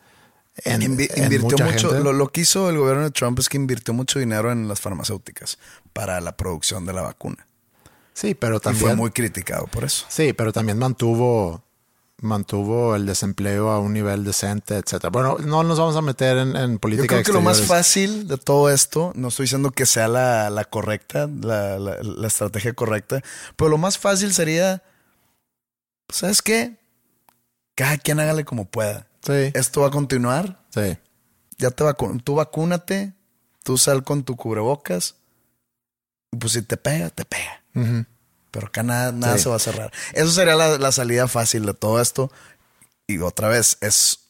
En, 0.65 0.83
Invi- 0.83 1.11
en 1.15 1.25
invirtió 1.25 1.65
mucho. 1.65 1.93
Lo, 2.01 2.13
lo 2.13 2.29
que 2.29 2.41
hizo 2.43 2.69
el 2.69 2.77
gobierno 2.79 3.05
de 3.05 3.11
Trump 3.11 3.39
es 3.39 3.49
que 3.49 3.57
invirtió 3.57 3.95
mucho 3.95 4.19
dinero 4.19 4.51
en 4.53 4.69
las 4.69 4.81
farmacéuticas 4.81 5.59
para 5.93 6.21
la 6.21 6.37
producción 6.37 6.85
de 6.85 6.93
la 6.93 7.03
vacuna. 7.03 7.47
Sí, 8.13 8.35
pero 8.35 8.57
Y 8.57 8.61
también 8.61 8.85
fue 8.85 8.97
muy 8.97 9.11
criticado 9.13 9.67
por 9.69 9.85
eso. 9.85 10.05
Sí, 10.09 10.33
pero 10.33 10.53
también 10.53 10.77
mantuvo 10.79 11.63
mantuvo 12.21 12.97
el 12.97 13.07
desempleo 13.07 13.71
a 13.71 13.79
un 13.79 13.93
nivel 13.93 14.25
decente, 14.25 14.75
etcétera. 14.77 15.11
Bueno, 15.11 15.37
no 15.39 15.63
nos 15.63 15.79
vamos 15.79 15.95
a 15.97 16.03
meter 16.03 16.37
en, 16.39 16.57
en 16.57 16.73
Yo 16.73 16.79
política 16.81 17.07
creo 17.09 17.23
que 17.23 17.33
lo 17.33 17.41
más 17.41 17.63
fácil 17.63 18.27
de 18.27 18.39
todo 18.39 18.71
esto, 18.71 19.13
no 19.15 19.29
estoy 19.29 19.45
diciendo 19.45 19.71
que 19.71 19.87
sea 19.87 20.09
la, 20.09 20.51
la 20.51 20.65
correcta, 20.65 21.29
la, 21.29 21.79
la- 21.79 21.99
la 22.03 22.27
estrategia 22.27 22.73
correcta, 22.73 23.23
pero 23.57 23.69
lo 23.71 23.79
más 23.79 23.99
fácil 23.99 24.33
sería, 24.35 24.83
¿sabes 26.13 26.43
qué? 26.43 26.77
Cada 27.77 27.97
quien 27.99 28.19
hágale 28.21 28.45
como 28.45 28.65
pueda. 28.65 29.07
Sí, 29.25 29.51
Esto 29.55 29.83
va 29.83 29.89
a 29.89 29.91
continuar. 29.91 30.65
sí. 30.71 30.97
Ya 31.61 31.71
te 31.73 31.83
vacu 31.83 32.19
tú 32.19 32.37
vacúnate, 32.37 33.15
tú 33.65 33.79
sal 33.79 34.05
con 34.05 34.23
tu 34.23 34.37
cubrebocas. 34.37 35.17
Y 36.31 36.37
pues 36.37 36.53
si 36.53 36.63
te 36.63 36.77
pega, 36.77 37.11
te 37.11 37.25
pega. 37.25 37.63
Ujú. 37.75 38.05
Pero 38.51 38.69
acá 38.69 38.83
nada, 38.83 39.13
nada 39.13 39.37
Sí. 39.37 39.45
se 39.45 39.49
va 39.51 39.57
a 39.57 39.61
cerrar. 39.61 39.93
Eso 40.15 40.31
sería 40.31 40.55
la, 40.57 40.79
la 40.79 40.93
salida 40.93 41.29
fácil 41.29 41.67
de 41.67 41.75
todo 41.75 42.01
esto. 42.01 42.31
Y 43.07 43.19
otra 43.19 43.49
vez, 43.49 43.79
es 43.81 44.21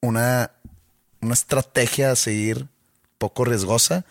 una, 0.00 0.50
una 1.20 1.34
estrategia 1.34 2.12
a 2.12 2.16
seguir 2.16 2.68
poco 3.18 3.44
riesgosa, 3.44 4.04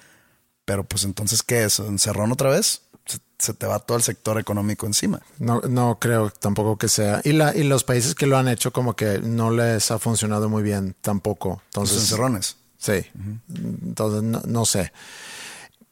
pero 0.65 0.83
pues 0.83 1.03
entonces, 1.03 1.43
¿qué 1.43 1.63
es? 1.63 1.79
¿Encerrón 1.79 2.31
otra 2.31 2.49
vez? 2.49 2.81
Se, 3.05 3.19
se 3.37 3.53
te 3.53 3.67
va 3.67 3.79
todo 3.79 3.97
el 3.97 4.03
sector 4.03 4.39
económico 4.39 4.87
encima. 4.87 5.21
No, 5.37 5.61
no 5.61 5.99
creo 5.99 6.31
tampoco 6.31 6.77
que 6.77 6.87
sea. 6.89 7.21
Y, 7.23 7.33
la, 7.33 7.55
y 7.55 7.63
los 7.63 7.83
países 7.83 8.15
que 8.15 8.25
lo 8.25 8.37
han 8.37 8.47
hecho 8.47 8.73
como 8.73 8.95
que 8.95 9.19
no 9.19 9.51
les 9.51 9.91
ha 9.91 9.99
funcionado 9.99 10.49
muy 10.49 10.63
bien 10.63 10.95
tampoco. 11.01 11.49
Los 11.49 11.65
Entonces, 11.67 11.97
encerrones. 11.99 12.57
Sí. 12.77 13.05
Entonces, 13.53 14.23
no, 14.23 14.41
no 14.45 14.65
sé. 14.65 14.91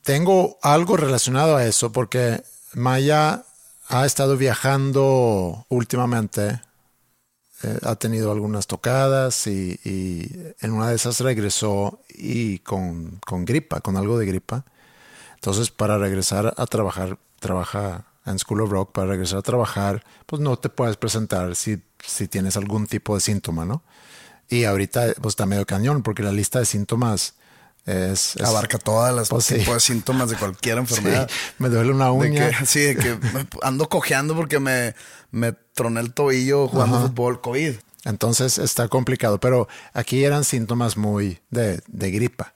Tengo 0.01 0.57
algo 0.61 0.97
relacionado 0.97 1.55
a 1.55 1.65
eso 1.65 1.91
porque 1.91 2.43
Maya 2.73 3.45
ha 3.93 4.05
estado 4.07 4.37
viajando 4.37 5.65
últimamente. 5.69 6.61
eh, 7.63 7.79
ha 7.83 7.95
tenido 7.95 8.31
algunas 8.31 8.67
tocadas 8.67 9.47
y, 9.47 9.79
y 9.83 10.29
en 10.61 10.71
una 10.71 10.89
de 10.89 10.95
esas 10.95 11.19
regresó 11.19 12.01
y 12.09 12.59
con, 12.59 13.19
con 13.25 13.45
gripa, 13.45 13.81
con 13.81 13.97
algo 13.97 14.17
de 14.17 14.25
gripa. 14.25 14.65
Entonces, 15.35 15.71
para 15.71 15.97
regresar 15.97 16.53
a 16.57 16.65
trabajar, 16.65 17.19
trabaja 17.39 18.05
en 18.25 18.39
School 18.39 18.61
of 18.61 18.71
Rock, 18.71 18.91
para 18.93 19.07
regresar 19.07 19.39
a 19.39 19.41
trabajar, 19.43 20.03
pues 20.25 20.41
no 20.41 20.57
te 20.57 20.69
puedes 20.69 20.97
presentar 20.97 21.55
si, 21.55 21.81
si 22.05 22.27
tienes 22.27 22.57
algún 22.57 22.87
tipo 22.87 23.15
de 23.15 23.21
síntoma, 23.21 23.65
¿no? 23.65 23.83
Y 24.49 24.65
ahorita, 24.65 25.13
pues 25.21 25.33
está 25.33 25.45
medio 25.45 25.65
cañón, 25.65 26.03
porque 26.03 26.23
la 26.23 26.31
lista 26.31 26.59
de 26.59 26.65
síntomas 26.65 27.35
es... 27.85 28.35
es- 28.35 28.41
Abarca 28.43 28.77
todas 28.77 29.13
las 29.13 29.29
Pues 29.29 29.45
sí. 29.45 29.55
tipos 29.55 29.73
de 29.75 29.79
síntomas 29.79 30.29
de 30.29 30.35
cualquier 30.37 30.77
enfermedad. 30.79 31.29
Sí, 31.29 31.35
me 31.59 31.69
duele 31.69 31.91
una 31.91 32.05
De 32.05 32.11
uña. 32.11 32.49
que, 32.57 32.65
sí, 32.65 32.79
de 32.81 32.95
que 32.95 33.19
ando 33.61 33.89
cojeando 33.89 34.35
porque 34.35 34.59
me, 34.59 34.95
me 35.31 35.53
troné 35.73 35.99
el 36.01 36.13
tobillo 36.13 36.67
jugando 36.67 36.97
Ajá. 36.97 37.07
fútbol 37.07 37.41
COVID. 37.41 37.75
Entonces 38.05 38.57
está 38.57 38.87
complicado, 38.89 39.39
pero 39.39 39.67
aquí 39.93 40.23
eran 40.25 40.43
síntomas 40.43 40.97
muy 40.97 41.39
de, 41.49 41.81
de 41.87 42.11
gripa. 42.11 42.53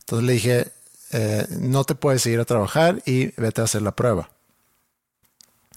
Entonces 0.00 0.26
le 0.26 0.32
dije, 0.32 0.72
eh, 1.12 1.46
no 1.60 1.84
te 1.84 1.94
puedes 1.94 2.26
ir 2.26 2.40
a 2.40 2.44
trabajar 2.44 3.00
y 3.06 3.26
vete 3.40 3.60
a 3.60 3.64
hacer 3.64 3.82
la 3.82 3.94
prueba. 3.94 4.30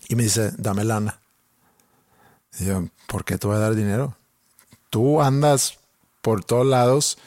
Y 0.08 0.16
me 0.16 0.24
dice, 0.24 0.52
dame 0.58 0.84
lana. 0.84 1.20
Y 2.60 2.66
yo, 2.66 2.88
¿por 3.08 3.24
qué 3.24 3.38
te 3.38 3.46
voy 3.48 3.56
a 3.56 3.60
dar 3.60 3.76
dinero? 3.76 4.18
Tú 4.90 5.22
andas 5.22 5.78
por 6.22 6.44
todos 6.44 6.66
lados 6.66 7.18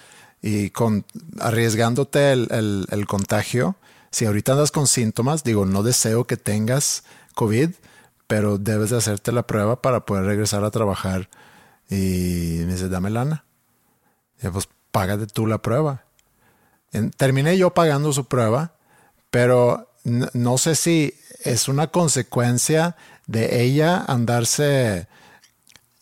y 0.47 0.69
arriesgándote 1.41 2.33
el, 2.33 2.49
el- 2.51 2.87
contagio. 3.07 3.77
Si 4.11 4.27
ahorita 4.27 4.53
andas 4.53 4.71
con 4.71 4.87
síntomas, 4.87 5.43
digo, 5.43 5.65
no 5.65 5.83
deseo 5.83 6.27
que 6.27 6.37
tengas 6.37 7.03
COVID, 7.35 7.71
pero 8.27 8.59
debes 8.59 8.91
de 8.91 8.99
hacerte 8.99 9.33
la 9.33 9.47
prueba 9.47 9.81
para 9.81 10.05
poder 10.05 10.25
regresar 10.27 10.63
a 10.63 10.71
trabajar. 10.71 11.31
Y 11.89 12.61
me 12.67 12.73
dice, 12.75 12.91
dame 12.91 13.09
lana. 13.09 13.47
Y 14.43 14.49
pues 14.49 14.69
págate 14.93 15.27
tú 15.27 15.47
la 15.47 15.63
prueba. 15.63 16.05
En- 16.93 17.11
terminé 17.11 17.57
yo 17.57 17.71
pagando 17.73 18.13
su 18.13 18.27
prueba, 18.27 18.75
pero 19.31 19.91
n- 20.05 20.29
no 20.35 20.59
sé 20.59 20.75
si 20.75 21.15
es 21.43 21.69
una 21.69 21.87
consecuencia 21.87 22.97
de 23.27 23.63
ella 23.63 24.05
andarse 24.07 25.09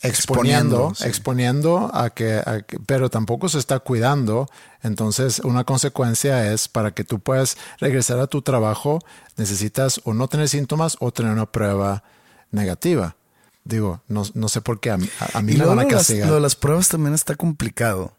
exponiendo, 0.02 0.88
Exponiendo, 0.90 0.94
sí. 0.94 1.08
exponiendo 1.08 1.90
a 1.94 2.10
que, 2.10 2.34
a 2.44 2.62
que- 2.62 2.78
pero 2.80 3.08
tampoco 3.10 3.48
se 3.48 3.58
está 3.58 3.78
cuidando. 3.80 4.48
Entonces, 4.82 5.38
una 5.40 5.64
consecuencia 5.64 6.52
es 6.52 6.68
para 6.68 6.90
que 6.92 7.04
tú 7.04 7.20
puedas 7.20 7.56
regresar 7.78 8.18
a 8.18 8.26
tu 8.26 8.42
trabajo, 8.42 8.98
necesitas 9.36 10.00
o 10.04 10.12
no 10.14 10.28
tener 10.28 10.48
síntomas 10.48 10.96
o 11.00 11.12
tener 11.12 11.32
una 11.32 11.46
prueba 11.50 12.02
negativa. 12.50 13.16
Digo, 13.64 14.02
no, 14.08 14.24
no 14.34 14.48
sé 14.48 14.60
por 14.60 14.80
qué 14.80 14.90
a, 14.90 14.96
mí- 14.96 15.08
a- 15.20 15.38
a 15.38 15.42
mí 15.42 15.52
Y 15.52 15.56
me 15.56 15.64
van 15.66 15.78
a 15.78 15.84
las- 15.84 15.92
castigar. 15.92 16.28
lo 16.28 16.34
de 16.34 16.40
las 16.40 16.56
pruebas 16.56 16.88
también 16.88 17.14
está 17.14 17.36
complicado. 17.36 18.16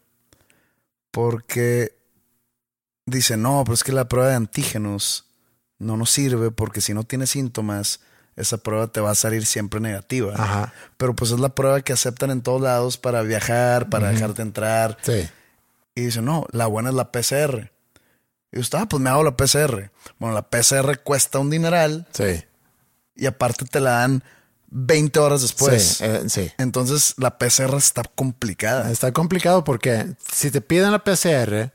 Porque 1.10 1.96
dice, 3.06 3.36
no, 3.36 3.62
pero 3.64 3.74
es 3.74 3.84
que 3.84 3.92
la 3.92 4.08
prueba 4.08 4.30
de 4.30 4.34
antígenos 4.36 5.26
no 5.78 5.96
nos 5.96 6.10
sirve 6.10 6.50
porque 6.50 6.80
si 6.80 6.94
no 6.94 7.04
tienes 7.04 7.30
síntomas, 7.30 8.00
esa 8.36 8.58
prueba 8.58 8.86
te 8.88 9.00
va 9.00 9.10
a 9.10 9.14
salir 9.14 9.46
siempre 9.46 9.80
negativa. 9.80 10.34
Ajá. 10.36 10.72
Pero 10.96 11.14
pues 11.14 11.30
es 11.30 11.40
la 11.40 11.50
prueba 11.54 11.80
que 11.82 11.92
aceptan 11.92 12.30
en 12.30 12.42
todos 12.42 12.60
lados 12.60 12.96
para 12.98 13.22
viajar, 13.22 13.88
para 13.88 14.10
dejarte 14.10 14.42
entrar. 14.42 14.98
Sí. 15.02 15.28
Y 15.94 16.02
dice, 16.06 16.20
no, 16.22 16.46
la 16.50 16.66
buena 16.66 16.88
es 16.90 16.94
la 16.96 17.12
PCR. 17.12 17.70
Y 18.52 18.58
usted, 18.60 18.78
ah, 18.78 18.86
pues 18.86 19.00
me 19.02 19.10
hago 19.10 19.22
la 19.22 19.36
PCR. 19.36 19.90
Bueno, 20.18 20.34
la 20.34 20.42
PCR 20.42 20.98
cuesta 21.02 21.38
un 21.38 21.50
dineral 21.50 22.06
Sí. 22.12 22.42
y 23.16 23.26
aparte 23.26 23.64
te 23.64 23.80
la 23.80 23.90
dan 24.00 24.22
20 24.68 25.18
horas 25.20 25.42
después. 25.42 25.82
sí, 25.98 26.04
eh, 26.04 26.22
sí. 26.28 26.50
Entonces 26.58 27.14
la 27.18 27.38
PCR 27.38 27.76
está 27.76 28.02
complicada. 28.02 28.90
Está 28.90 29.12
complicado 29.12 29.62
porque 29.62 30.14
si 30.32 30.50
te 30.50 30.60
piden 30.60 30.90
la 30.90 31.04
PCR 31.04 31.70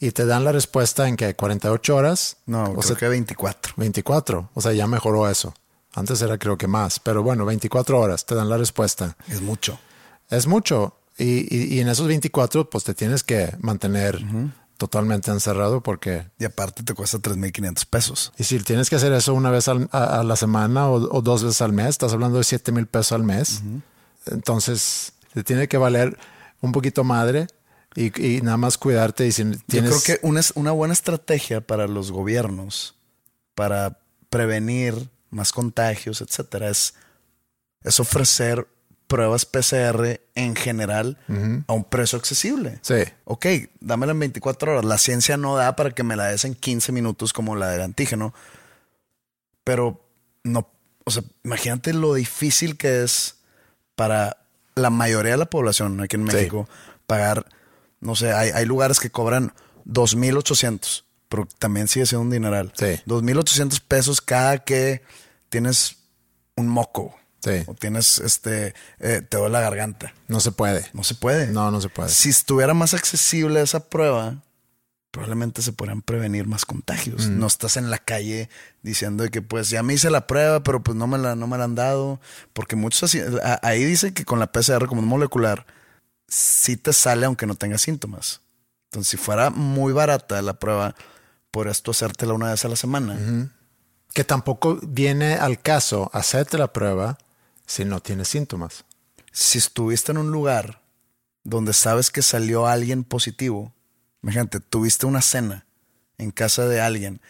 y 0.00 0.10
te 0.12 0.24
dan 0.26 0.44
la 0.44 0.50
respuesta 0.50 1.06
en 1.06 1.16
que 1.16 1.36
48 1.36 1.94
horas, 1.94 2.38
No, 2.46 2.64
o 2.64 2.70
creo 2.74 2.82
sea, 2.82 2.96
que 2.96 3.08
24. 3.08 3.74
24, 3.76 4.50
o 4.54 4.60
sea, 4.60 4.72
ya 4.72 4.86
mejoró 4.88 5.28
eso. 5.30 5.54
Antes 5.94 6.22
era 6.22 6.38
creo 6.38 6.56
que 6.56 6.66
más, 6.68 7.00
pero 7.00 7.22
bueno, 7.22 7.44
24 7.44 7.98
horas 7.98 8.24
te 8.26 8.34
dan 8.34 8.48
la 8.48 8.56
respuesta. 8.56 9.16
Es 9.28 9.40
mucho. 9.42 9.78
Es 10.28 10.46
mucho. 10.46 10.96
Y, 11.18 11.54
y- 11.54 11.74
y 11.74 11.80
en 11.80 11.88
esos 11.88 12.06
24, 12.06 12.70
pues 12.70 12.84
te 12.84 12.94
tienes 12.94 13.22
que 13.24 13.54
mantener 13.60 14.24
totalmente 14.78 15.30
encerrado 15.30 15.82
porque... 15.82 16.28
Y 16.38 16.44
aparte 16.46 16.82
te 16.82 16.94
cuesta 16.94 17.18
3.500 17.18 17.84
pesos. 17.86 18.32
Y 18.38 18.44
si 18.44 18.58
tienes 18.60 18.88
que 18.88 18.96
hacer 18.96 19.12
eso 19.12 19.34
una 19.34 19.50
vez 19.50 19.68
al- 19.68 19.88
a, 19.92 20.20
a 20.20 20.24
la 20.24 20.36
semana 20.36 20.88
o, 20.88 20.94
o 21.16 21.20
dos 21.20 21.42
veces 21.44 21.60
al 21.60 21.72
mes, 21.72 21.88
estás 21.88 22.12
hablando 22.14 22.38
de 22.38 22.44
7 22.44 22.72
mil 22.72 22.86
pesos 22.86 23.12
al 23.12 23.24
mes. 23.24 23.60
Entonces, 24.26 25.12
te 25.34 25.42
tiene 25.44 25.68
que 25.68 25.76
valer 25.76 26.16
un 26.60 26.72
poquito 26.72 27.04
madre 27.04 27.46
y, 27.94 28.36
y 28.36 28.40
nada 28.42 28.56
más 28.56 28.78
cuidarte. 28.78 29.26
Y 29.26 29.32
si 29.32 29.44
tienes... 29.66 29.90
Yo 29.90 30.00
creo 30.00 30.18
que 30.18 30.26
una, 30.26 30.40
una 30.54 30.70
buena 30.72 30.92
estrategia 30.94 31.60
para 31.60 31.86
los 31.86 32.10
gobiernos 32.12 32.94
para 33.54 33.98
prevenir 34.30 35.10
más 35.30 35.52
contagios, 35.52 36.20
etcétera, 36.20 36.68
es, 36.68 36.94
es 37.82 38.00
ofrecer 38.00 38.66
pruebas 39.06 39.44
PCR 39.44 40.20
en 40.36 40.54
general 40.54 41.18
a 41.66 41.72
un 41.72 41.82
precio 41.84 42.16
accesible. 42.18 42.78
Sí. 42.82 43.02
Ok, 43.24 43.46
dámela 43.80 44.12
en 44.12 44.20
24 44.20 44.72
horas. 44.72 44.84
La 44.84 44.98
ciencia 44.98 45.36
no 45.36 45.56
da 45.56 45.74
para 45.74 45.90
que 45.90 46.04
me 46.04 46.14
la 46.14 46.26
des 46.26 46.44
en 46.44 46.54
15 46.54 46.92
minutos 46.92 47.32
como 47.32 47.56
la 47.56 47.68
del 47.70 47.80
antígeno. 47.82 48.32
Pero 49.64 50.00
no, 50.44 50.68
o 51.04 51.10
sea, 51.10 51.24
imagínate 51.44 51.92
lo 51.92 52.14
difícil 52.14 52.76
que 52.76 53.02
es 53.02 53.36
para 53.96 54.36
la 54.76 54.90
mayoría 54.90 55.32
de 55.32 55.38
la 55.38 55.46
población 55.50 56.00
aquí 56.00 56.16
en 56.16 56.28
Sí. 56.28 56.36
México 56.36 56.68
pagar, 57.06 57.44
no 58.00 58.14
sé, 58.14 58.32
hay, 58.32 58.50
hay 58.50 58.64
lugares 58.64 59.00
que 59.00 59.10
cobran 59.10 59.52
2.800, 59.86 61.02
pero 61.30 61.48
también 61.58 61.88
sigue 61.88 62.04
siendo 62.04 62.24
un 62.24 62.30
dineral. 62.30 62.72
Sí. 62.76 63.00
2.800 63.06 63.80
pesos 63.80 64.20
cada 64.20 64.58
que 64.58 65.02
tienes 65.48 65.96
un 66.56 66.68
moco. 66.68 67.16
Sí. 67.42 67.62
O 67.66 67.74
tienes, 67.74 68.18
este, 68.18 68.74
eh, 68.98 69.22
te 69.26 69.38
duele 69.38 69.52
la 69.54 69.60
garganta. 69.62 70.12
No 70.28 70.40
se 70.40 70.52
puede. 70.52 70.84
No 70.92 71.02
se 71.04 71.14
puede. 71.14 71.46
No, 71.46 71.70
no 71.70 71.80
se 71.80 71.88
puede. 71.88 72.10
Si 72.10 72.28
estuviera 72.28 72.74
más 72.74 72.92
accesible 72.92 73.62
esa 73.62 73.88
prueba, 73.88 74.42
probablemente 75.10 75.62
se 75.62 75.72
podrían 75.72 76.02
prevenir 76.02 76.46
más 76.46 76.66
contagios. 76.66 77.28
Mm. 77.28 77.38
No 77.38 77.46
estás 77.46 77.76
en 77.78 77.90
la 77.90 77.96
calle 77.98 78.50
diciendo 78.82 79.26
que 79.30 79.40
pues 79.40 79.70
ya 79.70 79.82
me 79.82 79.94
hice 79.94 80.10
la 80.10 80.26
prueba, 80.26 80.62
pero 80.62 80.82
pues 80.82 80.96
no 80.96 81.06
me 81.06 81.16
la, 81.16 81.34
no 81.34 81.46
me 81.46 81.56
la 81.56 81.64
han 81.64 81.74
dado. 81.76 82.20
Porque 82.52 82.76
muchos 82.76 83.04
así, 83.04 83.20
a- 83.42 83.58
ahí 83.62 83.84
dice 83.84 84.12
que 84.12 84.24
con 84.26 84.38
la 84.38 84.52
PCR 84.52 84.86
como 84.86 85.00
molecular, 85.00 85.64
sí 86.28 86.76
te 86.76 86.92
sale 86.92 87.24
aunque 87.26 87.46
no 87.46 87.54
tengas 87.54 87.80
síntomas. 87.82 88.40
Entonces, 88.90 89.10
si 89.10 89.16
fuera 89.16 89.50
muy 89.50 89.92
barata 89.92 90.42
la 90.42 90.58
prueba, 90.58 90.94
podrías 91.50 91.82
tú 91.82 91.90
hacértela 91.90 92.34
una 92.34 92.50
vez 92.50 92.64
a 92.64 92.68
la 92.68 92.76
semana. 92.76 93.50
Que 94.12 94.24
tampoco 94.24 94.78
viene 94.82 95.34
al 95.34 95.60
caso 95.60 96.10
hacerte 96.12 96.58
la 96.58 96.72
prueba 96.72 97.18
si 97.66 97.84
no 97.84 98.00
tienes 98.00 98.28
síntomas. 98.28 98.84
si 99.32 99.58
estuviste 99.58 100.10
en 100.10 100.18
un 100.18 100.32
lugar 100.32 100.82
donde 101.44 101.72
sabes 101.72 102.10
que 102.10 102.22
salió 102.22 102.66
alguien 102.66 103.04
positivo, 103.04 103.72
imagínate, 104.22 104.60
tuviste 104.60 105.06
una 105.06 105.22
cena 105.22 105.66
en 106.18 106.32
casa 106.32 106.66
de 106.66 106.80
alguien 106.80 107.20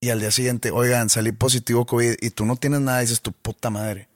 y 0.00 0.10
al 0.10 0.20
día 0.20 0.30
siguiente, 0.30 0.70
oigan, 0.70 1.08
salí 1.08 1.32
positivo 1.32 1.86
COVID 1.86 2.16
y 2.20 2.30
tú 2.30 2.44
no 2.44 2.56
tienes 2.56 2.80
nada, 2.80 3.00
dices 3.00 3.22
tu 3.22 3.32
puta 3.32 3.70
madre. 3.70 4.08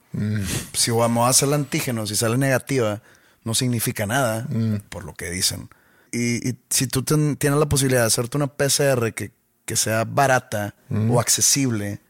Si 0.73 0.91
vamos 0.91 1.25
a 1.25 1.29
hacer 1.29 1.47
el 1.47 1.55
antígeno, 1.55 2.05
si 2.05 2.15
sale 2.15 2.37
negativa, 2.37 3.01
no 3.43 3.55
significa 3.55 4.05
nada, 4.05 4.47
por 4.89 5.03
lo 5.03 5.15
que 5.15 5.31
dicen. 5.31 5.69
Y, 6.11 6.49
y 6.49 6.59
si 6.69 6.87
tú 6.87 7.03
ten- 7.03 7.35
tienes 7.37 7.59
la 7.59 7.67
posibilidad 7.69 8.01
de 8.01 8.07
hacerte 8.07 8.37
una 8.37 8.47
PCR 8.47 9.13
que, 9.13 9.31
que 9.65 9.75
sea 9.75 10.03
barata 10.05 10.75
o 11.11 11.19
accesible, 11.19 12.01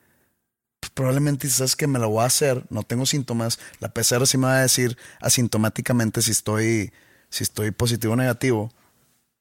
pues 0.80 0.92
probablemente 0.92 1.50
sabes 1.50 1.76
que 1.76 1.88
me 1.88 2.00
la 2.00 2.06
voy 2.06 2.24
a 2.24 2.28
hacer, 2.28 2.66
no 2.70 2.84
tengo 2.84 3.06
síntomas, 3.06 3.60
la 3.80 3.90
PCR 3.94 4.26
sí 4.26 4.38
me 4.38 4.46
va 4.48 4.58
a 4.58 4.62
decir 4.62 4.98
asintomáticamente 5.20 6.22
si 6.22 6.32
estoy, 6.32 6.92
si 7.30 7.44
estoy 7.44 7.72
positivo 7.72 8.14
o 8.14 8.16
negativo, 8.16 8.72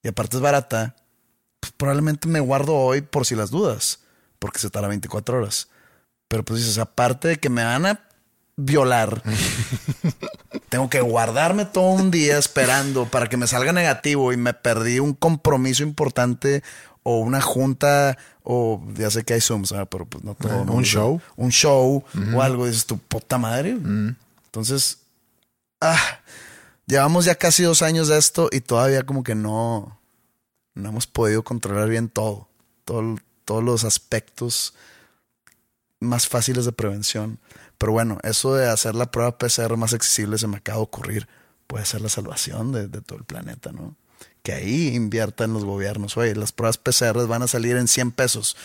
y 0.03 0.09
aparte 0.09 0.37
es 0.37 0.43
barata, 0.43 0.97
pues 1.61 1.73
probablemente 1.77 2.29
me 2.29 2.41
guardo 2.41 2.75
hoy 2.75 3.01
por 3.03 3.27
si 3.27 3.35
las 3.37 3.51
dudas, 3.51 4.01
porque 4.39 4.59
se 4.59 4.71
tarda 4.71 4.89
24 4.89 5.39
horas. 5.39 5.69
Pero 6.29 6.45
pues 6.45 6.61
dices, 6.61 6.79
aparte 6.79 7.29
de 7.29 7.37
que 7.39 7.49
me 7.51 7.65
van 7.65 7.87
a 7.87 8.08
violar, 8.59 9.23
tengo 10.69 10.91
que 10.91 11.01
guardarme 11.01 11.65
todo 11.65 11.91
un 11.93 12.11
día 12.11 12.37
esperando 12.39 13.07
para 13.07 13.29
que 13.29 13.37
me 13.37 13.47
salga 13.47 13.73
negativo 13.73 14.33
y 14.33 14.37
me 14.37 14.53
perdí 14.53 14.99
un 14.99 15.15
compromiso 15.15 15.85
importante 15.85 16.63
o 17.05 17.21
una 17.21 17.41
junta 17.41 18.19
o 18.43 18.83
ya 18.95 19.11
sé 19.11 19.25
que 19.25 19.35
hay 19.35 19.41
Zooms, 19.41 19.71
¿verdad? 19.71 19.89
pero 19.91 20.07
pues 20.07 20.25
no 20.25 20.35
todo. 20.35 20.65
¿no? 20.65 20.73
un 20.73 20.85
show. 20.85 21.21
Un 21.37 21.51
show 21.51 22.05
o 22.35 22.43
algo. 22.43 22.67
Dices 22.67 22.85
tu 22.85 22.99
puta 22.99 23.39
madre. 23.39 23.71
Entonces, 23.71 24.99
ah, 25.81 26.21
llevamos 26.87 27.25
ya 27.25 27.37
casi 27.37 27.63
dos 27.63 27.83
años 27.83 28.09
de 28.09 28.19
esto 28.19 28.49
y 28.51 28.61
todavía 28.61 29.05
como 29.05 29.23
que 29.23 29.35
no, 29.35 29.99
no 30.75 30.89
hemos 30.89 31.07
podido 31.07 31.43
controlar 31.45 31.89
bien 31.89 32.09
todo. 32.09 32.49
todo 32.85 33.17
todos 33.45 33.65
los 33.65 33.85
aspectos 33.85 34.75
más 36.01 36.29
fáciles 36.29 36.67
de 36.67 36.73
prevención. 36.73 37.39
Pero 37.79 37.93
bueno, 37.93 38.19
eso 38.25 38.57
de 38.57 38.69
hacer 38.69 38.97
la 38.97 39.11
prueba 39.11 39.39
PCR 39.39 39.77
más 39.77 39.95
accesible 39.95 40.37
se 40.37 40.49
me 40.49 40.57
acaba 40.57 40.79
de 40.79 40.83
ocurrir. 40.83 41.29
Puede 41.69 41.87
ser 41.87 42.01
la 42.01 42.09
salvación 42.09 42.73
de, 42.73 42.89
todo 42.89 43.19
el 43.19 43.25
planeta, 43.25 43.71
¿no? 43.71 43.95
Que 44.43 44.53
ahí 44.53 44.89
inviertan 44.95 45.53
los 45.53 45.65
gobiernos. 45.65 46.17
Oye, 46.17 46.35
las 46.35 46.51
pruebas 46.51 46.77
PCR 46.77 47.27
van 47.29 47.43
a 47.43 47.47
salir 47.47 47.77
en 47.77 47.87
100 47.87 48.11
pesos. 48.13 48.57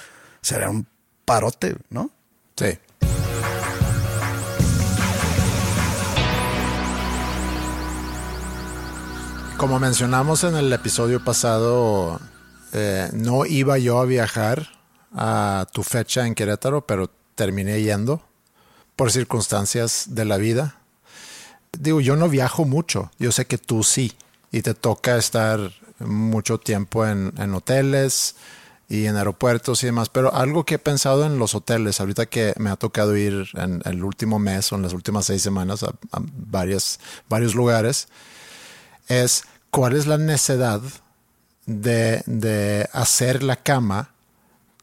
Será 0.42 0.70
un 0.70 0.88
parote, 1.26 1.76
¿no? 1.90 2.10
Sí. 2.56 2.80
Como 9.58 9.80
mencionamos 9.80 10.44
en 10.44 10.56
el 10.56 10.74
episodio 10.74 11.24
pasado, 11.24 12.20
eh, 12.74 13.10
no 13.14 13.46
iba 13.46 13.78
yo 13.78 14.00
a 14.00 14.06
viajar 14.06 14.70
a 15.14 15.68
tu 15.72 15.84
fecha 15.84 16.26
en 16.26 16.34
Querétaro, 16.34 16.88
pero 16.88 17.12
terminé 17.36 17.82
yendo 17.82 18.24
por 18.96 19.12
circunstancias 19.12 20.06
de 20.10 20.26
la 20.26 20.38
vida. 20.38 20.76
Digo, 21.78 22.02
yo 22.02 22.16
no 22.16 22.30
viajo 22.30 22.66
mucho, 22.66 23.12
yo 23.18 23.32
sé 23.32 23.46
que 23.46 23.58
tú 23.58 23.84
sí, 23.84 24.14
y 24.52 24.62
te 24.62 24.74
toca 24.74 25.18
estar 25.18 25.72
mucho 26.00 26.60
tiempo 26.60 27.06
en, 27.08 27.54
hoteles 27.54 28.36
y 28.88 29.06
en 29.06 29.16
aeropuertos 29.16 29.82
y 29.82 29.88
demás, 29.88 30.10
pero 30.10 30.34
algo 30.36 30.66
que 30.66 30.76
he 30.76 30.80
pensado 30.80 31.26
en 31.26 31.40
los 31.40 31.56
hoteles, 31.56 32.00
ahorita 32.00 32.28
que 32.28 32.54
me 32.58 32.70
ha 32.70 32.76
tocado 32.76 33.18
ir 33.18 33.48
en 33.56 33.82
el 33.86 34.04
último 34.04 34.38
mes 34.38 34.72
o 34.72 34.76
en 34.76 34.84
las 34.84 34.94
últimas 34.94 35.26
seis 35.26 35.42
semanas 35.42 35.82
a, 35.82 35.88
a 36.12 36.22
varios 36.36 37.56
lugares, 37.56 38.08
es 39.08 39.44
cuál 39.72 39.96
es 39.96 40.06
la 40.06 40.20
necesidad 40.20 40.82
de, 41.66 42.22
de 42.28 42.88
hacer 42.94 43.42
la 43.42 43.56
cama 43.56 44.13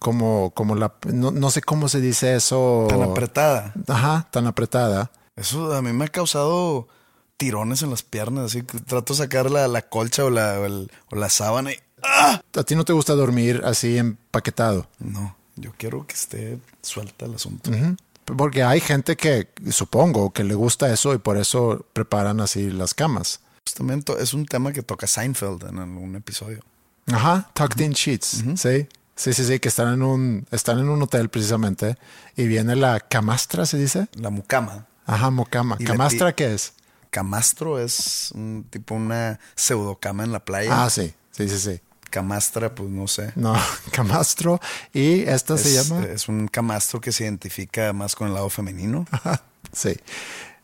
como, 0.01 0.51
como 0.55 0.75
la, 0.75 0.95
no, 1.07 1.31
no, 1.31 1.51
sé 1.51 1.63
cómo 1.63 1.89
se 1.89 2.01
dice 2.01 2.35
eso. 2.35 2.87
Tan 2.89 3.03
apretada. 3.03 3.73
Ajá, 3.87 4.27
tan 4.33 4.47
apretada. 4.49 5.13
Eso 5.37 5.73
a 5.73 5.83
mí 5.83 5.93
me 5.93 6.07
ha 6.07 6.09
causado 6.09 6.89
tirones 7.37 7.83
en 7.83 7.91
las 7.91 8.03
piernas, 8.03 8.47
así 8.47 8.63
que 8.63 8.81
trato 8.81 9.13
de 9.13 9.19
sacar 9.19 9.51
la, 9.51 9.69
la 9.69 9.83
colcha 9.83 10.25
o 10.25 10.31
la, 10.31 10.59
o, 10.59 10.65
el, 10.65 10.91
o 11.11 11.17
la 11.17 11.31
sábana 11.31 11.73
y 11.73 11.77
¡ah! 12.03 12.41
¿A 12.57 12.63
ti 12.65 12.75
no 12.75 12.85
te 12.85 12.93
gusta 12.93 13.15
dormir 13.15 13.63
así 13.65 13.99
empaquetado? 13.99 14.89
No, 14.99 15.37
yo 15.57 15.73
quiero 15.77 16.07
que 16.07 16.15
esté 16.15 16.59
suelta 16.83 17.27
el 17.27 17.35
asunto. 17.35 17.71
Uh 17.71 17.75
-huh. 17.75 17.97
Porque 18.25 18.63
hay 18.63 18.81
gente 18.81 19.17
que, 19.17 19.49
supongo, 19.71 20.33
que 20.33 20.45
le 20.45 20.55
gusta 20.55 20.93
eso 20.93 21.15
y 21.15 21.19
por 21.19 21.37
eso 21.37 21.85
preparan 21.93 22.41
así 22.41 22.71
las 22.71 22.95
camas. 22.95 23.41
Justamente 23.67 24.15
es 24.21 24.35
un 24.35 24.47
tema 24.47 24.73
que 24.73 24.83
toca 24.83 25.07
Seinfeld 25.07 25.65
en 25.69 25.79
algún 25.79 26.17
episodio. 26.17 26.61
Ajá, 27.07 27.51
tucked 27.55 27.85
in 27.85 27.93
sheets, 27.93 28.35
uh 28.35 28.47
-huh. 28.51 28.57
sí. 28.57 28.89
Sí, 29.21 29.35
sí, 29.35 29.45
sí, 29.45 29.61
que 29.61 29.69
están 29.69 29.93
en 29.93 30.03
un, 30.03 30.47
están 30.51 30.79
en 30.79 30.89
un 30.89 31.03
hotel 31.03 31.29
precisamente 31.29 31.99
y 32.37 32.47
viene 32.47 32.75
la 32.75 33.01
camastra, 33.01 33.67
¿se 33.67 33.77
dice? 33.77 34.09
La 34.15 34.31
mucama. 34.31 34.87
Ajá, 35.05 35.29
mucama. 35.29 35.77
Y 35.79 35.85
¿Camastra 35.85 36.35
qué 36.35 36.55
es? 36.55 36.73
Camastro 37.11 37.79
es 37.79 38.33
un 38.35 38.65
tipo 38.71 38.95
una 38.95 39.39
pseudocama 39.55 40.25
en 40.25 40.33
la 40.33 40.43
playa. 40.43 40.85
Ah, 40.85 40.89
sí, 40.89 41.13
sí, 41.33 41.51
sí, 41.51 41.59
sí. 41.59 41.81
Camastra, 42.09 42.75
pues 42.75 42.89
no 42.89 43.07
sé. 43.09 43.35
No, 43.37 43.55
camastro. 43.93 44.59
¿Y 44.95 45.21
esta 45.29 45.57
es, 45.57 45.61
se 45.65 45.75
llama? 45.75 46.03
Es 46.07 46.27
un 46.27 46.49
camastro 46.49 46.99
que 47.03 47.13
se 47.13 47.25
identifica 47.25 47.93
más 47.93 48.17
con 48.17 48.29
el 48.29 48.33
lado 48.33 48.49
femenino. 48.49 49.05
sí. 49.75 49.99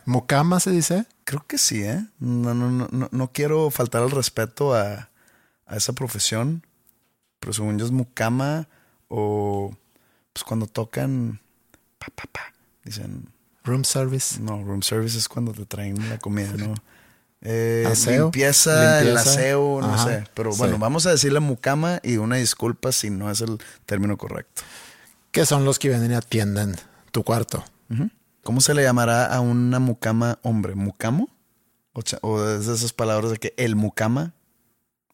¿Mucama 0.07 0.61
se 0.61 0.71
dice? 0.71 1.05
Creo 1.25 1.45
que 1.47 1.59
sí, 1.59 1.83
¿eh? 1.83 2.07
No, 2.21 2.55
no, 2.55 2.71
no, 2.71 2.89
no, 2.91 3.11
no 3.13 3.33
quiero 3.33 3.71
faltar 3.71 4.01
al 4.01 4.11
respeto 4.11 4.75
a, 4.75 5.11
a 5.67 5.77
esa 5.77 5.93
profesión 5.93 6.63
pero 7.41 7.53
según 7.53 7.79
yo 7.79 7.85
es 7.85 7.93
mucama 7.93 8.69
o 9.09 9.75
pues 10.33 10.45
cuando 10.45 10.67
tocan 10.67 11.41
pa, 11.99 12.07
pa, 12.15 12.25
pa, 12.31 12.53
dicen 12.85 13.29
room 13.65 13.85
service. 13.85 14.41
No, 14.41 14.63
room 14.63 14.83
service 14.83 15.17
es 15.19 15.29
cuando 15.29 15.53
te 15.53 15.67
traen 15.67 16.09
la 16.09 16.19
comida, 16.19 16.53
¿no? 16.57 16.75
Eh, 17.43 17.85
¿Aseo? 17.87 18.25
Limpieza, 18.25 18.99
el 19.01 19.09
Limpieza. 19.09 19.31
aseo, 19.31 19.79
no 19.81 19.95
Ajá, 19.95 20.05
sé. 20.05 20.25
Pero 20.35 20.51
sí. 20.53 20.59
bueno, 20.59 20.79
vamos 20.79 21.07
a 21.07 21.11
decirle 21.11 21.39
mucama 21.39 22.01
y 22.03 22.17
una 22.17 22.37
disculpa 22.37 22.91
si 22.91 23.11
no 23.11 23.31
es 23.31 23.41
el 23.43 23.59
término 23.85 24.17
correcto. 24.17 24.63
Que 25.31 25.45
son 25.47 25.65
los 25.65 25.79
que 25.79 25.91
vienen 25.91 26.11
y 26.11 26.15
atienden 26.15 26.75
tu 27.13 27.23
cuarto. 27.23 27.63
¿Cómo 28.43 28.61
se 28.61 28.75
le 28.75 28.83
llamará 28.83 29.27
a 29.27 29.41
una 29.41 29.79
mucama 29.79 30.41
hombre? 30.43 30.75
¿Mucamo? 30.75 31.29
O, 31.93 32.01
o 32.23 32.49
es 32.49 32.67
de 32.67 32.75
esas 32.75 32.93
palabras 32.93 33.31
de 33.31 33.37
que 33.37 33.55
el 33.59 33.77
mucama, 33.77 34.35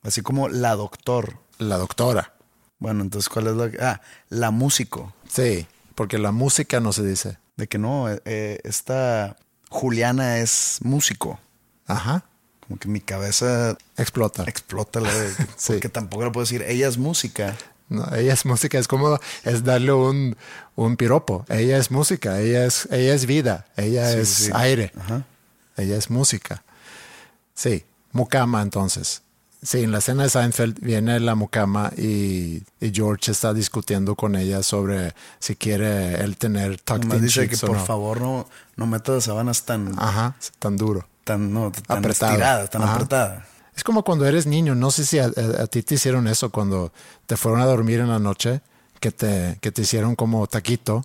así 0.03 0.23
como 0.23 0.49
la 0.49 0.75
doctor. 0.77 1.39
La 1.69 1.77
doctora. 1.79 2.35
Bueno, 2.79 3.03
entonces, 3.03 3.29
¿cuál 3.29 3.47
es 3.49 3.55
la...? 3.55 3.71
Ah, 3.81 4.01
la 4.29 4.51
músico. 4.51 5.15
Sí, 5.29 5.67
porque 5.95 6.19
la 6.19 6.33
música 6.33 6.81
no 6.81 6.93
se 6.93 7.05
dice. 7.05 7.39
De 7.57 7.69
que 7.69 7.79
no, 7.79 8.07
eh, 8.25 8.61
esta 8.65 9.37
Juliana 9.69 10.39
es 10.39 10.79
músico. 10.83 11.39
Ajá. 11.87 12.25
Como 12.67 12.79
que 12.79 12.89
mi 12.89 13.01
cabeza... 13.01 13.77
Explota. 13.97 14.45
Explota. 14.45 15.01
La 15.01 15.13
de, 15.15 15.31
sí. 15.57 15.75
Porque 15.75 15.89
tampoco 15.89 16.25
le 16.25 16.31
puedo 16.31 16.45
decir, 16.45 16.63
ella 16.63 16.89
es 16.89 16.99
música. 16.99 17.57
No, 17.89 18.07
ella 18.15 18.33
es 18.33 18.47
música, 18.47 18.79
es 18.79 18.89
como 18.89 19.19
es 19.45 19.65
darle 19.65 19.93
un, 19.93 20.37
un 20.77 20.97
piropo. 20.97 21.45
Ella 21.49 21.77
es 21.77 21.91
música, 21.91 22.41
ella 22.41 22.65
es, 22.65 22.89
ella 22.91 23.13
es 23.15 23.27
vida, 23.27 23.67
ella 23.77 24.11
Sí, 24.13 24.19
es 24.19 24.29
sí, 24.29 24.51
aire, 24.55 24.93
Ajá. 24.99 25.25
ella 25.77 25.97
es 25.99 26.09
música. 26.09 26.63
Sí, 27.55 27.85
mucama 28.13 28.63
entonces. 28.63 29.21
Sí, 29.65 29.83
en 29.85 29.93
la 29.93 29.99
escena 29.99 30.25
de 30.25 30.29
Seinfeld 30.31 30.81
viene 30.81 31.21
la 31.21 31.37
mucama 31.37 31.93
y, 31.97 32.63
y 32.81 32.91
George 32.93 33.31
está 33.31 33.55
discutiendo 33.55 34.17
con 34.17 34.35
ella 34.35 34.63
sobre 34.65 35.15
si 35.39 35.55
quiere 35.55 36.15
él 36.21 36.37
tener 36.37 36.81
tucked 36.81 37.03
Nomás 37.05 37.19
in 37.19 37.25
dice 37.25 37.49
que 37.49 37.57
por 37.57 37.77
no. 37.77 37.85
favor 37.87 38.21
no, 38.21 38.49
no 38.75 38.87
meta 38.89 39.13
las 39.13 39.25
sábanas 39.25 39.63
tan, 39.65 39.95
Ajá, 39.99 40.35
tan 40.59 40.77
duro. 40.77 41.07
tan, 41.23 41.53
no, 41.55 41.71
tan 41.87 41.99
Apretada. 41.99 42.33
estiradas, 42.33 42.71
tan 42.71 42.83
Ajá. 42.83 42.95
apretadas. 42.95 43.45
Es 43.77 43.85
como 43.85 44.03
cuando 44.03 44.27
eres 44.27 44.47
niño, 44.47 44.75
no 44.75 44.91
sé 44.91 45.07
si 45.07 45.21
a, 45.21 45.27
a- 45.27 45.63
a 45.63 45.67
ti 45.69 45.83
te 45.85 45.95
hicieron 45.95 46.27
eso 46.27 46.51
cuando 46.51 46.93
te 47.27 47.37
fueron 47.37 47.61
a 47.61 47.65
dormir 47.67 48.01
en 48.01 48.09
la 48.09 48.19
noche, 48.19 48.63
que 48.99 49.13
te, 49.13 49.59
que 49.61 49.71
te 49.71 49.83
hicieron 49.83 50.17
como 50.17 50.45
taquito 50.49 51.05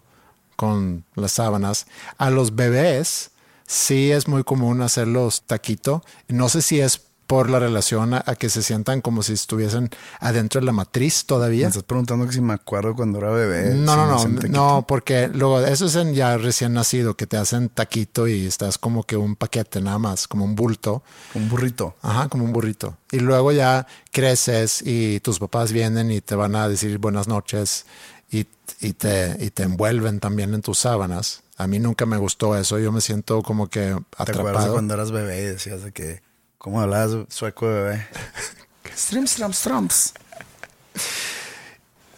con 0.55 1.03
las 1.13 1.33
sábanas. 1.33 1.85
A 2.17 2.31
los 2.31 2.55
bebés 2.55 3.29
sí 3.67 4.11
es 4.11 4.27
muy 4.27 4.43
común 4.43 4.81
hacerlos 4.81 5.43
taquito. 5.43 6.03
No 6.27 6.49
sé 6.49 6.61
si 6.63 6.79
es 6.81 7.01
por 7.27 7.49
la 7.49 7.59
relación 7.59 8.13
a, 8.13 8.23
a 8.25 8.35
que 8.35 8.49
se 8.49 8.63
sientan 8.63 9.01
como 9.01 9.21
si 9.21 9.33
estuviesen 9.33 9.89
adentro 10.19 10.59
de 10.61 10.65
la 10.65 10.71
matriz 10.71 11.23
Me 11.23 11.27
todavía. 11.27 11.67
estás 11.67 11.83
preguntando 11.83 12.25
que 12.25 12.31
si 12.33 12.41
me 12.41 12.53
acuerdo 12.53 12.95
cuando 12.95 13.19
era 13.19 13.29
bebé. 13.31 13.75
No, 13.75 14.17
si 14.19 14.27
no, 14.27 14.29
me 14.41 14.49
no, 14.49 14.75
no, 14.75 14.87
porque 14.87 15.27
luego 15.27 15.59
eso 15.59 15.85
es 15.87 15.95
en 15.95 16.13
ya 16.13 16.37
recién 16.37 16.73
nacido, 16.73 17.15
que 17.15 17.27
te 17.27 17.37
hacen 17.37 17.69
taquito 17.69 18.27
y 18.27 18.45
estás 18.45 18.77
como 18.77 19.03
que 19.03 19.17
un 19.17 19.35
paquete 19.35 19.81
nada 19.81 19.99
más, 19.99 20.27
como 20.27 20.45
un 20.45 20.55
bulto. 20.55 21.03
Un 21.35 21.49
burrito. 21.49 21.95
Ajá, 22.01 22.29
como 22.29 22.45
un 22.45 22.53
burrito. 22.53 22.97
Y 23.11 23.19
luego 23.19 23.51
ya 23.51 23.85
creces 24.11 24.81
y 24.85 25.19
tus 25.19 25.39
papás 25.39 25.71
vienen 25.71 26.11
y 26.11 26.21
te 26.21 26.35
van 26.35 26.55
a 26.55 26.67
decir 26.69 26.97
buenas 26.97 27.27
noches 27.27 27.85
y, 28.31 28.47
y 28.81 28.93
te, 28.93 29.35
y 29.39 29.49
te 29.51 29.63
envuelven 29.63 30.19
también 30.19 30.53
en 30.53 30.61
tus 30.61 30.79
sábanas. 30.79 31.43
A 31.57 31.67
mí 31.67 31.79
nunca 31.79 32.05
me 32.05 32.17
gustó 32.17 32.55
eso. 32.57 32.77
Yo 32.79 32.91
me 32.91 33.01
siento 33.01 33.41
como 33.41 33.67
que 33.67 33.79
¿Te 33.79 33.91
acuerdas 33.91 34.05
de 34.17 34.23
atrapado. 34.23 34.73
cuando 34.73 34.93
eras 34.93 35.11
bebé 35.11 35.41
y 35.41 35.45
decías 35.45 35.83
de 35.83 35.91
que, 35.91 36.21
¿cómo 36.67 36.81
hablabas 36.81 37.15
sueco 37.29 37.65
de 37.69 37.81
bebé? 37.81 38.07
Strams, 38.93 39.39
strams. 39.55 40.13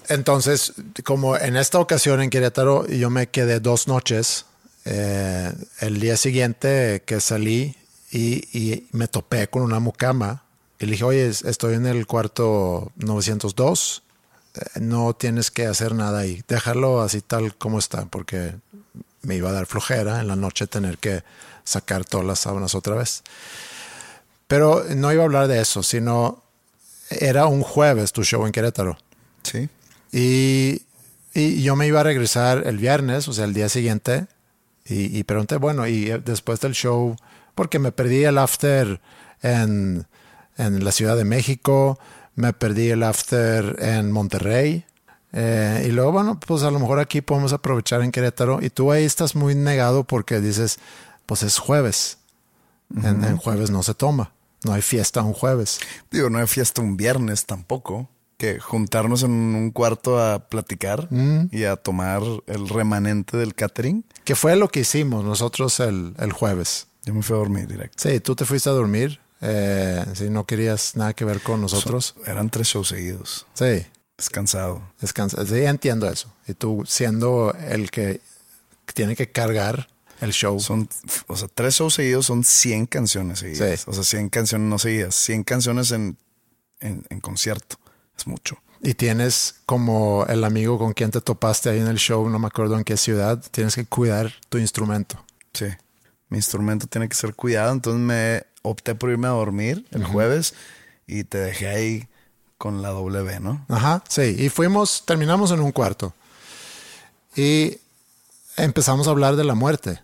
Entonces, 0.08 0.74
como 1.06 1.38
en 1.38 1.56
esta 1.56 1.78
ocasión 1.78 2.20
en 2.20 2.32
Querétaro, 2.32 2.88
yo 2.88 3.12
me 3.12 3.28
quedé 3.30 3.60
dos 3.60 3.88
noches. 3.88 4.45
eh, 4.86 5.54
el 5.82 6.00
día 6.00 6.18
siguiente 6.18 7.04
que 7.06 7.22
salí 7.22 7.76
y, 8.12 8.58
y 8.58 8.88
me 8.91 9.08
topé 9.08 9.47
con 9.50 9.62
una 9.62 9.80
mucama 9.80 10.41
y 10.80 10.86
le 10.88 10.93
dije, 10.93 11.04
oye, 11.04 11.28
es- 11.28 11.43
estoy 11.43 11.76
en 11.76 11.86
el 11.86 12.08
cuarto 12.08 12.91
902. 12.95 14.02
eh, 14.56 14.80
No 14.80 15.14
tienes 15.14 15.52
que 15.52 15.68
hacer 15.68 15.93
nada 15.93 16.20
ahí. 16.22 16.41
Déjalo 16.47 17.02
así 17.02 17.22
tal 17.22 17.54
como 17.56 17.78
está, 17.78 18.06
porque 18.06 18.56
me 19.22 19.36
iba 19.36 19.50
a 19.50 19.54
dar 19.54 19.68
flojera 19.68 20.22
en 20.22 20.28
la 20.28 20.36
noche 20.36 20.66
tener 20.66 20.97
que 20.97 21.24
sacar 21.66 22.04
todas 22.04 22.26
las 22.26 22.39
sábanas 22.39 22.74
otra 22.74 22.95
vez. 22.95 23.22
Pero 24.50 24.84
no 24.97 25.14
iba 25.14 25.22
a 25.22 25.26
hablar 25.26 25.47
de 25.47 25.62
eso, 25.62 25.82
sino 25.82 26.43
era 27.10 27.45
un 27.45 27.62
jueves 27.64 28.12
tu 28.12 28.24
show 28.26 28.45
en 28.45 28.52
Querétaro. 28.52 28.97
Sí. 29.43 29.70
Y, 30.12 30.82
y 31.34 31.62
yo 31.64 31.76
me 31.78 31.88
iba 31.88 32.02
a 32.02 32.04
regresar 32.04 32.68
el 32.68 32.78
viernes, 32.78 33.28
o 33.30 33.34
sea, 33.34 33.45
el 33.45 33.54
día 33.54 33.70
siguiente, 33.70 34.28
Y, 34.86 35.16
y 35.20 35.24
pregunté, 35.24 35.58
bueno, 35.58 35.86
y 35.88 36.10
eh, 36.10 36.18
después 36.18 36.60
del 36.62 36.74
show, 36.74 37.16
porque 37.54 37.78
me 37.78 37.91
perdí 37.91 38.24
el 38.26 38.39
after 38.39 39.00
en, 39.43 40.08
en 40.58 40.84
la 40.84 40.91
Ciudad 40.91 41.16
de 41.16 41.26
México, 41.26 42.00
me 42.36 42.54
perdí 42.54 42.89
el 42.89 43.04
after 43.04 43.76
en 43.80 44.12
Monterrey. 44.12 44.84
eh, 45.32 45.86
y 45.88 45.91
luego, 45.91 46.12
bueno, 46.12 46.39
pues 46.39 46.64
a 46.64 46.72
lo 46.72 46.80
mejor 46.80 46.97
aquí 47.00 47.22
podemos 47.22 47.54
aprovechar 47.54 48.02
en 48.02 48.12
Querétaro. 48.12 48.60
Y 48.64 48.72
tú 48.72 48.91
ahí 48.91 49.04
estás 49.06 49.36
muy 49.36 49.54
negado 49.54 50.04
porque 50.06 50.39
dices, 50.41 50.80
pues 51.28 51.43
es 51.43 51.60
jueves. 51.60 52.18
en, 53.04 53.24
en 53.24 53.38
jueves 53.38 53.70
no 53.70 53.84
se 53.84 53.93
toma. 53.93 54.32
No 54.64 54.74
hay 54.74 54.82
fiesta 54.82 55.22
un 55.22 55.34
jueves. 55.34 55.80
Digo, 56.12 56.30
no 56.30 56.38
hay 56.39 56.47
fiesta 56.47 56.82
un 56.82 56.97
viernes 56.97 57.45
tampoco. 57.45 58.10
Que 58.38 58.57
juntarnos 58.60 59.24
en 59.24 59.32
un 59.32 59.72
cuarto 59.72 60.18
a 60.22 60.47
platicar 60.47 61.10
y 61.51 61.66
a 61.66 61.76
tomar 61.76 62.22
el 62.47 62.70
remanente 62.70 63.36
del 63.36 63.53
catering. 63.53 64.05
Que 64.24 64.34
fue 64.36 64.55
lo 64.55 64.70
que 64.70 64.80
hicimos 64.82 65.26
nosotros 65.26 65.80
el, 65.82 66.14
el 66.20 66.32
jueves. 66.32 66.88
Yo 67.03 67.14
me 67.14 67.22
fui 67.22 67.36
a 67.36 67.39
dormir 67.39 67.68
directo. 67.68 67.97
Sí, 68.10 68.20
tú 68.22 68.36
te 68.38 68.45
fuiste 68.45 68.70
a 68.70 68.74
dormir. 68.74 69.20
Eh, 69.41 70.05
si 70.16 70.30
no 70.30 70.45
querías 70.45 70.95
nada 70.95 71.14
que 71.14 71.26
ver 71.26 71.41
con 71.41 71.60
nosotros. 71.62 72.16
So- 72.18 72.32
eran 72.32 72.49
tres 72.49 72.68
shows 72.68 72.88
seguidos. 72.89 73.45
Sí, 73.55 73.86
Descansado. 74.18 74.82
descansa. 75.01 75.45
Sí, 75.45 75.55
entiendo 75.64 76.10
eso. 76.10 76.32
Y 76.47 76.53
tú 76.53 76.84
siendo 76.88 77.53
el 77.68 77.89
que 77.91 78.22
tiene 78.93 79.16
que 79.18 79.32
cargar 79.32 79.88
el 80.22 80.32
show. 80.32 80.60
Son, 80.60 80.88
o 81.28 81.36
sea, 81.36 81.48
tres 81.54 81.76
shows 81.76 81.94
seguidos 81.96 82.26
son 82.26 82.44
100 82.44 82.86
canciones 82.88 83.40
seguidas. 83.40 83.82
Sí. 83.82 83.86
O 83.88 83.94
sea, 83.94 84.04
100 84.04 84.30
canciones 84.30 84.68
no 84.68 84.80
seguidas. 84.80 85.16
100 85.16 85.44
canciones 85.44 85.92
en, 85.92 86.18
en, 86.80 87.06
en 87.10 87.20
concierto. 87.20 87.78
Es 88.18 88.28
mucho. 88.28 88.58
Y 88.82 88.94
tienes 88.94 89.56
como 89.66 90.26
el 90.28 90.44
amigo 90.44 90.78
con 90.78 90.94
quien 90.94 91.12
te 91.12 91.20
topaste 91.20 91.70
ahí 91.70 91.80
en 91.80 91.88
el 91.88 91.98
show, 91.98 92.30
no 92.30 92.40
me 92.40 92.48
acuerdo 92.48 92.78
en 92.78 92.86
qué 92.86 92.96
ciudad, 92.96 93.44
tienes 93.52 93.76
que 93.76 93.86
cuidar 93.86 94.34
tu 94.48 94.58
instrumento. 94.58 95.22
Sí. 95.54 95.66
Mi 96.30 96.38
instrumento 96.38 96.88
tiene 96.88 97.10
que 97.10 97.16
ser 97.16 97.36
cuidado. 97.36 97.74
Entonces 97.74 98.02
me 98.02 98.44
opté 98.62 98.96
por 98.96 99.10
irme 99.10 99.28
a 99.28 99.32
dormir 99.32 99.86
el 99.92 100.04
jueves 100.06 100.54
y 101.08 101.24
te 101.24 101.40
dejé 101.40 101.68
ahí 101.68 102.08
con 102.58 102.82
la 102.82 102.90
W, 102.90 103.40
¿no? 103.40 103.66
Ajá, 103.70 104.04
sí. 104.08 104.36
Y 104.38 104.50
fuimos, 104.50 105.04
terminamos 105.06 105.52
en 105.52 105.60
un 105.62 105.72
cuarto. 105.72 106.14
Y 107.36 107.78
empezamos 108.58 109.08
a 109.08 109.12
hablar 109.12 109.36
de 109.36 109.44
la 109.44 109.56
muerte. 109.56 110.02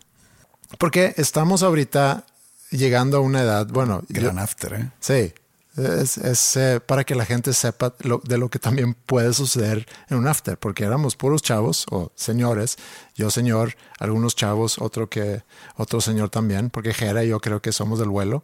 Porque 0.78 1.14
estamos 1.18 1.64
ahorita 1.64 2.26
llegando 2.72 3.18
a 3.18 3.20
una 3.22 3.42
edad, 3.42 3.68
bueno, 3.68 4.02
yo- 4.10 4.22
Gran 4.24 4.40
after, 4.40 4.74
¿eh? 4.74 4.92
sí, 5.00 5.34
es, 5.78 6.18
es, 6.18 6.56
eh, 6.58 6.80
para 6.80 7.04
que 7.04 7.16
la 7.16 7.26
gente 7.26 7.54
sepa 7.54 7.94
lo- 8.00 8.22
de 8.24 8.38
lo 8.38 8.50
que 8.50 8.60
también 8.60 8.94
puede 8.94 9.34
suceder 9.34 9.86
en 10.10 10.18
un 10.18 10.28
after, 10.28 10.58
porque 10.58 10.84
éramos 10.86 11.16
puros 11.16 11.42
chavos 11.42 11.86
o 11.92 12.12
señores, 12.16 12.78
yo 13.16 13.30
señor, 13.30 13.76
algunos 14.00 14.36
chavos, 14.36 14.78
otro 14.80 15.10
que 15.10 15.44
otro 15.76 16.02
señor 16.02 16.30
también, 16.30 16.70
porque 16.70 16.94
Jera 16.94 17.24
y 17.24 17.30
yo 17.30 17.40
creo 17.40 17.62
que 17.62 17.72
somos 17.72 18.00
del 18.00 18.10
vuelo. 18.10 18.44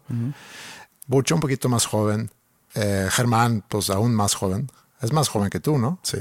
Bucho 1.08 1.36
un 1.36 1.42
poquito 1.42 1.68
más 1.70 1.86
joven, 1.86 2.30
eh, 2.76 3.08
Germán 3.12 3.64
pues 3.68 3.90
aún 3.90 4.14
más 4.14 4.34
joven, 4.36 4.70
es 5.02 5.12
más 5.12 5.28
joven 5.30 5.50
que 5.50 5.60
tú, 5.60 5.78
¿no? 5.78 6.00
Sí. 6.04 6.18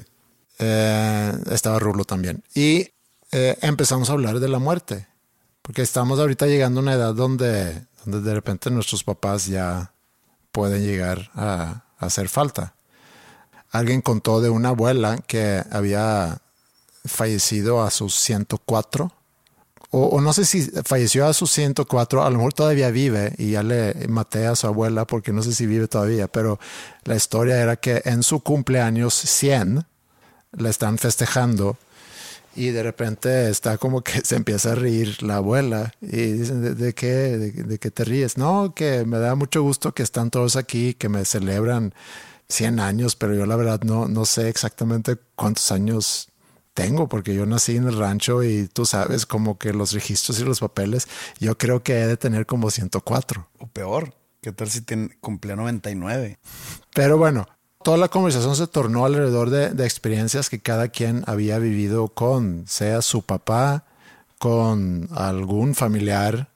Eh, 0.59 1.33
estaba 1.51 1.79
Rulo 1.79 2.05
también. 2.05 2.43
Y 2.55 2.89
eh, 3.33 3.57
empezamos 3.63 4.11
a 4.11 4.13
hablar 4.15 4.41
de 4.41 4.49
la 4.49 4.59
muerte. 4.59 5.07
Porque 5.63 5.83
estamos 5.83 6.19
ahorita 6.19 6.47
llegando 6.47 6.81
a 6.81 6.83
una 6.83 6.95
edad 6.95 7.15
donde, 7.15 7.87
donde 8.05 8.21
de 8.23 8.35
repente 8.35 8.71
nuestros 8.71 9.05
papás 9.05 9.47
ya 9.47 9.93
pueden 10.53 10.83
llegar 10.85 11.31
a, 11.35 11.85
hacer 11.99 12.31
falta. 12.31 12.75
Alguien 13.71 14.01
contó 14.01 14.41
de 14.41 14.49
una 14.49 14.71
abuela 14.71 15.19
que 15.27 15.63
había 15.71 16.41
fallecido 17.05 17.83
a 17.83 17.91
sus 17.91 18.15
104. 18.15 19.13
O, 19.91 20.07
o 20.07 20.21
no 20.21 20.33
sé 20.33 20.47
si 20.47 20.63
falleció 20.85 21.27
a 21.27 21.35
sus 21.35 21.51
104, 21.51 22.25
a 22.25 22.31
lo 22.31 22.39
mejor 22.39 22.55
todavía 22.55 22.91
vive 22.91 23.35
y 23.37 23.51
ya 23.51 23.63
le 23.63 23.95
maté 24.09 24.47
a 24.47 24.57
su 24.57 24.67
abuela 24.67 25.05
porque 25.05 25.33
no 25.33 25.43
sé 25.43 25.53
si 25.53 25.67
vive 25.67 25.89
todavía, 25.89 26.27
pero 26.27 26.59
la 27.05 27.17
historia 27.17 27.61
era 27.61 27.77
que 27.77 28.01
en 28.07 28.23
su 28.23 28.41
cumpleaños 28.41 29.13
100 29.15 29.85
la 30.53 30.71
están 30.71 30.97
festejando 30.97 31.77
y 32.55 32.71
de 32.71 32.83
repente 32.83 33.49
está 33.49 33.79
como 33.79 34.03
que 34.03 34.21
se 34.25 34.37
empieza 34.37 34.73
a 34.73 34.75
reír 34.75 35.23
la 35.23 35.37
abuela 35.37 35.93
y 36.01 36.33
dicen, 36.33 36.63
¿de, 36.63 36.75
de 36.75 36.95
qué? 36.95 37.07
¿De, 37.07 37.53
de 37.53 37.79
qué 37.79 37.91
te 37.91 38.05
ríes? 38.05 38.39
No, 38.39 38.75
que 38.75 39.05
me 39.05 39.19
da 39.19 39.35
mucho 39.35 39.63
gusto 39.63 39.93
que 39.93 40.03
están 40.03 40.31
todos 40.31 40.57
aquí, 40.57 40.95
que 40.95 41.09
me 41.09 41.25
celebran 41.25 41.95
100 42.49 42.81
años, 42.81 43.17
pero 43.17 43.35
yo 43.35 43.47
la 43.47 43.57
verdad 43.57 43.81
no, 43.83 44.09
no 44.09 44.25
sé 44.25 44.49
exactamente 44.49 45.17
cuántos 45.35 45.71
años 45.73 46.29
tengo, 46.75 47.09
porque 47.09 47.35
yo 47.35 47.47
nací 47.47 47.77
en 47.77 47.87
el 47.87 47.97
rancho 47.97 48.43
y 48.43 48.69
tú 48.69 48.87
sabes 48.87 49.27
como 49.27 49.59
que 49.59 49.73
los 49.73 49.93
registros 49.93 50.41
y 50.41 50.45
los 50.45 50.61
papeles, 50.61 51.09
yo 51.39 51.57
creo 51.59 51.83
que 51.83 52.01
he 52.01 52.07
de 52.07 52.17
tener 52.17 52.47
como 52.47 52.71
104. 52.71 53.49
O 53.59 53.67
peor. 53.67 54.15
¿Qué 54.41 54.53
tal 54.53 54.71
si 54.71 54.81
tiene, 54.81 55.11
cumplía 55.21 55.57
99? 55.57 56.39
Pero 56.95 57.19
bueno, 57.19 57.47
toda 57.83 57.97
la 57.97 58.09
conversación 58.09 58.57
se 58.57 58.66
tornó 58.66 59.05
alrededor 59.05 59.51
de, 59.51 59.70
de 59.70 59.85
experiencias 59.85 60.51
que 60.51 60.61
cada 60.61 60.89
quien 60.89 61.24
había 61.26 61.59
vivido 61.59 62.09
con, 62.09 62.64
sea 62.66 63.03
su 63.03 63.22
papá, 63.22 63.85
con 64.39 65.09
algún 65.14 65.74
familiar 65.74 66.49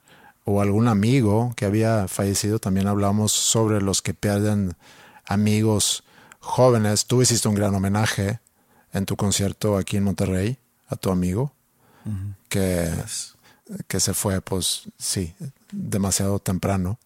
o 0.45 0.61
algún 0.61 0.89
amigo 0.89 1.53
que 1.57 1.65
había 1.65 2.09
fallecido. 2.09 2.59
También 2.59 2.87
hablamos 2.87 3.33
sobre 3.33 3.81
los 3.81 4.03
que 4.03 4.15
pierden 4.15 4.75
amigos 5.27 6.05
jóvenes. 6.41 7.07
Tú 7.07 7.23
hiciste 7.23 7.49
un 7.49 7.55
gran 7.55 7.75
homenaje 7.75 8.41
en 8.93 9.07
tu 9.07 9.17
concierto 9.17 9.77
aquí 9.77 9.97
en 9.97 10.05
Monterrey 10.05 10.59
a 10.89 10.97
tu 10.97 11.11
amigo, 11.11 11.53
que, 12.49 12.91
que 13.89 13.99
se 14.01 14.15
fue, 14.15 14.41
pues 14.41 14.85
sí, 14.99 15.35
demasiado 15.73 16.39
temprano. 16.39 16.99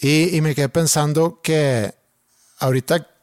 Y, 0.00 0.36
y 0.36 0.40
me 0.40 0.54
quedé 0.54 0.68
pensando 0.68 1.40
que 1.42 1.94
ahorita 2.58 3.13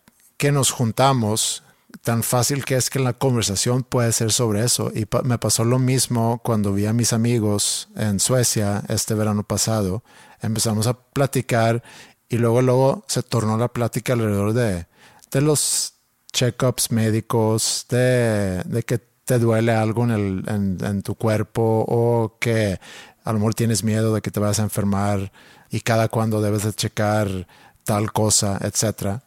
que 0.41 0.51
nos 0.51 0.71
juntamos, 0.71 1.61
tan 2.01 2.23
fácil 2.23 2.65
que 2.65 2.75
es 2.75 2.89
que 2.89 2.97
la 2.97 3.13
conversación 3.13 3.83
puede 3.83 4.11
ser 4.11 4.31
sobre 4.31 4.65
eso. 4.65 4.91
Y 4.91 5.05
me 5.23 5.37
pasó 5.37 5.63
lo 5.63 5.77
mismo 5.77 6.41
cuando 6.43 6.73
vi 6.73 6.87
a 6.87 6.93
mis 6.93 7.13
amigos 7.13 7.89
en 7.95 8.19
Suecia 8.19 8.81
este 8.89 9.13
verano 9.13 9.43
pasado. 9.43 10.03
Empezamos 10.41 10.87
a 10.87 10.97
platicar 10.97 11.83
y 12.27 12.37
luego, 12.39 12.63
luego 12.63 13.05
se 13.07 13.21
tornó 13.21 13.55
la 13.55 13.67
plática 13.67 14.13
alrededor 14.13 14.53
de, 14.53 14.87
de 15.29 15.41
los 15.41 15.93
check-ups 16.33 16.89
médicos, 16.89 17.85
de, 17.89 18.63
de 18.65 18.81
que 18.81 18.97
te 18.97 19.37
duele 19.37 19.73
algo 19.73 20.05
en, 20.05 20.09
el, 20.09 20.83
en 20.83 21.03
tu 21.03 21.13
cuerpo 21.13 21.85
o 21.87 22.37
que 22.39 22.79
a 23.23 23.31
lo 23.31 23.37
mejor 23.37 23.53
tienes 23.53 23.83
miedo 23.83 24.11
de 24.15 24.23
que 24.23 24.31
te 24.31 24.39
vayas 24.39 24.59
a 24.59 24.63
enfermar 24.63 25.31
y 25.69 25.81
cada 25.81 26.07
cuando 26.07 26.41
debes 26.41 26.63
de 26.63 26.73
checar 26.73 27.45
tal 27.83 28.11
cosa, 28.11 28.57
etcétera. 28.59 29.21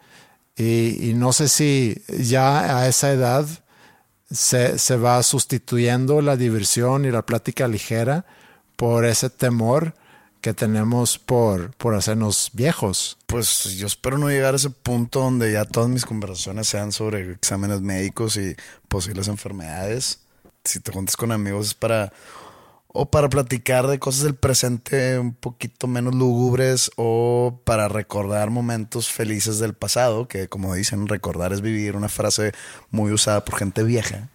Y, 0.57 1.13
no 1.17 1.33
sé 1.33 1.49
si 1.49 2.03
ya 2.09 2.79
a 2.79 2.89
esa 2.89 3.13
edad 3.13 3.47
se, 4.31 4.79
se 4.79 4.97
va 4.97 5.23
sustituyendo 5.23 6.23
la 6.23 6.37
diversión 6.37 7.05
y 7.05 7.11
la 7.11 7.27
plática 7.27 7.67
ligera 7.67 8.25
por 8.77 9.05
ese 9.05 9.31
temor 9.31 9.95
que 10.45 10.53
tenemos 10.53 11.19
por, 11.19 11.71
por 11.77 11.95
hacernos 11.95 12.51
viejos. 12.53 13.17
Pues 13.27 13.77
yo 13.79 13.87
espero 13.87 14.19
no 14.19 14.29
llegar 14.29 14.53
a 14.53 14.59
ese 14.59 14.69
punto 14.69 15.21
donde 15.21 15.51
ya 15.51 15.65
todas 15.65 15.89
mis 15.89 16.05
conversaciones 16.05 16.69
sean 16.69 16.93
sobre 16.93 17.33
exámenes 17.33 17.81
médicos 17.81 18.37
y 18.37 18.55
posibles 18.89 19.29
enfermedades. 19.29 20.21
Si 20.63 20.81
te 20.81 20.93
juntas 20.93 21.17
con 21.17 21.33
amigos 21.33 21.69
es 21.69 21.75
para 21.75 22.13
o 22.97 23.11
para 23.11 23.29
platicar 23.29 23.89
de 23.89 23.99
cosas 23.99 24.23
del 24.23 24.37
presente 24.37 25.19
un 25.19 25.35
poquito 25.35 25.89
menos 25.89 26.15
lúgubres 26.15 26.93
o 26.95 27.61
para 27.65 27.89
recordar 27.89 28.51
momentos 28.51 29.11
felices 29.11 29.59
del 29.59 29.75
pasado, 29.75 30.29
que 30.29 30.49
como 30.49 30.73
dicen, 30.75 31.09
recordar 31.09 31.53
es 31.53 31.61
vivir, 31.61 31.97
una 31.97 32.09
frase 32.09 32.53
muy 32.91 33.11
usada 33.11 33.45
por 33.45 33.59
gente 33.59 33.83
vieja. 33.83 34.31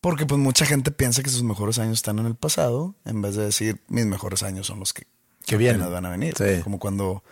Porque 0.00 0.26
pues 0.26 0.40
mucha 0.40 0.66
gente 0.66 0.90
piensa 0.90 1.22
que 1.22 1.30
sus 1.30 1.44
mejores 1.44 1.78
años 1.78 1.98
están 1.98 2.18
en 2.18 2.26
el 2.26 2.34
pasado, 2.34 2.96
en 3.04 3.22
vez 3.22 3.36
de 3.36 3.44
decir 3.44 3.80
mis 3.86 4.04
mejores 4.04 4.42
años 4.42 4.66
son 4.66 4.80
los 4.80 4.92
que, 4.92 5.04
Que 5.46 5.56
vienen. 5.56 5.88
van 5.92 6.06
a 6.06 6.10
venir. 6.10 6.34
Sí. 6.36 6.62
Como 6.64 6.80
cuando 6.80 7.22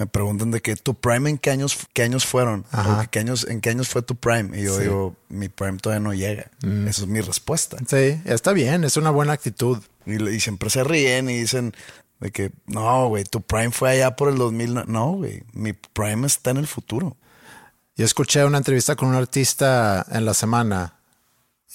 me 0.00 0.06
preguntan 0.06 0.50
de 0.50 0.60
que 0.62 0.74
tu 0.76 0.94
prime 0.94 1.28
en 1.30 1.38
qué 1.38 1.50
años, 1.50 1.76
qué 1.92 2.02
años 2.02 2.24
fueron, 2.26 2.64
Ajá. 2.72 3.06
qué 3.08 3.18
años, 3.20 3.46
en 3.48 3.60
qué 3.60 3.70
años 3.70 3.88
fue 3.88 4.00
tu 4.02 4.16
prime. 4.16 4.58
Y 4.58 4.64
yo 4.64 4.74
Sí. 4.74 4.80
Mm. 4.80 4.82
digo, 4.82 5.16
mi 5.28 5.48
prime 5.48 5.78
todavía 5.78 6.00
no 6.02 6.14
llega. 6.14 6.50
Esa 6.62 7.02
es 7.02 7.06
mi 7.06 7.20
respuesta. 7.20 7.76
Sí, 7.86 8.20
está 8.24 8.52
bien, 8.52 8.82
es 8.84 8.96
una 8.96 9.10
buena 9.10 9.34
actitud. 9.34 9.78
Y, 10.06 10.40
siempre 10.40 10.70
se 10.70 10.82
ríen 10.82 11.28
y 11.28 11.38
dicen 11.40 11.74
de 12.18 12.30
que 12.32 12.50
no, 12.66 13.08
güey, 13.08 13.24
tu 13.24 13.42
prime 13.42 13.70
fue 13.70 13.90
allá 13.90 14.16
por 14.16 14.28
el 14.30 14.36
2000. 14.38 14.74
No, 14.74 14.84
No, 14.86 15.12
güey, 15.12 15.42
mi 15.52 15.74
prime 15.74 16.26
está 16.26 16.50
en 16.50 16.56
el 16.56 16.66
futuro. 16.66 17.16
Yo 17.96 18.06
escuché 18.06 18.44
una 18.46 18.56
entrevista 18.58 18.96
con 18.96 19.08
un 19.10 19.14
artista 19.14 20.06
en 20.10 20.24
la 20.24 20.32
semana 20.32 20.94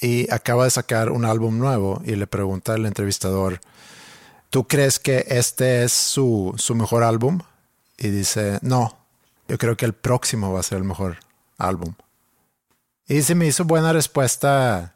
y 0.01 0.31
acaba 0.31 0.63
de 0.63 0.71
sacar 0.71 1.11
un 1.11 1.23
álbum 1.25 1.59
nuevo 1.59 2.01
y 2.03 2.15
le 2.15 2.25
pregunta 2.25 2.73
al 2.73 2.87
entrevistador, 2.87 3.61
¿tú 4.49 4.67
crees 4.67 4.97
que 4.99 5.25
este 5.27 5.83
es 5.83 5.91
su, 5.93 6.53
su 6.57 6.73
mejor 6.73 7.03
álbum? 7.03 7.39
Y 7.97 8.09
dice, 8.09 8.59
no, 8.61 8.97
yo 9.47 9.57
creo 9.57 9.77
que 9.77 9.85
el 9.85 9.93
próximo 9.93 10.51
va 10.53 10.59
a 10.59 10.63
ser 10.63 10.77
el 10.79 10.83
mejor 10.83 11.17
álbum. 11.57 11.93
Y 13.07 13.21
se 13.21 13.35
me 13.35 13.45
hizo 13.47 13.63
buena 13.65 13.93
respuesta 13.93 14.95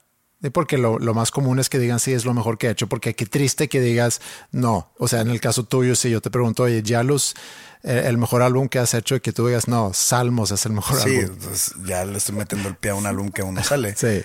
porque 0.53 0.77
lo, 0.77 0.99
lo 0.99 1.13
más 1.13 1.31
común 1.31 1.59
es 1.59 1.67
que 1.67 1.79
digan 1.79 1.99
sí 1.99 2.13
es 2.13 2.23
lo 2.23 2.33
mejor 2.33 2.57
que 2.57 2.67
he 2.67 2.71
hecho, 2.71 2.87
porque 2.87 3.13
qué 3.13 3.25
triste 3.25 3.67
que 3.67 3.81
digas 3.81 4.21
no. 4.51 4.89
O 4.97 5.07
sea, 5.07 5.19
en 5.21 5.29
el 5.29 5.41
caso 5.41 5.65
tuyo, 5.65 5.95
si 5.95 6.09
yo 6.09 6.21
te 6.21 6.31
pregunto, 6.31 6.63
oye, 6.63 6.81
ya 6.81 7.03
los 7.03 7.35
eh, 7.83 8.03
el 8.05 8.17
mejor 8.17 8.41
álbum 8.41 8.69
que 8.69 8.79
has 8.79 8.93
hecho 8.93 9.15
y 9.15 9.19
que 9.19 9.33
tú 9.33 9.47
digas 9.47 9.67
no, 9.67 9.93
Salmos 9.93 10.51
es 10.51 10.65
el 10.65 10.71
mejor 10.71 10.97
Sí, 10.99 11.17
álbum. 11.19 11.37
pues, 11.43 11.73
ya 11.85 12.05
le 12.05 12.17
estoy 12.17 12.35
metiendo 12.35 12.69
el 12.69 12.75
pie 12.75 12.91
a 12.91 12.95
un 12.95 13.05
álbum 13.05 13.29
que 13.31 13.41
aún 13.41 13.55
no 13.55 13.63
sale. 13.63 13.95
Sí. 13.97 14.23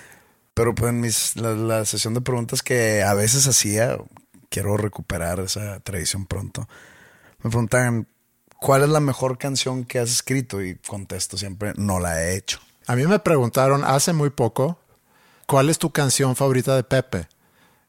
Pero 0.53 0.73
pues 0.73 0.89
en 0.89 1.01
mis, 1.01 1.35
la, 1.35 1.51
la 1.51 1.83
sesión 1.83 2.13
de 2.13 2.21
preguntas 2.21 2.63
que 2.63 3.03
a 3.03 3.13
veces 3.13 3.45
hacía, 3.45 3.97
quiero 4.49 4.77
recuperar 4.77 5.41
esa 5.41 5.81
tradición 5.81 6.25
pronto. 6.25 6.69
Me 7.43 7.49
preguntan, 7.49 8.07
¿cuál 8.59 8.83
es 8.83 8.89
la 8.89 8.99
mejor 8.99 9.37
canción 9.37 9.85
que 9.85 9.99
has 9.99 10.09
escrito? 10.11 10.61
Y 10.61 10.75
contesto 10.75 11.37
siempre, 11.37 11.73
no 11.75 11.99
la 11.99 12.21
he 12.23 12.35
hecho. 12.35 12.59
A 12.87 12.95
mí 12.95 13.05
me 13.07 13.19
preguntaron 13.19 13.83
hace 13.83 14.13
muy 14.13 14.29
poco, 14.29 14.77
¿cuál 15.47 15.69
es 15.69 15.77
tu 15.79 15.91
canción 15.91 16.35
favorita 16.35 16.75
de 16.75 16.83
Pepe? 16.83 17.27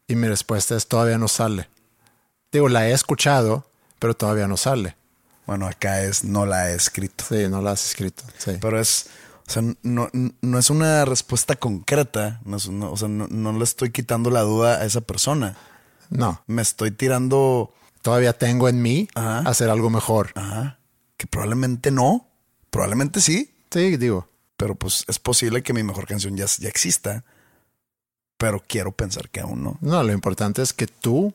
Y 0.08 0.14
mi 0.16 0.28
respuesta 0.28 0.76
es 0.76 0.86
todavía 0.86 1.18
no 1.18 1.28
sale. 1.28 1.68
Digo, 2.52 2.68
la 2.68 2.88
he 2.88 2.92
escuchado, 2.92 3.66
pero 3.98 4.14
todavía 4.14 4.46
no 4.48 4.56
sale. 4.56 4.96
Bueno, 5.46 5.66
acá 5.66 6.02
es, 6.02 6.24
no 6.24 6.46
la 6.46 6.70
he 6.70 6.74
escrito. 6.74 7.24
Sí, 7.28 7.48
no 7.48 7.60
la 7.62 7.72
has 7.72 7.86
escrito. 7.86 8.22
Sí. 8.38 8.52
Pero 8.60 8.80
es, 8.80 9.06
o 9.46 9.50
sea, 9.50 9.62
no, 9.82 10.08
no 10.40 10.58
es 10.58 10.70
una 10.70 11.04
respuesta 11.04 11.56
concreta. 11.56 12.40
No 12.44 12.56
es- 12.56 12.68
no- 12.68 12.90
o 12.92 12.96
sea, 12.96 13.08
no, 13.08 13.26
no 13.28 13.52
le 13.52 13.64
estoy 13.64 13.90
quitando 13.90 14.30
la 14.30 14.40
duda 14.42 14.78
a 14.80 14.84
esa 14.84 15.00
persona. 15.02 15.56
No, 16.08 16.42
Me 16.46 16.62
estoy 16.62 16.92
tirando, 16.92 17.72
todavía 18.06 18.32
tengo 18.38 18.68
en 18.68 18.80
mí 18.80 19.08
Ajá. 19.16 19.40
hacer 19.40 19.68
algo 19.68 19.90
mejor. 19.90 20.30
ajá, 20.36 20.78
que 21.16 21.26
probablemente 21.26 21.90
no, 21.90 22.28
probablemente 22.70 23.20
sí, 23.20 23.52
Sí, 23.72 23.96
digo. 23.96 24.28
pero 24.56 24.76
pues 24.76 25.04
es 25.08 25.18
posible 25.18 25.62
que 25.64 25.72
mi 25.72 25.82
mejor 25.82 26.06
canción 26.06 26.36
ya, 26.36 26.46
ya 26.58 26.68
exista, 26.68 27.24
pero 28.38 28.62
quiero 28.64 28.92
pensar 28.92 29.28
que 29.28 29.40
aún 29.40 29.64
no. 29.64 29.76
No, 29.80 30.02
lo 30.04 30.12
importante 30.12 30.62
es 30.62 30.72
que 30.72 30.86
tú 30.86 31.34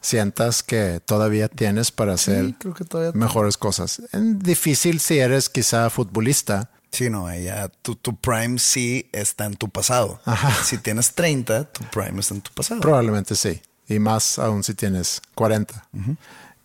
sientas 0.00 0.62
que 0.62 1.00
todavía 1.04 1.48
tienes 1.48 1.90
para 1.90 2.14
hacer 2.14 2.46
Sí, 2.46 2.54
creo 2.58 2.72
que 2.74 2.84
todavía. 2.84 3.12
mejores 3.12 3.58
cosas. 3.58 3.98
Es 4.12 4.38
difícil 4.38 5.00
si 5.00 5.18
eres 5.18 5.50
quizá 5.50 5.90
futbolista. 5.90 6.70
Sí, 6.92 7.10
no, 7.10 7.30
ella, 7.30 7.68
tu, 7.82 7.94
tu 7.94 8.16
prime 8.16 8.58
sí 8.58 9.08
está 9.12 9.44
en 9.44 9.54
tu 9.56 9.68
pasado. 9.68 10.20
Ajá. 10.24 10.50
Si 10.64 10.78
tienes 10.78 11.12
30, 11.14 11.64
tu 11.72 11.84
prime 11.84 12.20
está 12.20 12.34
en 12.34 12.40
tu 12.40 12.50
pasado. 12.52 12.80
Probablemente 12.80 13.36
sí. 13.36 13.60
Y 13.90 13.98
más 13.98 14.38
aún 14.38 14.62
si 14.62 14.74
tienes 14.74 15.20
40. 15.34 15.88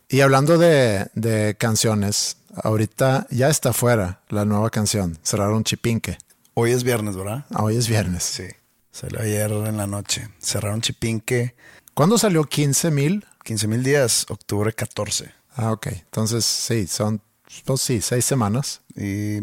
Y 0.10 0.22
hablando 0.22 0.60
de, 0.60 1.10
de 1.16 1.56
canciones, 1.58 2.38
ahorita 2.56 3.26
ya 3.32 3.50
está 3.50 3.74
fuera 3.74 4.22
la 4.30 4.46
nueva 4.46 4.70
canción. 4.70 5.18
Cerraron 5.24 5.64
Chipinque. 5.64 6.20
Hoy 6.54 6.72
es 6.72 6.84
viernes, 6.84 7.16
¿verdad? 7.18 7.44
Ah, 7.52 7.64
Hoy 7.64 7.78
es 7.78 7.90
viernes. 7.90 8.22
Sí. 8.22 8.46
Salió 8.92 9.20
ayer 9.20 9.52
en 9.52 9.76
la 9.76 9.88
noche. 9.88 10.30
Cerraron 10.40 10.82
Chipinque. 10.82 11.56
¿Cuándo 11.96 12.20
salió 12.20 12.44
15 12.44 12.92
mil? 12.92 13.26
15 13.44 13.68
mil 13.68 13.84
días, 13.84 14.28
octubre 14.30 14.72
14. 14.72 15.34
Ah, 15.56 15.72
ok. 15.72 15.88
Entonces 15.88 16.46
sí, 16.46 16.86
son, 16.86 17.22
pues 17.66 17.82
sí, 17.82 18.02
seis 18.02 18.24
semanas. 18.24 18.82
Y 18.96 19.40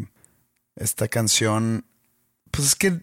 esta 0.77 1.09
canción, 1.09 1.85
pues 2.53 2.69
es 2.69 2.75
que 2.77 3.01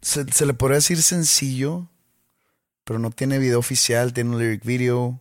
se, 0.00 0.30
se 0.30 0.46
le 0.46 0.54
podría 0.54 0.76
decir 0.76 1.02
sencillo, 1.02 1.89
pero 2.84 2.98
no 2.98 3.10
tiene 3.10 3.38
video 3.38 3.58
oficial, 3.58 4.12
tiene 4.12 4.30
un 4.30 4.38
lyric 4.38 4.64
video. 4.64 5.20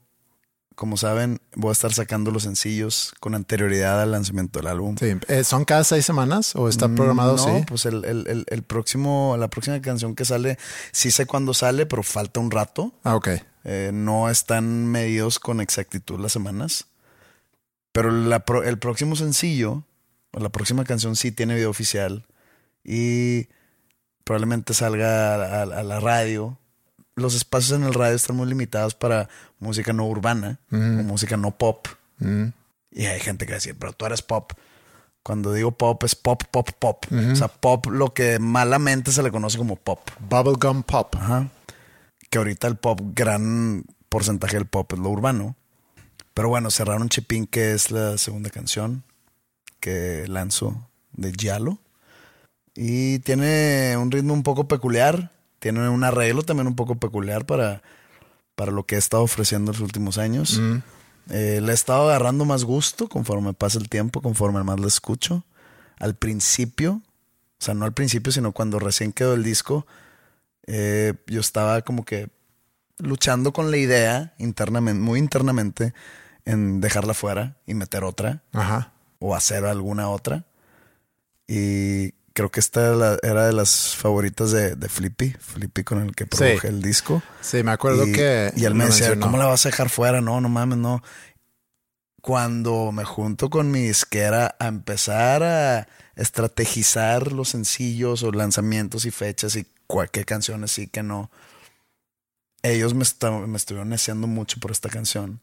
Como 0.76 0.96
saben, 0.96 1.42
voy 1.56 1.70
a 1.70 1.72
estar 1.74 1.92
sacando 1.94 2.32
los 2.32 2.44
sencillos 2.44 3.14
con 3.20 3.36
anterioridad 3.36 4.02
al 4.02 4.12
lanzamiento 4.12 4.60
del 4.60 4.68
álbum. 4.68 4.96
Sí. 4.98 5.12
Eh, 5.28 5.44
¿Son 5.44 5.66
cada 5.66 5.84
seis 5.84 6.06
semanas 6.06 6.56
o 6.56 6.70
está 6.70 6.88
programado? 6.88 7.36
No, 7.36 7.44
sí. 7.44 7.66
pues 7.68 7.86
el, 7.86 8.06
el- 8.06 8.26
el- 8.28 8.46
el 8.48 8.64
próximo, 8.64 9.36
la 9.38 9.50
próxima 9.50 9.82
canción 9.82 10.16
que 10.16 10.24
sale, 10.24 10.58
sí 10.94 11.12
sé 11.12 11.26
cuándo 11.26 11.54
sale, 11.54 11.86
pero 11.86 12.02
falta 12.02 12.40
un 12.40 12.50
rato. 12.50 12.94
Ah, 13.04 13.16
ok. 13.18 13.28
Eh, 13.66 13.92
no 13.94 14.30
están 14.30 14.86
medidos 14.88 15.38
con 15.40 15.60
exactitud 15.60 16.18
las 16.18 16.32
semanas. 16.32 16.86
Pero 17.92 18.10
la 18.12 18.42
el 18.64 18.80
próximo 18.80 19.18
sencillo, 19.18 19.84
o 20.32 20.40
la 20.40 20.48
próxima 20.50 20.86
canción 20.86 21.18
sí 21.18 21.34
tiene 21.34 21.56
video 21.56 21.70
oficial. 21.72 22.26
Y 22.86 23.50
probablemente 24.24 24.74
salga 24.74 25.36
a, 25.36 25.60
a- 25.60 25.64
a 25.64 25.84
la 25.84 26.00
radio. 26.00 26.58
Los 27.20 27.36
espacios 27.36 27.80
en 27.80 27.86
el 27.86 27.94
radio 27.94 28.16
están 28.16 28.36
muy 28.36 28.48
limitados 28.48 28.96
para 28.96 29.30
música 29.60 29.94
no 29.94 30.08
urbana 30.08 30.60
o 30.72 30.76
música 30.76 31.38
no 31.38 31.52
pop. 31.52 31.88
Mm. 32.18 32.48
Y 32.92 33.06
hay 33.06 33.20
gente 33.20 33.46
que 33.46 33.52
va 33.52 33.56
a 33.56 33.60
decir, 33.60 33.76
pero 33.80 33.94
tú 33.94 34.06
eres 34.06 34.22
pop. 34.22 34.54
Cuando 35.24 35.54
digo 35.54 35.72
pop, 35.72 36.04
es 36.04 36.16
pop, 36.16 36.44
pop, 36.50 36.70
pop. 36.80 37.06
O 37.12 37.36
sea, 37.36 37.50
pop, 37.50 37.86
lo 37.88 38.14
que 38.14 38.40
malamente 38.40 39.12
se 39.12 39.22
le 39.22 39.32
conoce 39.32 39.58
como 39.58 39.76
pop. 39.76 40.00
Bubblegum 40.28 40.84
Pop. 40.84 41.16
Ajá. 41.16 41.50
Que 42.30 42.38
ahorita 42.38 42.68
el 42.68 42.78
pop, 42.78 43.00
gran 43.14 43.86
porcentaje 44.08 44.56
del 44.56 44.66
pop 44.66 44.92
es 44.94 45.00
lo 45.00 45.10
urbano. 45.10 45.56
Pero 46.34 46.50
bueno, 46.50 46.72
cerraron 46.72 47.10
Chipín, 47.10 47.48
que 47.48 47.74
es 47.74 47.92
la 47.92 48.18
segunda 48.18 48.50
canción 48.50 49.04
que 49.80 50.26
lanzo 50.28 50.90
de 51.14 51.32
Yalo. 51.32 51.80
Y 52.76 53.20
tiene 53.20 53.98
un 53.98 54.12
ritmo 54.12 54.34
un 54.34 54.44
poco 54.44 54.68
peculiar. 54.68 55.32
Tiene 55.60 55.88
un 55.90 56.04
arreglo 56.04 56.44
también 56.44 56.68
un 56.68 56.76
poco 56.76 56.96
peculiar 56.96 57.46
para, 57.46 57.82
para 58.56 58.72
lo 58.72 58.86
que 58.86 58.96
he 58.96 58.98
estado 58.98 59.24
ofreciendo 59.24 59.72
en 59.72 59.78
los 59.78 59.84
últimos 59.84 60.18
años. 60.18 60.60
Eh, 61.30 61.62
le 61.62 61.72
he 61.72 61.76
estado 61.76 62.10
agarrando 62.10 62.46
más 62.46 62.64
gusto 62.64 63.08
conforme 63.08 63.54
pasa 63.54 63.78
el 63.78 63.90
tiempo, 63.90 64.22
conforme 64.22 64.64
más 64.64 64.80
lo 64.80 64.88
escucho. 64.88 65.46
Al 65.98 66.16
principio, 66.16 67.02
o 67.60 67.64
sea, 67.64 67.74
no 67.74 67.86
al 67.86 67.94
principio, 67.94 68.32
sino 68.32 68.52
cuando 68.52 68.80
recién 68.80 69.12
quedó 69.12 69.34
el 69.34 69.44
disco, 69.44 69.86
eh, 70.66 71.14
yo 71.28 71.40
estaba 71.40 71.82
como 71.82 72.06
que 72.06 72.30
luchando 72.98 73.54
con 73.54 73.72
la 73.72 73.78
idea 73.78 74.34
internamente, 74.38 75.02
muy 75.02 75.20
internamente, 75.20 75.94
en 76.46 76.82
dejarla 76.82 77.14
fuera 77.14 77.58
y 77.66 77.74
meter 77.74 78.04
otra 78.04 78.44
Ajá. 78.54 78.94
o 79.20 79.36
hacer 79.36 79.66
alguna 79.66 80.10
otra. 80.10 80.46
Y 81.48 82.14
creo 82.34 82.50
que 82.52 82.60
esta 82.60 83.18
era, 83.24 83.46
de 83.48 83.54
las 83.54 83.96
favoritas 83.96 84.52
de, 84.52 84.76
de 84.76 84.90
Flippy, 84.90 85.32
Flippy 85.40 85.84
con 85.84 86.02
el 86.02 86.16
que 86.16 86.26
produje 86.26 86.68
el 86.68 86.82
disco. 86.82 87.22
Sí, 87.42 87.64
me 87.64 87.72
acuerdo 87.72 88.08
y, 88.08 88.12
que. 88.12 88.52
Y 88.56 88.66
él 88.66 88.76
me 88.76 88.86
decía, 88.86 89.08
mencionó. 89.08 89.26
¿cómo 89.28 89.38
la 89.38 89.46
vas 89.46 89.66
a 89.66 89.70
dejar 89.70 89.90
fuera? 89.90 90.22
No, 90.22 90.40
no 90.42 90.50
mames, 90.50 90.78
no. 90.78 91.02
Cuando 92.22 92.92
me 92.92 93.06
junto 93.06 93.50
con 93.50 93.72
mi 93.72 93.82
disquera 93.82 94.56
a 94.60 94.68
empezar 94.68 95.42
a 95.44 95.88
estrategizar 96.16 97.32
los 97.32 97.50
sencillos 97.50 98.24
o 98.24 98.32
lanzamientos 98.32 99.06
y 99.06 99.12
fechas 99.12 99.56
y 99.56 99.66
cualquier 99.88 100.26
canciones 100.26 100.72
sí 100.72 100.88
que 100.88 101.02
no. 101.02 101.32
Ellos 102.62 102.94
me, 102.94 103.04
esta- 103.04 103.32
me 103.32 103.56
estuvieron 103.56 103.90
deseando 103.90 104.28
mucho 104.28 104.60
por 104.60 104.72
esta 104.72 104.90
canción. 104.90 105.40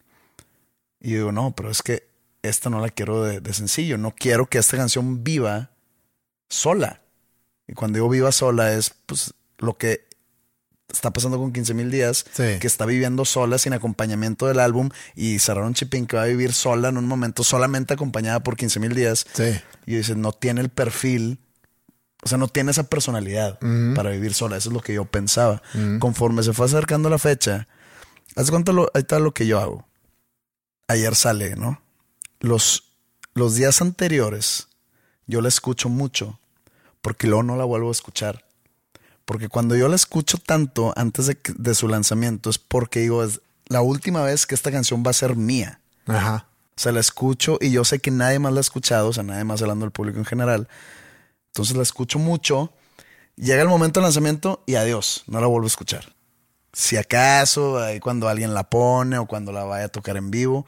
Y 1.01 1.15
digo, 1.15 1.33
no, 1.33 1.55
pero 1.57 1.71
es 1.71 1.83
que 1.83 2.07
esta 2.43 2.69
no 2.69 2.81
la 2.81 2.91
quiero 2.91 3.23
de, 3.25 3.41
de 3.41 3.55
sencillo. 3.55 3.97
No 3.97 4.11
quiero 4.15 4.47
que 4.47 4.59
esta 4.59 4.77
canción 4.77 5.25
viva 5.25 5.71
sola. 6.49 7.03
Y 7.69 7.73
cuando 7.75 7.97
digo 7.97 8.09
viva 8.09 8.33
sola 8.33 8.73
es 8.73 8.95
pues 9.07 9.35
lo 9.59 9.77
que 9.77 10.07
está 10.89 11.11
pasando 11.13 11.37
con 11.39 11.53
15 11.53 11.75
mil 11.75 11.91
días, 11.91 12.25
Sí. 12.33 12.59
que 12.61 12.67
está 12.67 12.87
viviendo 12.87 13.25
sola 13.25 13.59
sin 13.59 13.73
acompañamiento 13.73 14.47
del 14.47 14.61
álbum 14.61 14.91
y 15.17 15.41
cerraron 15.41 15.75
Chipín 15.75 16.07
que 16.07 16.17
va 16.17 16.23
a 16.23 16.27
vivir 16.27 16.53
sola 16.53 16.89
en 16.89 16.97
un 16.97 17.07
momento 17.09 17.43
solamente 17.43 17.95
acompañada 17.95 18.41
por 18.41 18.57
15 18.57 18.79
mil 18.81 18.95
días. 18.95 19.27
Sí. 19.35 19.61
Y 19.87 19.97
dice, 19.97 20.15
no 20.15 20.33
tiene 20.33 20.61
el 20.61 20.69
perfil, 20.69 21.39
o 22.23 22.29
sea, 22.29 22.39
no 22.39 22.49
tiene 22.49 22.71
esa 22.71 22.85
personalidad 22.85 23.59
para 23.95 24.11
vivir 24.11 24.33
sola. 24.35 24.57
Eso 24.57 24.69
es 24.71 24.73
lo 24.75 24.81
que 24.81 24.95
yo 24.95 25.05
pensaba. 25.05 25.61
Conforme 25.99 26.43
se 26.45 26.53
fue 26.53 26.67
acercando 26.67 27.11
la 27.11 27.19
fecha, 27.19 27.67
haz 28.37 28.51
cuenta, 28.51 28.73
lo, 28.73 28.91
ahí 28.95 29.03
está 29.03 29.19
lo 29.19 29.35
que 29.35 29.47
yo 29.47 29.59
hago. 29.61 29.87
Ayer 30.89 31.15
sale, 31.17 31.57
¿no? 31.57 31.83
Los, 32.41 32.93
los 33.35 33.55
días 33.57 33.83
anteriores 33.83 34.69
yo 35.27 35.41
la 35.41 35.49
escucho 35.49 35.89
mucho 35.89 36.39
porque 37.01 37.27
luego 37.27 37.43
no 37.43 37.57
la 37.57 37.65
vuelvo 37.65 37.89
a 37.89 37.93
escuchar. 37.93 38.45
Porque 39.25 39.49
cuando 39.49 39.77
yo 39.77 39.89
la 39.89 39.97
escucho 39.97 40.39
tanto 40.39 40.93
antes 40.97 41.27
de, 41.27 41.75
su 41.75 41.89
lanzamiento 41.89 42.51
es 42.51 42.59
porque 42.59 43.01
digo, 43.01 43.25
es 43.25 43.41
la 43.67 43.81
última 43.81 44.23
vez 44.23 44.47
que 44.47 44.55
esta 44.55 44.71
canción 44.71 45.03
va 45.07 45.11
a 45.11 45.15
ser 45.15 45.37
mía. 45.37 45.81
Ajá. 46.07 46.47
O 46.77 46.81
sea, 46.81 46.93
la 46.93 47.01
escucho 47.01 47.59
y 47.61 47.71
yo 47.71 47.85
sé 47.85 47.99
que 47.99 48.11
nadie 48.11 48.39
más 48.39 48.53
la 48.53 48.59
ha 48.59 48.61
escuchado, 48.61 49.09
o 49.09 49.13
sea, 49.13 49.23
nadie 49.23 49.45
más 49.45 49.63
hablando 49.63 49.85
del 49.85 49.93
público 49.93 50.19
en 50.19 50.25
general. 50.25 50.69
Entonces 51.49 51.77
la 51.77 51.83
escucho 51.83 52.19
mucho. 52.19 52.73
Llega 53.37 53.63
el 53.63 53.69
momento 53.69 54.01
del 54.01 54.05
lanzamiento 54.05 54.63
y 54.67 54.77
adiós, 54.77 55.25
no 55.27 55.41
la 55.41 55.47
vuelvo 55.47 55.67
a 55.67 55.69
escuchar. 55.69 56.13
Si 56.73 56.97
acaso, 56.97 57.79
ahí 57.83 57.99
cuando 57.99 58.29
alguien 58.29 58.53
la 58.53 58.69
pone 58.69 59.19
o 59.19 59.27
cuando 59.27 59.51
la 59.51 59.65
vaya 59.65 59.87
a 59.87 59.89
tocar 59.89 60.17
en 60.17 60.31
vivo. 60.31 60.67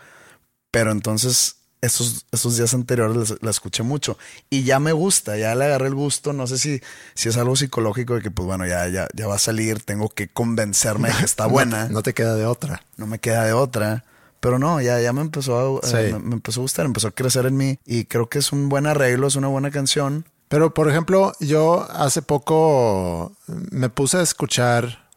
Pero 0.71 0.91
entonces, 0.91 1.58
esos, 1.81 2.27
esos 2.33 2.57
días 2.57 2.75
anteriores 2.75 3.31
la, 3.31 3.37
la 3.41 3.51
escuché 3.51 3.83
mucho. 3.83 4.19
Y 4.51 4.65
ya 4.65 4.79
me 4.81 4.93
gusta, 4.93 5.37
ya 5.37 5.55
le 5.55 5.65
agarré 5.67 5.89
el 5.89 5.95
gusto. 5.95 6.33
No 6.33 6.47
sé 6.47 6.59
si, 6.59 6.81
si 7.15 7.29
es 7.29 7.37
algo 7.37 7.57
psicológico 7.57 8.15
de 8.15 8.23
que, 8.23 8.31
pues 8.31 8.47
bueno, 8.47 8.67
ya, 8.67 8.89
ya, 8.89 9.09
ya 9.15 9.27
va 9.27 9.37
a 9.37 9.39
salir, 9.39 9.83
tengo 9.83 10.09
que 10.09 10.29
convencerme 10.29 11.09
de 11.11 11.17
que 11.17 11.25
está 11.25 11.47
buena 11.49 11.87
No, 11.87 11.95
no 11.95 12.03
te 12.03 12.15
queda 12.15 12.35
de 12.35 12.47
otra. 12.47 12.83
no 12.97 13.07
me 13.07 13.19
queda 13.19 13.45
de 13.45 13.53
otra. 13.53 14.05
Pero 14.41 14.59
no, 14.61 14.81
ya, 14.81 15.01
ya 15.01 15.13
me 15.13 15.21
empezó 15.21 15.79
a, 15.83 15.87
Sí. 15.87 15.97
eh, 15.97 16.13
me, 16.13 16.19
me 16.21 16.35
empezó 16.35 16.61
a 16.61 16.63
gustar, 16.63 16.87
empezó 16.87 17.09
a 17.09 17.11
crecer 17.13 17.47
en 17.47 17.57
mí 17.57 17.79
y 17.85 18.05
creo 18.05 18.29
que 18.29 18.39
es 18.39 18.53
un 18.53 18.69
buen 18.69 18.87
arreglo, 18.87 19.27
es 19.27 19.35
una 19.37 19.49
buena 19.49 19.71
canción. 19.73 20.27
Pero, 20.49 20.73
por 20.75 20.89
ejemplo, 20.89 21.33
yo 21.41 21.87
hace 21.91 22.23
poco 22.23 23.33
me 23.47 23.89
puse 23.91 24.17
a 24.19 24.23
escuchar 24.23 25.09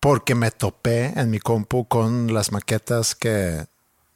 porque 0.00 0.34
me 0.34 0.50
topé 0.50 1.12
en 1.18 1.30
mi 1.30 1.38
compu 1.40 1.86
con 1.86 2.32
las 2.34 2.52
maquetas 2.52 3.14
que 3.14 3.66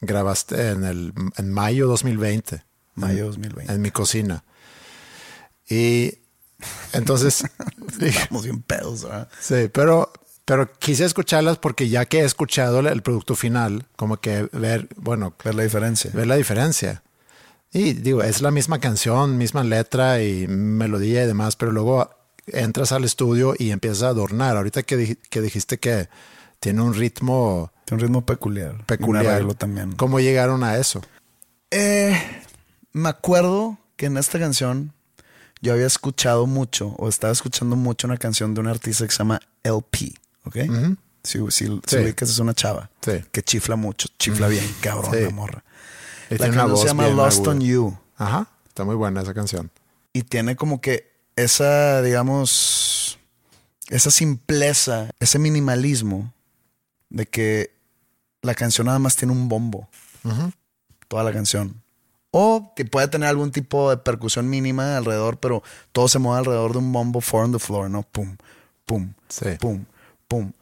grabaste 0.01 0.70
en, 0.70 0.84
el, 0.84 1.12
en 1.36 1.51
mayo 1.53 1.86
2020. 1.88 2.62
Mayo 2.94 3.18
en- 3.20 3.26
2020. 3.26 3.72
En 3.72 3.80
mi 3.82 3.90
cocina. 3.90 4.44
Y 5.68 6.14
entonces 6.92 7.44
Estamos 8.01 8.44
bien 8.44 8.62
pedos, 8.62 9.05
¿verdad? 9.05 9.28
Sí, 9.40 9.68
pero, 9.72 10.12
pero 10.44 10.72
quise 10.78 11.05
escucharlas 11.05 11.59
porque 11.59 11.88
ya 11.88 12.05
que 12.07 12.20
he 12.20 12.24
escuchado 12.24 12.80
el 12.80 13.03
producto 13.03 13.34
final, 13.34 13.86
como 13.96 14.20
que 14.20 14.49
ver, 14.53 14.88
bueno, 14.96 15.34
Ver 15.44 15.55
la 15.55 15.62
diferencia. 15.62 16.11
ver 16.14 16.26
la 16.26 16.36
diferencia. 16.36 17.03
Y 17.72 17.92
digo, 17.92 18.22
es 18.22 18.40
la 18.40 18.51
misma 18.51 18.80
canción, 18.80 19.36
misma 19.36 19.62
letra 19.62 20.22
y 20.22 20.46
melodía 20.49 21.22
y 21.24 21.26
demás, 21.26 21.55
pero 21.57 21.70
luego 21.70 22.11
entras 22.46 22.92
al 22.92 23.05
estudio 23.05 23.55
y 23.59 23.72
empiezas 23.72 24.05
a 24.05 24.09
adornar. 24.09 24.57
Ahorita 24.57 24.82
que, 24.84 24.96
dij- 24.99 25.18
que 25.28 25.42
dijiste 25.42 25.78
que 25.78 26.09
tiene 26.61 26.80
un 26.80 26.94
ritmo 26.94 27.70
Tiene 27.89 28.03
un 28.03 28.09
ritmo 28.09 28.26
peculiar. 28.26 28.84
peculiar. 28.84 29.45
Un 29.45 29.55
también. 29.55 29.93
¿Cómo 29.93 30.20
llegaron 30.20 30.62
a 30.64 30.76
eso? 30.76 31.01
Eh, 31.70 32.16
me 32.93 33.09
acuerdo 33.09 33.78
que 33.97 34.07
en 34.07 34.16
esta 34.16 34.39
canción 34.39 34.93
yo 35.61 35.72
había 35.72 35.86
escuchado 35.86 36.47
mucho 36.47 36.89
o 36.99 37.09
estaba 37.09 37.32
escuchando 37.32 37.76
mucho 37.76 38.07
una 38.07 38.16
canción 38.16 38.55
de 38.55 38.61
un 38.61 38.68
artista 38.68 39.05
que 39.07 39.11
se 39.12 39.18
llama 39.18 39.41
LP, 39.62 40.14
¿ok? 40.45 40.57
Si, 41.24 41.39
si, 41.51 41.66
si 41.66 41.80
Sí. 41.86 41.97
ubicas, 41.97 42.30
es 42.30 42.39
una 42.39 42.55
chava 42.55 42.91
Sí. 43.03 43.24
que 43.32 43.43
chifla 43.43 43.76
mucho, 43.76 44.09
chifla 44.18 44.49
bien, 44.49 44.64
cabrón, 44.80 45.12
Sí. 45.12 45.20
la 45.22 45.30
morra. 45.30 45.64
Y 46.30 46.34
La 46.34 46.39
tiene 46.39 46.53
una 46.53 46.66
canción 46.66 46.78
se 46.78 46.86
llama 46.89 47.09
Lost 47.09 47.39
aguda. 47.39 47.51
on 47.53 47.61
You 47.61 47.99
Ajá, 48.16 48.49
está 48.68 48.84
muy 48.84 48.95
buena 48.95 49.22
esa 49.22 49.34
canción. 49.34 49.70
y 50.12 50.22
tiene 50.22 50.57
como 50.57 50.80
que 50.80 51.11
esa, 51.36 52.03
digamos, 52.03 53.18
esa 53.89 54.11
simpleza, 54.11 55.11
ese 55.20 55.39
minimalismo 55.39 56.32
de 57.11 57.26
que 57.26 57.78
la 58.43 58.55
canción 58.55 58.86
nada 58.86 58.99
más 58.99 59.16
tiene 59.16 59.32
un 59.32 59.49
bombo. 59.49 59.89
Toda 61.09 61.22
la 61.24 61.32
canción. 61.32 61.82
O 62.30 62.72
que 62.76 62.84
puede 62.84 63.09
tener 63.09 63.28
algún 63.28 63.51
tipo 63.51 63.89
de 63.91 63.97
percusión 63.97 64.49
mínima 64.51 64.97
alrededor, 64.99 65.39
pero 65.39 65.62
todo 65.93 66.09
se 66.09 66.18
mueve 66.18 66.41
alrededor 66.41 66.72
de 66.72 66.78
un 66.78 66.93
bombo 66.93 67.20
four 67.20 67.45
on 67.45 67.53
the 67.53 67.59
floor, 67.59 67.89
¿no? 67.89 68.03
Pum, 68.03 68.36
pum, 68.84 69.12
Sí. 69.28 69.47
pum, 69.59 69.84
pum. 70.28 70.53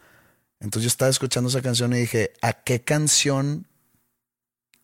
Entonces 0.60 0.84
yo 0.84 0.88
estaba 0.88 1.10
escuchando 1.10 1.50
esa 1.50 1.62
canción 1.62 1.92
y 1.92 1.98
dije, 1.98 2.32
¿a 2.40 2.52
qué 2.52 2.80
canción 2.82 3.66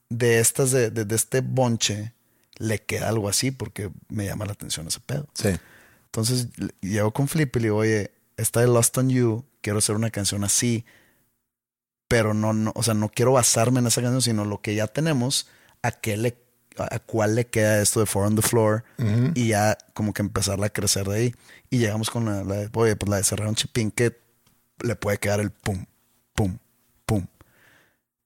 de 0.09 0.41
estas, 0.41 0.71
de, 0.73 0.91
de- 0.91 1.05
de 1.05 1.15
este 1.17 1.41
bonche, 1.41 2.13
le 2.59 2.81
queda 2.81 3.09
algo 3.09 3.29
así? 3.29 3.51
Porque 3.53 3.91
me 4.09 4.27
llama 4.27 4.45
la 4.45 4.53
atención 4.53 4.87
ese 4.89 5.01
pedo. 5.01 5.27
Sí. 5.35 5.49
Entonces 6.07 6.49
le- 6.59 6.75
llego 6.81 7.13
con 7.13 7.29
Flip 7.29 7.55
y 7.57 7.61
le 7.61 7.65
digo, 7.67 7.77
oye, 7.79 8.11
esta 8.37 8.61
de 8.61 8.67
Lost 8.67 8.99
on 8.99 9.09
You, 9.09 9.45
quiero 9.61 9.79
hacer 9.79 9.95
una 9.95 10.11
canción 10.11 10.45
así, 10.45 10.85
pero 12.13 12.35
no, 12.35 12.53
no, 12.53 12.73
o 12.75 12.83
sea, 12.83 12.93
no 12.93 13.09
quiero 13.09 13.33
basarme 13.33 13.81
en 13.81 13.87
esa 13.87 14.03
canción, 14.03 14.21
sino 14.21 14.45
lo 14.45 14.61
que 14.61 14.75
ya 14.75 14.87
tenemos, 14.87 15.49
a 15.83 15.93
qué 15.93 16.19
le, 16.19 16.37
a, 16.77 16.99
cuál 16.99 17.37
le 17.37 17.47
queda 17.47 17.81
esto 17.81 18.01
de 18.01 18.07
Four 18.07 18.27
on 18.27 18.37
the 18.37 18.43
Floor, 18.43 18.85
y 19.35 19.49
ya 19.49 19.79
como 19.95 20.13
que 20.13 20.21
empezarla 20.21 20.67
a 20.67 20.71
crecer 20.71 21.09
de 21.09 21.17
ahí. 21.17 21.35
Y 21.71 21.79
llegamos 21.79 22.11
con 22.11 22.27
la, 22.27 22.45
la 22.45 22.57
de, 22.57 22.71
oye, 22.75 22.97
pues 22.97 23.09
la 23.09 23.17
de 23.17 23.25
cerrar 23.25 23.49
un 23.49 23.55
chipín 23.55 23.91
que 23.91 24.21
le 24.83 24.95
puede 24.95 25.17
quedar 25.17 25.41
el 25.41 25.53
pum, 25.53 25.87
pum, 26.35 26.59
pum. 27.07 27.27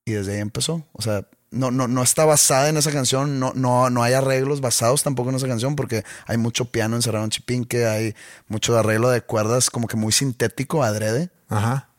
Y 0.05 0.13
desde 0.15 0.35
ahí 0.35 0.41
empezó. 0.41 0.85
O 0.93 1.01
sea, 1.01 1.25
no, 1.53 1.71
no, 1.71 1.87
no 1.87 2.03
está 2.03 2.25
basada 2.25 2.69
en 2.69 2.79
esa 2.79 2.91
canción, 2.91 3.39
no, 3.39 3.53
no, 3.55 3.89
no 3.89 4.03
hay 4.03 4.15
arreglos 4.15 4.61
basados 4.61 5.05
tampoco 5.05 5.31
en 5.31 5.37
esa 5.37 5.47
canción, 5.47 5.77
porque 5.77 6.03
hay 6.27 6.39
mucho 6.39 6.73
piano 6.73 6.97
en 6.97 7.31
chipinque, 7.31 7.87
hay 7.87 8.17
mucho 8.49 8.77
arreglo 8.77 9.11
de 9.11 9.21
cuerdas 9.21 9.71
como 9.71 9.87
que 9.87 9.97
muy 9.97 10.11
sintético, 10.11 10.83
adrede. 10.83 11.31
Ajá. 11.49 11.91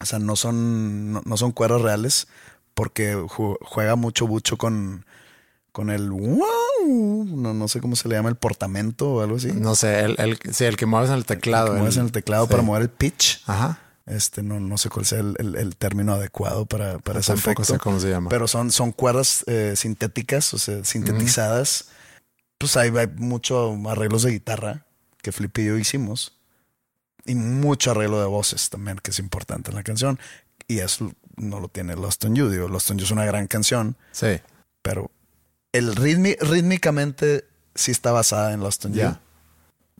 O 0.00 0.06
sea, 0.06 0.18
no 0.18 0.36
son, 0.36 1.12
no, 1.12 1.22
no 1.24 1.36
son 1.36 1.52
cuerdas 1.52 1.80
reales, 1.82 2.26
porque 2.74 3.16
ju- 3.16 3.56
juega 3.62 3.96
mucho 3.96 4.26
bucho 4.26 4.56
con, 4.58 5.06
con 5.72 5.90
el 5.90 6.10
wow, 6.10 7.24
no, 7.26 7.54
no 7.54 7.68
sé 7.68 7.80
cómo 7.80 7.96
se 7.96 8.08
le 8.08 8.14
llama, 8.16 8.28
el 8.28 8.36
portamento 8.36 9.10
o 9.14 9.20
algo 9.22 9.36
así. 9.36 9.52
No 9.52 9.74
sé, 9.74 10.00
el, 10.00 10.16
el, 10.18 10.38
sí, 10.52 10.64
el 10.64 10.76
que 10.76 10.86
mueves 10.86 11.08
en 11.10 11.16
el 11.16 11.24
teclado. 11.24 11.68
Que 11.72 11.78
mueves 11.78 11.96
en 11.96 12.04
el 12.04 12.12
teclado 12.12 12.44
sí. 12.46 12.50
para 12.50 12.62
mover 12.62 12.82
el 12.82 12.90
pitch. 12.90 13.42
Ajá. 13.46 13.78
Este, 14.04 14.42
no, 14.42 14.60
no 14.60 14.78
sé 14.78 14.88
cuál 14.88 15.04
sea 15.06 15.18
el, 15.20 15.34
el- 15.56 15.76
término 15.76 16.12
adecuado 16.12 16.64
para, 16.66 16.98
para 17.00 17.18
ese 17.20 17.32
Tampoco 17.32 17.62
efecto. 17.62 17.72
sé 17.72 17.78
cómo 17.80 17.98
se 17.98 18.08
llama. 18.10 18.28
Pero 18.28 18.46
son, 18.46 18.70
son 18.70 18.92
cuerdas 18.92 19.42
eh, 19.48 19.72
sintéticas, 19.76 20.54
o 20.54 20.58
sea, 20.58 20.84
sintetizadas. 20.84 21.88
Pues 22.58 22.76
hay, 22.76 22.90
hay 22.96 23.08
mucho 23.16 23.76
arreglos 23.88 24.22
de 24.22 24.30
guitarra 24.30 24.86
que 25.22 25.32
Flip 25.32 25.58
y 25.58 25.64
yo 25.66 25.76
hicimos. 25.78 26.38
Y 27.26 27.34
mucho 27.34 27.90
arreglo 27.90 28.20
de 28.20 28.26
voces 28.26 28.68
también, 28.70 28.98
que 28.98 29.10
es 29.10 29.18
importante 29.18 29.70
en 29.70 29.76
la 29.76 29.82
canción. 29.82 30.18
Y 30.68 30.78
eso 30.78 31.12
no 31.36 31.60
lo 31.60 31.68
tiene 31.68 31.96
Lost 31.96 32.24
on 32.24 32.34
You. 32.34 32.48
Digo, 32.48 32.68
Lost 32.68 32.90
on 32.90 32.98
You 32.98 33.04
es 33.04 33.10
una 33.10 33.24
gran 33.24 33.46
canción, 33.46 33.96
Sí. 34.12 34.40
pero 34.82 35.10
el 35.72 35.94
ritmi- 35.94 36.38
rítmicamente 36.40 37.44
sí 37.74 37.90
está 37.90 38.12
basada 38.12 38.52
en 38.52 38.60
Lost 38.60 38.84
on 38.86 38.94
You. 38.94 39.16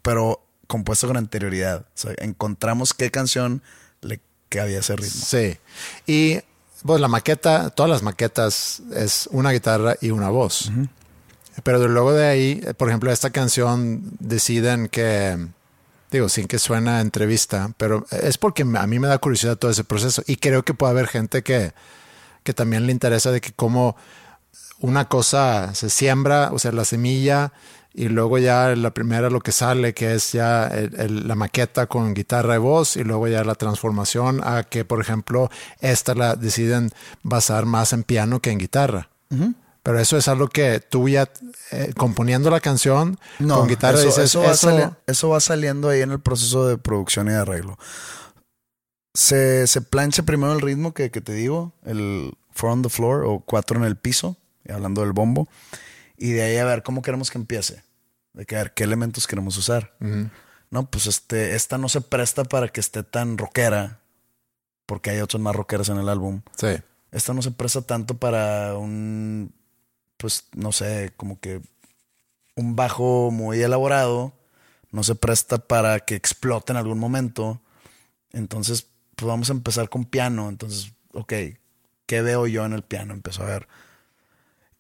Pero 0.03 0.43
compuesto 0.66 1.07
con 1.07 1.16
anterioridad. 1.16 1.81
O 1.83 1.91
sea, 1.95 2.12
encontramos 2.18 2.95
qué 2.95 3.11
canción 3.11 3.62
le 4.01 4.20
cabía 4.49 4.79
ese 4.81 4.97
ritmo. 4.97 5.11
Sí. 5.24 5.59
Y 6.07 6.41
pues 6.85 7.01
la 7.01 7.09
maqueta, 7.09 7.70
todas 7.70 7.91
las 7.91 8.03
maquetas 8.03 8.81
es 8.95 9.29
una 9.33 9.51
guitarra 9.51 9.97
y 10.01 10.11
una 10.11 10.29
voz. 10.29 10.70
Pero 11.62 11.87
luego 11.89 12.12
de 12.12 12.27
ahí, 12.27 12.62
por 12.77 12.89
ejemplo, 12.89 13.11
esta 13.11 13.31
canción 13.31 14.03
deciden 14.20 14.89
que, 14.89 15.49
sin 16.29 16.47
que 16.47 16.59
suena 16.59 17.01
entrevista, 17.01 17.73
pero 17.77 18.07
es 18.11 18.39
porque 18.39 18.62
a 18.62 18.87
mí 18.87 18.99
me 18.99 19.09
da 19.09 19.19
curiosidad 19.19 19.57
todo 19.57 19.71
ese 19.71 19.85
proceso. 19.85 20.23
Y 20.27 20.37
creo 20.37 20.64
que 20.64 20.75
puede 20.75 20.93
haber 20.93 21.07
gente 21.07 21.43
que, 21.43 21.73
que 22.43 22.55
también 22.55 22.87
le 22.87 22.93
interesa 22.93 23.31
de 23.31 23.41
que 23.41 23.53
cómo 23.53 23.97
una 24.81 25.09
cosa 25.09 25.75
se 25.75 25.91
siembra, 25.91 26.51
o 26.53 26.59
sea, 26.59 26.73
la 26.73 26.85
semilla, 26.85 27.53
y 27.95 28.09
luego 28.09 28.39
ya 28.39 28.77
la 28.77 28.93
primera 28.93 29.31
lo 29.31 29.41
que 29.41 29.53
sale, 29.53 29.95
que 29.95 30.14
es 30.14 30.33
ya 30.33 30.71
la 31.09 31.35
maqueta 31.35 31.87
con 31.87 32.12
guitarra 32.12 32.57
y 32.57 32.59
voz, 32.59 32.97
y 32.97 33.05
luego 33.05 33.27
ya 33.27 33.43
la 33.43 33.55
transformación 33.55 34.43
a 34.45 34.64
que, 34.64 34.85
por 34.85 35.01
ejemplo, 35.01 35.51
esta 35.81 36.14
la 36.14 36.37
deciden 36.37 36.91
basar 37.23 37.64
más 37.64 37.95
en 37.95 38.03
piano 38.03 38.41
que 38.41 38.51
en 38.51 38.59
guitarra. 38.59 39.09
Pero 39.87 40.01
eso 40.01 40.16
es 40.16 40.26
algo 40.26 40.49
que 40.49 40.80
tú 40.80 41.09
ya 41.09 41.30
eh, 41.70 41.93
componiendo 41.97 42.51
la 42.51 42.59
canción 42.59 43.20
con 43.57 43.68
guitarra 43.68 43.99
eso, 43.99 44.07
dices, 44.09 44.24
eso 44.24 44.41
va 44.41 44.51
"Eso- 44.51 44.70
sali- 44.70 44.93
eso 45.07 45.28
va 45.28 45.39
saliendo 45.39 45.89
ahí 45.89 46.01
en 46.01 46.11
el 46.11 46.18
proceso 46.20 46.66
de 46.66 46.76
producción 46.76 47.28
y 47.28 47.30
de 47.30 47.37
arreglo. 47.37 47.78
Se, 49.14 49.66
se 49.68 49.80
plancha 49.82 50.24
primero 50.24 50.53
el 50.53 50.61
ritmo 50.61 50.93
que, 50.93 51.11
que 51.12 51.20
te 51.20 51.32
digo, 51.32 51.72
el 51.84 52.37
four 52.51 52.70
on 52.72 52.82
the 52.82 52.89
floor 52.89 53.24
o 53.26 53.39
cuatro 53.41 53.78
en 53.78 53.84
el 53.84 53.95
piso, 53.97 54.37
hablando 54.68 55.03
del 55.03 55.12
bombo, 55.12 55.49
y 56.16 56.32
de 56.32 56.43
ahí 56.43 56.57
a 56.57 56.64
ver 56.64 56.82
cómo 56.82 57.01
queremos 57.01 57.30
que 57.30 57.39
empiece, 57.39 57.82
de 58.34 58.45
que 58.45 58.57
a 58.57 58.59
ver 58.64 58.74
qué 58.74 58.82
elementos 58.84 59.26
queremos 59.28 59.57
usar. 59.57 59.95
No, 60.68 60.91
pues 60.91 61.07
este, 61.07 61.55
esta 61.55 61.78
no 61.78 61.89
se 61.89 62.01
presta 62.01 62.43
para 62.45 62.68
que 62.68 62.80
esté 62.80 63.05
tan 63.05 63.39
rockera, 63.39 64.01
porque 64.84 65.11
hay 65.11 65.20
otras 65.20 65.41
más 65.41 65.55
rockeras 65.55 65.89
en 65.91 65.99
el 65.99 66.09
álbum. 66.09 66.43
Sí. 66.57 66.76
Esta 67.12 67.32
no 67.32 67.41
se 67.41 67.53
presta 67.53 67.82
tanto 67.82 68.14
para 68.18 68.74
un, 68.76 69.55
pues 70.17 70.45
no 70.55 70.73
sé, 70.73 71.12
como 71.17 71.41
que 71.41 71.61
un 72.55 72.77
bajo 72.77 73.31
muy 73.31 73.61
elaborado, 73.62 74.33
no 74.91 75.03
se 75.03 75.14
presta 75.14 75.59
para 75.59 76.01
que 76.01 76.14
explote 76.14 76.73
en 76.73 76.79
algún 76.79 76.99
momento. 76.99 77.61
Entonces, 78.33 78.87
pues 79.14 79.27
vamos 79.27 79.51
a 79.51 79.53
empezar 79.53 79.89
con 79.89 80.05
piano. 80.05 80.49
Entonces, 80.49 80.93
ok, 81.12 81.33
¿qué 82.07 82.23
veo 82.23 82.47
yo 82.47 82.64
en 82.64 82.73
el 82.73 82.83
piano? 82.83 83.12
Empezó 83.12 83.43
a 83.43 83.47
ver. 83.47 83.69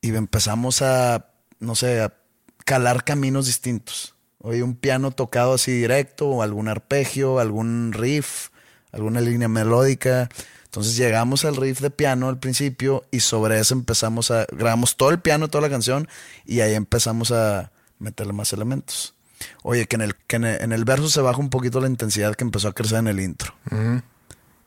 Y 0.00 0.14
empezamos 0.14 0.82
a, 0.82 1.32
no 1.58 1.74
sé, 1.74 2.00
a 2.00 2.14
calar 2.64 3.04
caminos 3.04 3.46
distintos. 3.46 4.14
Oye, 4.38 4.62
un 4.62 4.76
piano 4.76 5.10
tocado 5.10 5.54
así 5.54 5.72
directo, 5.72 6.28
o 6.28 6.42
algún 6.42 6.68
arpegio, 6.68 7.38
algún 7.38 7.92
riff, 7.92 8.50
alguna 8.92 9.20
línea 9.20 9.48
melódica. 9.48 10.28
Entonces 10.66 10.96
llegamos 10.96 11.44
al 11.44 11.56
riff 11.56 11.80
de 11.80 11.90
piano 11.90 12.28
al 12.28 12.38
principio 12.38 13.04
y 13.10 13.20
sobre 13.20 13.58
eso 13.58 13.74
empezamos 13.74 14.30
a, 14.30 14.46
grabamos 14.52 14.96
todo 14.96 15.10
el 15.10 15.20
piano, 15.20 15.48
toda 15.48 15.62
la 15.62 15.70
canción 15.70 16.06
y 16.44 16.60
ahí 16.60 16.74
empezamos 16.74 17.32
a 17.32 17.72
meterle 17.98 18.34
más 18.34 18.52
elementos. 18.52 19.14
Oye, 19.62 19.86
que 19.86 19.96
en 19.96 20.02
el, 20.02 20.16
que 20.16 20.36
en 20.36 20.44
el, 20.44 20.62
en 20.62 20.72
el 20.72 20.84
verso 20.84 21.08
se 21.08 21.20
baja 21.20 21.38
un 21.38 21.50
poquito 21.50 21.80
la 21.80 21.88
intensidad 21.88 22.34
que 22.34 22.44
empezó 22.44 22.68
a 22.68 22.72
crecer 22.72 22.98
en 22.98 23.08
el 23.08 23.20
intro. 23.20 23.54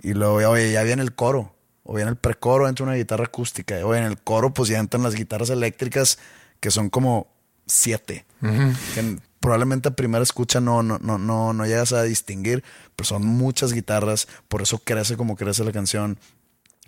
Y 0.02 0.14
luego, 0.14 0.38
oye, 0.50 0.72
ya 0.72 0.84
viene 0.84 1.02
el 1.02 1.14
coro. 1.14 1.54
O 1.84 1.96
viene 1.96 2.12
el 2.12 2.18
precoro, 2.18 2.68
entra 2.68 2.86
una 2.86 2.96
guitarra 2.96 3.26
acústica. 3.26 3.76
Oye, 3.86 4.00
en 4.00 4.06
el 4.06 4.20
coro, 4.20 4.54
pues 4.54 4.70
ya 4.70 4.78
entran 4.78 5.04
las 5.04 5.16
guitarras 5.16 5.50
eléctricas, 5.50 6.20
que 6.60 6.72
son 6.72 6.90
como 6.90 7.28
siete. 7.66 8.26
Que 8.42 9.00
en- 9.00 9.22
probablemente 9.40 9.88
a 9.90 9.96
primera 9.96 10.22
escucha 10.24 10.60
no, 10.60 10.84
no, 10.84 11.00
no, 11.00 11.18
no, 11.18 11.54
no 11.54 11.66
llegas 11.66 11.94
a 11.94 12.04
distinguir, 12.04 12.64
pero 12.96 13.06
son 13.08 13.26
muchas 13.26 13.72
guitarras, 13.74 14.28
por 14.50 14.62
eso 14.62 14.80
crece 14.80 15.16
como 15.18 15.36
crece 15.38 15.64
la 15.64 15.72
canción. 15.72 16.18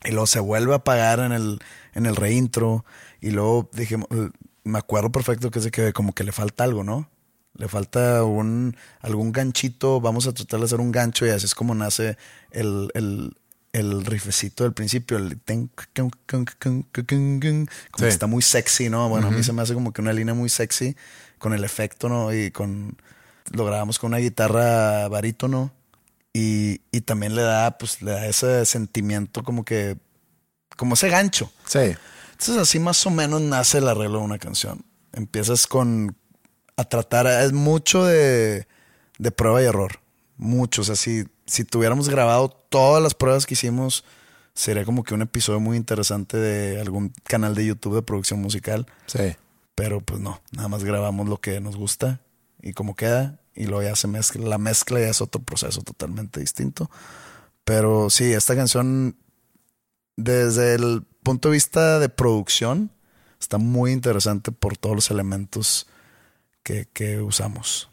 Y 0.03 0.09
luego 0.11 0.27
se 0.27 0.39
vuelve 0.39 0.73
a 0.73 0.77
apagar 0.77 1.19
en 1.19 1.31
el, 1.31 1.59
en 1.93 2.05
el 2.07 2.15
reintro. 2.15 2.83
Y 3.21 3.31
luego 3.31 3.69
dije, 3.73 3.97
me 4.63 4.79
acuerdo 4.79 5.11
perfecto 5.11 5.51
que 5.51 5.59
es 5.59 5.65
de 5.65 5.71
que 5.71 5.93
como 5.93 6.13
que 6.13 6.23
le 6.23 6.31
falta 6.31 6.63
algo, 6.63 6.83
¿no? 6.83 7.09
Le 7.53 7.67
falta 7.67 8.23
un, 8.23 8.75
algún 9.01 9.31
ganchito, 9.31 10.01
vamos 10.01 10.25
a 10.27 10.33
tratar 10.33 10.59
de 10.59 10.65
hacer 10.65 10.79
un 10.79 10.91
gancho 10.91 11.25
y 11.25 11.29
así 11.29 11.45
es 11.45 11.53
como 11.53 11.75
nace 11.75 12.17
el, 12.49 12.89
el, 12.95 13.37
el 13.73 14.05
rifecito 14.05 14.63
del 14.63 14.73
principio, 14.73 15.17
el 15.17 15.39
ten- 15.39 15.69
como 15.93 16.11
que 16.11 17.67
Sí. 17.97 18.05
está 18.05 18.25
muy 18.27 18.41
sexy, 18.41 18.89
¿no? 18.89 19.07
Bueno, 19.09 19.27
a 19.27 19.31
mí 19.31 19.43
se 19.43 19.53
me 19.53 19.61
hace 19.61 19.73
como 19.73 19.93
que 19.93 20.01
una 20.01 20.13
línea 20.13 20.33
muy 20.33 20.49
sexy 20.49 20.95
con 21.41 21.53
el 21.53 21.63
efecto, 21.63 22.07
¿no? 22.07 22.31
Y 22.33 22.51
con 22.51 22.95
lo 23.51 23.65
grabamos 23.65 23.97
con 23.97 24.09
una 24.09 24.19
guitarra 24.19 25.07
barítono 25.07 25.71
y, 26.31 26.81
y 26.91 27.01
también 27.01 27.35
le 27.35 27.41
da, 27.41 27.77
pues, 27.79 28.01
le 28.03 28.11
da 28.11 28.27
ese 28.27 28.63
sentimiento 28.65 29.43
como 29.43 29.65
que, 29.65 29.97
como 30.77 30.93
ese 30.93 31.09
gancho. 31.09 31.51
Sí. 31.65 31.95
Entonces 32.31 32.57
así 32.57 32.79
más 32.79 33.05
o 33.07 33.09
menos 33.09 33.41
nace 33.41 33.79
el 33.79 33.87
arreglo 33.87 34.19
de 34.19 34.25
una 34.25 34.37
canción. 34.37 34.85
Empiezas 35.13 35.65
con 35.65 36.15
a 36.77 36.83
tratar, 36.83 37.25
es 37.25 37.53
mucho 37.53 38.05
de, 38.05 38.67
de 39.17 39.31
prueba 39.31 39.63
y 39.63 39.65
error. 39.65 39.99
Mucho. 40.37 40.81
O 40.81 40.85
sea, 40.85 40.95
si, 40.95 41.25
si 41.47 41.65
tuviéramos 41.65 42.07
grabado 42.07 42.49
todas 42.49 43.01
las 43.01 43.15
pruebas 43.15 43.47
que 43.47 43.55
hicimos, 43.55 44.05
sería 44.53 44.85
como 44.85 45.03
que 45.03 45.15
un 45.15 45.23
episodio 45.23 45.59
muy 45.59 45.75
interesante 45.75 46.37
de 46.37 46.79
algún 46.79 47.13
canal 47.23 47.55
de 47.55 47.65
YouTube 47.65 47.95
de 47.95 48.03
producción 48.03 48.39
musical. 48.41 48.85
Sí. 49.07 49.35
Pero 49.82 49.99
pues 49.99 50.21
no, 50.21 50.39
nada 50.51 50.67
más 50.67 50.84
grabamos 50.84 51.27
lo 51.27 51.41
que 51.41 51.59
nos 51.59 51.75
gusta 51.75 52.21
y 52.61 52.73
como 52.73 52.95
queda. 52.95 53.39
Y 53.55 53.65
luego 53.65 53.82
ya 53.82 53.95
se 53.95 54.07
mezcla. 54.07 54.47
La 54.47 54.59
mezcla 54.59 54.99
ya 54.99 55.07
es 55.07 55.21
otro 55.21 55.41
proceso 55.41 55.82
totalmente 55.82 56.39
distinto. 56.39 56.91
Pero 57.63 58.11
sí, 58.11 58.32
esta 58.32 58.55
canción, 58.55 59.17
desde 60.17 60.75
el 60.75 61.01
punto 61.23 61.49
de 61.49 61.53
vista 61.53 61.97
de 61.97 62.09
producción, 62.09 62.91
está 63.39 63.57
muy 63.57 63.91
interesante 63.91 64.51
por 64.51 64.77
todos 64.77 64.95
los 64.95 65.09
elementos 65.09 65.88
que, 66.61 66.88
que 66.93 67.19
usamos. 67.19 67.89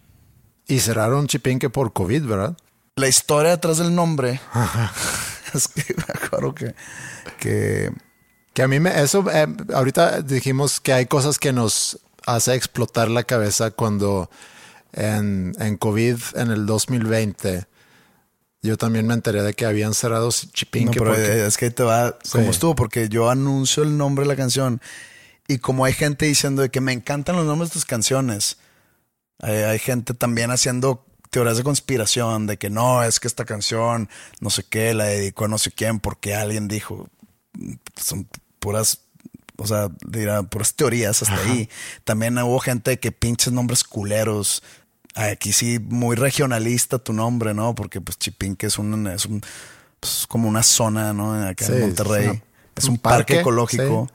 Y 0.66 0.80
cerraron 0.80 1.26
Chipinque 1.26 1.70
por 1.70 1.94
COVID, 1.94 2.22
¿verdad? 2.26 2.58
La 2.96 3.08
historia 3.08 3.52
detrás 3.52 3.78
del 3.78 3.94
nombre 3.94 4.42
es 5.54 5.68
que 5.68 5.94
me 5.94 6.04
acuerdo 6.22 6.54
que, 6.54 6.74
que 7.40 7.90
Que 8.58 8.64
a 8.64 8.66
mí 8.66 8.80
me, 8.80 9.00
eso, 9.00 9.24
eh, 9.32 9.46
ahorita 9.72 10.20
dijimos 10.22 10.80
que 10.80 10.92
hay 10.92 11.06
cosas 11.06 11.38
que 11.38 11.52
nos 11.52 12.00
hace 12.26 12.56
explotar 12.56 13.08
la 13.08 13.22
cabeza 13.22 13.70
cuando 13.70 14.28
en, 14.92 15.54
en 15.60 15.76
COVID 15.76 16.16
en 16.34 16.50
el 16.50 16.66
2020 16.66 17.66
yo 18.62 18.76
también 18.76 19.06
me 19.06 19.14
enteré 19.14 19.44
de 19.44 19.54
que 19.54 19.64
habían 19.64 19.94
cerrado 19.94 20.24
No, 20.26 20.32
Chipinque 20.32 20.98
pero 20.98 21.12
porque- 21.12 21.46
es 21.46 21.56
que 21.56 21.70
te 21.70 21.84
va 21.84 22.18
como 22.32 22.42
Sí. 22.46 22.50
estuvo, 22.50 22.74
porque 22.74 23.08
yo 23.08 23.30
anuncio 23.30 23.84
el 23.84 23.96
nombre 23.96 24.24
de 24.24 24.28
la 24.30 24.34
canción 24.34 24.80
y 25.46 25.58
como 25.58 25.84
hay 25.84 25.92
gente 25.92 26.26
diciendo 26.26 26.60
de 26.62 26.68
que 26.70 26.80
me 26.80 26.92
encantan 26.92 27.36
los 27.36 27.46
nombres 27.46 27.70
de 27.70 27.74
tus 27.74 27.84
canciones, 27.84 28.58
hay, 29.38 29.54
hay 29.54 29.78
gente 29.78 30.14
también 30.14 30.50
haciendo 30.50 31.06
teorías 31.30 31.58
de 31.58 31.62
conspiración 31.62 32.48
de 32.48 32.56
que 32.56 32.70
no, 32.70 33.04
es 33.04 33.20
que 33.20 33.28
esta 33.28 33.44
canción, 33.44 34.08
no 34.40 34.50
sé 34.50 34.64
qué, 34.64 34.94
la 34.94 35.04
dedicó 35.04 35.44
a 35.44 35.48
no 35.48 35.58
sé 35.58 35.70
quién 35.70 36.00
porque 36.00 36.34
alguien 36.34 36.66
dijo, 36.66 37.08
son 37.96 38.26
puras, 38.58 39.00
o 39.56 39.66
sea, 39.66 39.88
dirá, 40.06 40.42
puras 40.44 40.74
teorías 40.74 41.22
hasta 41.22 41.36
ahí. 41.42 41.68
También 42.04 42.38
hubo 42.38 42.58
gente 42.60 42.98
que 42.98 43.12
pinches 43.12 43.52
nombres 43.52 43.84
culeros. 43.84 44.62
Aquí 45.14 45.52
sí, 45.52 45.78
muy 45.80 46.14
regionalista 46.16 46.98
tu 46.98 47.12
nombre, 47.12 47.54
¿no? 47.54 47.74
Porque 47.74 48.00
pues 48.00 48.18
Chipinque 48.18 48.66
es 48.66 48.78
un, 48.78 49.06
es 49.08 49.26
un 49.26 49.40
pues, 50.00 50.26
como 50.28 50.48
una 50.48 50.62
zona, 50.62 51.12
¿no? 51.12 51.34
Acá 51.34 51.66
Sí, 51.66 51.72
en 51.72 51.78
es 51.78 51.84
Monterrey. 51.86 52.28
una- 52.28 52.42
Es 52.76 52.84
un 52.84 52.90
un, 52.92 52.98
parque, 52.98 53.16
parque, 53.34 53.40
ecológico. 53.40 54.06
sí. 54.08 54.14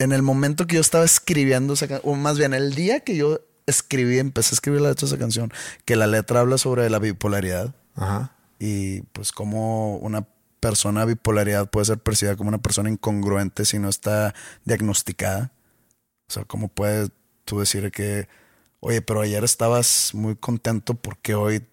En 0.00 0.12
el 0.12 0.22
momento 0.22 0.68
que 0.68 0.76
yo 0.76 0.80
estaba 0.80 1.04
escribiendo 1.04 1.74
esa 1.74 1.88
canción, 1.88 2.12
o 2.12 2.16
más 2.16 2.38
bien 2.38 2.54
el 2.54 2.76
día 2.76 3.00
que 3.00 3.16
yo 3.16 3.40
escribí, 3.66 4.20
empecé 4.20 4.52
a 4.52 4.54
escribir 4.54 4.80
la 4.80 4.90
letra 4.90 5.08
de 5.08 5.12
esa 5.14 5.18
canción, 5.18 5.52
que 5.84 5.96
la 5.96 6.06
letra 6.06 6.38
habla 6.38 6.56
sobre 6.56 6.88
la 6.88 7.00
bipolaridad 7.00 7.74
Ajá. 7.96 8.30
y 8.60 9.00
pues 9.12 9.32
como 9.32 9.96
una 9.96 10.24
persona 10.60 11.04
bipolaridad 11.04 11.68
puede 11.70 11.86
ser 11.86 11.98
percibida 11.98 12.36
como 12.36 12.48
una 12.48 12.58
persona 12.58 12.90
incongruente 12.90 13.64
si 13.64 13.78
no 13.78 13.88
está 13.88 14.34
diagnosticada. 14.64 15.52
O 16.28 16.32
sea, 16.32 16.44
¿cómo 16.44 16.68
puedes 16.68 17.10
tú 17.44 17.60
decir 17.60 17.90
que, 17.90 18.28
oye, 18.80 19.00
pero 19.02 19.20
ayer 19.22 19.44
estabas 19.44 20.10
muy 20.14 20.36
contento 20.36 20.94
porque 20.94 21.34
hoy 21.34 21.64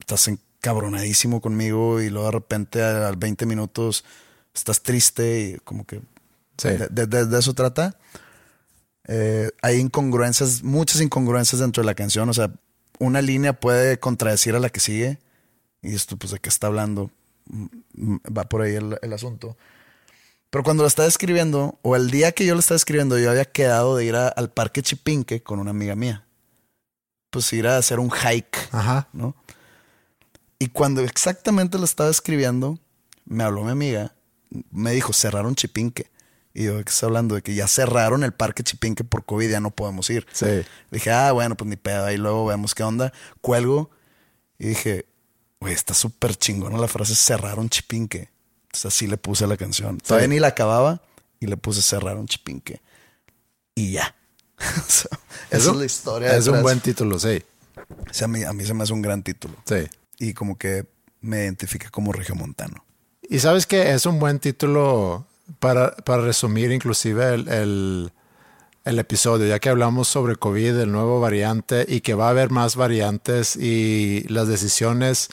estás 0.00 0.28
encabronadísimo 0.28 1.40
conmigo 1.40 2.00
y 2.00 2.10
luego 2.10 2.26
de 2.26 2.32
repente 2.32 2.82
a- 2.82 3.08
al 3.08 3.16
20 3.16 3.46
minutos 3.46 4.04
estás 4.54 4.82
triste 4.82 5.40
y 5.40 5.58
como 5.64 5.86
que 5.86 6.00
Sí. 6.58 6.68
de, 6.68 6.88
de- 6.90 7.06
de- 7.06 7.26
de 7.26 7.38
eso 7.38 7.54
trata. 7.54 7.96
Eh, 9.08 9.50
hay 9.62 9.76
incongruencias, 9.78 10.62
muchas 10.62 11.00
incongruencias 11.00 11.60
dentro 11.60 11.82
de 11.82 11.86
la 11.86 11.94
canción. 11.94 12.28
O 12.28 12.34
sea, 12.34 12.50
una 12.98 13.22
línea 13.22 13.52
puede 13.52 13.98
contradecir 14.00 14.54
a 14.54 14.58
la 14.60 14.70
que 14.70 14.80
sigue. 14.80 15.18
Y 15.82 15.94
esto, 15.94 16.16
pues, 16.16 16.32
¿de 16.32 16.38
qué 16.40 16.48
está 16.48 16.66
hablando? 16.66 17.10
Va 17.48 18.44
por 18.44 18.62
ahí 18.62 18.74
el, 18.74 18.98
el 19.02 19.12
asunto. 19.12 19.56
Pero 20.50 20.62
cuando 20.64 20.82
lo 20.82 20.86
estaba 20.88 21.08
escribiendo, 21.08 21.78
o 21.82 21.96
el 21.96 22.10
día 22.10 22.32
que 22.32 22.46
yo 22.46 22.54
lo 22.54 22.60
estaba 22.60 22.76
escribiendo, 22.76 23.18
yo 23.18 23.30
había 23.30 23.44
quedado 23.44 23.96
de 23.96 24.04
ir 24.04 24.14
a- 24.16 24.28
al 24.28 24.50
parque 24.50 24.82
Chipinque 24.82 25.42
con 25.42 25.58
una 25.58 25.70
amiga 25.70 25.94
mía. 25.96 26.24
Pues 27.30 27.52
ir 27.52 27.66
a 27.66 27.76
hacer 27.78 27.98
un 27.98 28.10
hike. 28.10 28.56
Ajá. 28.72 29.08
¿no? 29.12 29.34
Y 30.58 30.68
cuando 30.68 31.02
exactamente 31.02 31.78
lo 31.78 31.84
estaba 31.84 32.10
escribiendo, 32.10 32.78
me 33.26 33.44
habló 33.44 33.64
mi 33.64 33.72
amiga, 33.72 34.14
me 34.70 34.92
dijo, 34.92 35.12
cerraron 35.12 35.54
Chipinque. 35.54 36.10
Y 36.54 36.64
yo, 36.64 36.78
¿de 36.78 36.84
qué 36.84 36.90
está 36.90 37.04
hablando? 37.06 37.34
De 37.34 37.42
que 37.42 37.54
ya 37.54 37.68
cerraron 37.68 38.24
el 38.24 38.32
parque 38.32 38.62
Chipinque 38.62 39.04
por 39.04 39.26
COVID, 39.26 39.50
ya 39.50 39.60
no 39.60 39.70
podemos 39.72 40.08
ir. 40.08 40.26
Sí. 40.32 40.62
Dije, 40.90 41.10
ah, 41.10 41.32
bueno, 41.32 41.54
pues 41.56 41.68
ni 41.68 41.76
pedo, 41.76 42.06
ahí 42.06 42.16
luego 42.16 42.46
vemos 42.46 42.74
qué 42.74 42.82
onda. 42.82 43.12
Cuelgo 43.42 43.90
y 44.58 44.68
dije, 44.68 45.04
güey, 45.60 45.74
está 45.74 45.94
súper 45.94 46.36
chingona 46.36 46.78
la 46.78 46.88
frase 46.88 47.14
cerraron 47.14 47.68
Chipinque. 47.68 48.28
Entonces 48.66 48.86
así 48.86 49.06
le 49.06 49.16
puse 49.16 49.44
a 49.44 49.46
la 49.46 49.56
canción. 49.56 49.98
Todavía 49.98 50.28
ni 50.28 50.38
la 50.38 50.48
acababa 50.48 51.02
y 51.40 51.46
le 51.46 51.56
puse 51.56 51.82
cerraron 51.82 52.26
Chipinque. 52.26 52.80
Y 53.74 53.92
ya. 53.92 54.14
Esa 54.58 55.08
es 55.50 55.66
la 55.66 55.84
historia. 55.84 56.36
Es 56.36 56.46
un 56.46 56.62
buen 56.62 56.80
título, 56.80 57.18
sí. 57.18 57.42
O 58.10 58.12
sea, 58.14 58.24
a, 58.26 58.28
mí, 58.28 58.42
a 58.42 58.52
mí 58.52 58.64
se 58.64 58.74
me 58.74 58.82
hace 58.82 58.92
un 58.92 59.02
gran 59.02 59.22
título 59.22 59.54
Sí. 59.64 59.86
y 60.18 60.32
como 60.34 60.56
que 60.58 60.86
me 61.20 61.38
identifica 61.44 61.90
como 61.90 62.12
regiomontano. 62.12 62.84
Y 63.28 63.38
sabes 63.40 63.66
que 63.66 63.92
es 63.92 64.06
un 64.06 64.18
buen 64.18 64.38
título 64.38 65.26
para, 65.58 65.94
para 65.96 66.22
resumir 66.22 66.72
inclusive 66.72 67.34
el, 67.34 67.48
el- 67.48 68.12
el 68.86 69.00
episodio, 69.00 69.48
ya 69.48 69.58
que 69.58 69.68
hablamos 69.68 70.06
sobre 70.06 70.36
COVID, 70.36 70.78
el 70.78 70.92
nuevo 70.92 71.20
variante 71.20 71.84
y 71.88 72.00
que 72.00 72.14
va 72.14 72.28
a 72.28 72.30
haber 72.30 72.50
más 72.50 72.76
variantes 72.76 73.56
y 73.56 74.24
las 74.28 74.46
decisiones, 74.46 75.28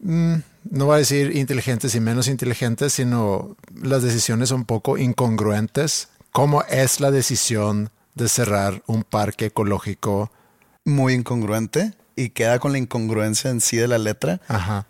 mm, 0.00 0.34
no 0.70 0.84
voy 0.84 0.96
a 0.96 0.98
decir 0.98 1.34
inteligentes 1.34 1.94
y 1.94 2.00
menos 2.00 2.28
inteligentes, 2.28 2.92
sino 2.92 3.56
las 3.74 4.02
decisiones 4.02 4.50
un 4.50 4.66
poco 4.66 4.98
incongruentes. 4.98 6.10
¿Cómo 6.30 6.62
es 6.64 7.00
la 7.00 7.10
decisión 7.10 7.88
de 8.14 8.28
cerrar 8.28 8.82
un 8.86 9.02
parque 9.02 9.46
ecológico? 9.46 10.30
Muy 10.84 11.14
incongruente 11.14 11.94
y 12.16 12.30
queda 12.30 12.58
con 12.58 12.72
la 12.72 12.78
incongruencia 12.78 13.50
en 13.50 13.62
sí 13.62 13.78
de 13.78 13.88
la 13.88 13.96
letra. 13.96 14.42
Ajá. 14.46 14.86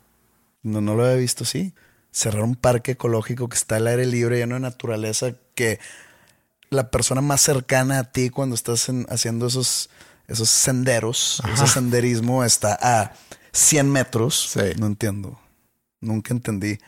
No, 0.64 0.80
no 0.80 0.96
lo 0.96 1.04
había 1.04 1.16
visto 1.16 1.44
así. 1.44 1.72
Cerrar 2.10 2.42
un 2.42 2.56
parque 2.56 2.92
ecológico 2.92 3.48
que 3.48 3.56
está 3.56 3.76
al 3.76 3.86
aire 3.86 4.04
libre, 4.04 4.38
lleno 4.38 4.56
de 4.56 4.62
naturaleza, 4.62 5.34
que 5.54 5.78
la 6.70 6.90
persona 6.90 7.20
más 7.20 7.40
cercana 7.40 7.98
a 8.00 8.04
ti 8.04 8.30
cuando 8.30 8.54
estás 8.54 8.88
en- 8.88 9.06
haciendo 9.08 9.46
esos, 9.46 9.88
esos 10.28 10.48
senderos, 10.48 11.42
ese 11.52 11.66
senderismo 11.66 12.44
está 12.44 12.78
a 12.80 13.12
100 13.52 13.90
metros. 13.90 14.50
Sí. 14.52 14.60
No 14.78 14.86
entiendo. 14.86 15.38
Nunca 16.00 16.32
entendí 16.34 16.78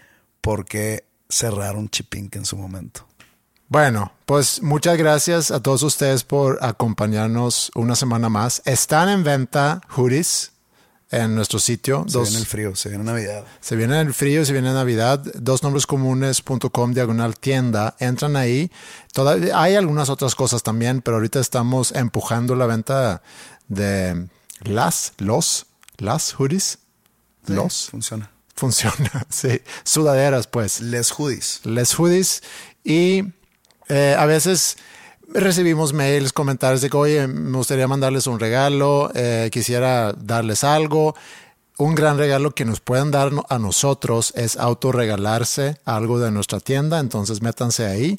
por 0.41 0.65
qué 0.65 1.05
cerraron 1.29 1.89
Chipinque 1.89 2.39
en 2.39 2.45
su 2.47 2.57
momento. 2.57 3.07
Bueno, 3.69 4.13
pues 4.25 4.63
muchas 4.63 4.97
gracias 4.97 5.51
a 5.51 5.61
todos 5.63 5.83
ustedes 5.83 6.25
por 6.25 6.59
acompañarnos 6.63 7.71
una 7.75 7.95
semana 7.97 8.29
más. 8.31 8.63
Están 8.65 9.09
en 9.11 9.25
venta 9.25 9.83
hoodies 9.91 10.53
en 11.11 11.35
nuestro 11.35 11.59
sitio. 11.59 12.05
Se 12.07 12.13
Dos- 12.19 12.29
viene 12.29 12.41
el 12.41 12.47
frío, 12.47 12.77
se 12.77 12.89
viene 12.91 13.05
Navidad. 13.05 13.45
se 13.61 13.77
viene 13.77 14.01
el 14.01 14.13
frío, 14.15 14.45
se 14.45 14.53
viene 14.53 14.73
Navidad. 14.73 15.23
Dosnombrescomunes.com 15.37 16.93
diagonal 16.93 17.39
tienda. 17.39 17.97
Entran 17.99 18.37
ahí. 18.37 18.71
Todavía 19.13 19.61
hay 19.61 19.75
algunas 19.77 20.11
otras 20.11 20.35
cosas 20.35 20.63
también, 20.63 21.01
pero 21.03 21.17
ahorita 21.17 21.41
estamos 21.41 21.93
empujando 21.93 22.55
la 22.57 22.67
venta 22.67 23.23
de 23.69 24.29
las, 24.61 25.13
los, 25.19 25.67
las 25.97 26.33
hoodies. 26.39 26.79
Los. 27.47 27.89
Funciona. 27.91 28.31
Funciona, 28.55 29.27
sí. 29.31 29.63
Sudaderas, 29.85 30.47
pues 30.49 30.81
Les 30.81 31.11
Hoodies. 31.13 31.61
les 31.65 31.95
hoodies 31.99 32.43
y 32.85 33.23
eh, 33.89 34.17
a 34.19 34.27
veces 34.27 34.77
recibimos 35.33 35.93
mails, 35.93 36.33
comentarios 36.33 36.81
de 36.81 36.91
que, 36.91 36.97
oye, 36.97 37.27
me 37.29 37.57
gustaría 37.57 37.87
mandarles 37.89 38.27
un 38.27 38.41
regalo, 38.41 39.11
eh, 39.15 39.49
quisiera 39.53 40.13
darles 40.13 40.65
algo. 40.65 41.15
Un 41.77 41.95
gran 41.95 42.19
regalo 42.19 42.51
que 42.53 42.65
nos 42.65 42.81
pueden 42.81 43.11
dar 43.11 43.31
a 43.49 43.59
nosotros 43.59 44.33
es 44.35 44.57
autorregalarse 44.57 45.79
algo 45.85 46.19
de 46.19 46.31
nuestra 46.33 46.59
tienda, 46.59 46.99
entonces 46.99 47.41
métanse 47.41 47.87
ahí 47.87 48.19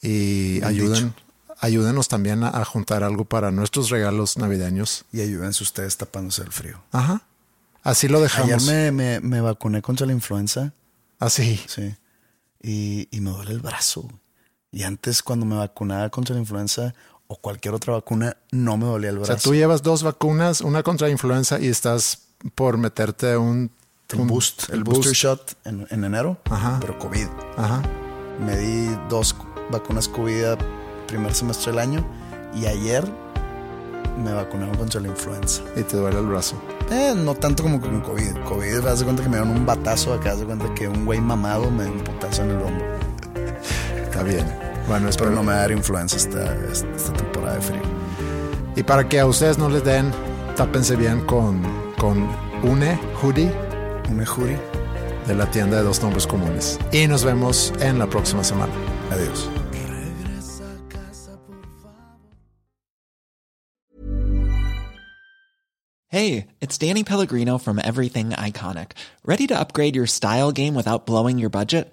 y 0.00 0.62
ayuden 0.64 1.14
ayúdenos 1.58 2.08
también 2.08 2.42
a, 2.42 2.48
a 2.48 2.64
juntar 2.64 3.02
algo 3.02 3.24
para 3.24 3.50
nuestros 3.50 3.90
regalos 3.90 4.36
navideños. 4.36 5.04
Y 5.12 5.20
ayúdense 5.20 5.62
ustedes 5.64 5.96
tapándose 5.96 6.42
el 6.42 6.52
frío. 6.52 6.82
Ajá. 6.92 7.22
Así 7.82 8.08
lo 8.08 8.18
Ayer 8.18 8.30
dejamos. 8.30 8.64
me, 8.64 8.92
me, 8.92 9.20
me 9.20 9.40
vacuné 9.40 9.80
contra 9.80 10.06
la 10.06 10.12
influenza. 10.12 10.72
Así. 11.18 11.60
Sí. 11.66 11.94
Y, 12.62 13.08
y 13.10 13.20
me 13.20 13.30
duele 13.30 13.52
el 13.52 13.60
brazo. 13.60 14.08
Y 14.76 14.82
antes, 14.82 15.22
cuando 15.22 15.46
me 15.46 15.56
vacunaba 15.56 16.10
contra 16.10 16.34
la 16.34 16.40
influenza 16.42 16.92
o 17.28 17.36
cualquier 17.36 17.72
otra 17.72 17.94
vacuna, 17.94 18.36
no 18.52 18.76
me 18.76 18.84
dolía 18.84 19.08
el 19.08 19.16
O 19.16 19.20
brazo. 19.20 19.32
sea, 19.32 19.42
tú 19.42 19.54
llevas 19.54 19.82
dos 19.82 20.02
vacunas, 20.02 20.60
una 20.60 20.82
contra 20.82 21.08
influenza 21.08 21.58
y 21.58 21.68
estás 21.68 22.26
por 22.54 22.76
meterte 22.76 23.38
un, 23.38 23.70
el 24.10 24.20
un- 24.20 24.26
boost, 24.26 24.68
el, 24.68 24.84
booster 24.84 25.14
shot 25.14 25.56
en, 25.64 25.86
en 25.88 26.04
enero, 26.04 26.36
Ajá. 26.50 26.76
pero 26.78 26.98
COVID. 26.98 27.26
Ajá. 27.56 27.80
Me 28.44 28.54
di 28.58 28.94
dos 29.08 29.34
vacunas 29.72 30.08
COVID 30.08 30.58
primer 31.06 31.32
semestre 31.32 31.72
del 31.72 31.78
año 31.80 32.06
y 32.54 32.66
ayer 32.66 33.02
me 34.22 34.34
vacunaron 34.34 34.76
contra 34.76 35.00
la 35.00 35.08
influenza. 35.08 35.62
Y 35.74 35.84
te 35.84 35.96
duele 35.96 36.18
el 36.18 36.26
brazo. 36.26 36.54
Eh, 36.90 37.14
no 37.16 37.34
tanto 37.34 37.62
como 37.62 37.80
con 37.80 38.02
COVID. 38.02 38.36
COVID, 38.46 38.86
haz 38.88 38.98
de 38.98 39.04
cuenta 39.06 39.22
que 39.22 39.30
me 39.30 39.36
dieron 39.38 39.56
un 39.56 39.64
batazo 39.64 40.12
acá, 40.12 40.32
haz 40.32 40.40
de 40.40 40.44
cuenta 40.44 40.72
que 40.74 40.86
un 40.86 41.06
güey 41.06 41.18
mamado 41.20 41.70
me 41.70 41.84
dio 41.84 41.92
un 41.94 42.04
putazo 42.04 42.42
en 42.42 42.50
el 42.50 42.56
hombro. 42.62 42.86
Está 44.04 44.22
bien. 44.22 44.65
Bueno, 44.86 45.08
espero 45.08 45.30
Pero 45.30 45.42
no 45.42 45.42
me 45.42 45.52
dar 45.52 45.70
influenza 45.72 46.16
esta, 46.16 46.54
esta, 46.70 47.12
temporada 47.12 47.56
de 47.56 47.60
frío. 47.60 47.82
Y 48.76 48.82
para 48.82 49.08
que 49.08 49.18
a 49.18 49.26
ustedes 49.26 49.58
no 49.58 49.68
les 49.68 49.82
den, 49.82 50.12
tápense 50.56 50.94
bien 50.96 51.20
con, 51.26 51.62
con 51.98 52.28
une 52.62 52.98
hoodie 53.20 53.50
Un 54.10 54.20
ejuri. 54.20 54.56
de 55.26 55.34
la 55.34 55.50
tienda 55.50 55.78
de 55.78 55.82
dos 55.82 56.00
nombres 56.02 56.26
comunes. 56.26 56.78
Y 56.92 57.06
nos 57.08 57.24
vemos 57.24 57.72
en 57.80 57.98
la 57.98 58.06
próxima 58.06 58.44
semana. 58.44 58.72
Adiós. 59.10 59.48
Hey, 66.08 66.46
it's 66.60 66.78
Danny 66.78 67.02
Pellegrino 67.02 67.58
from 67.58 67.78
Everything 67.78 68.30
Iconic. 68.30 68.92
Ready 69.24 69.46
to 69.48 69.58
upgrade 69.58 69.96
your 69.96 70.06
style 70.06 70.52
game 70.52 70.74
without 70.74 71.04
blowing 71.04 71.38
your 71.38 71.50
budget? 71.50 71.92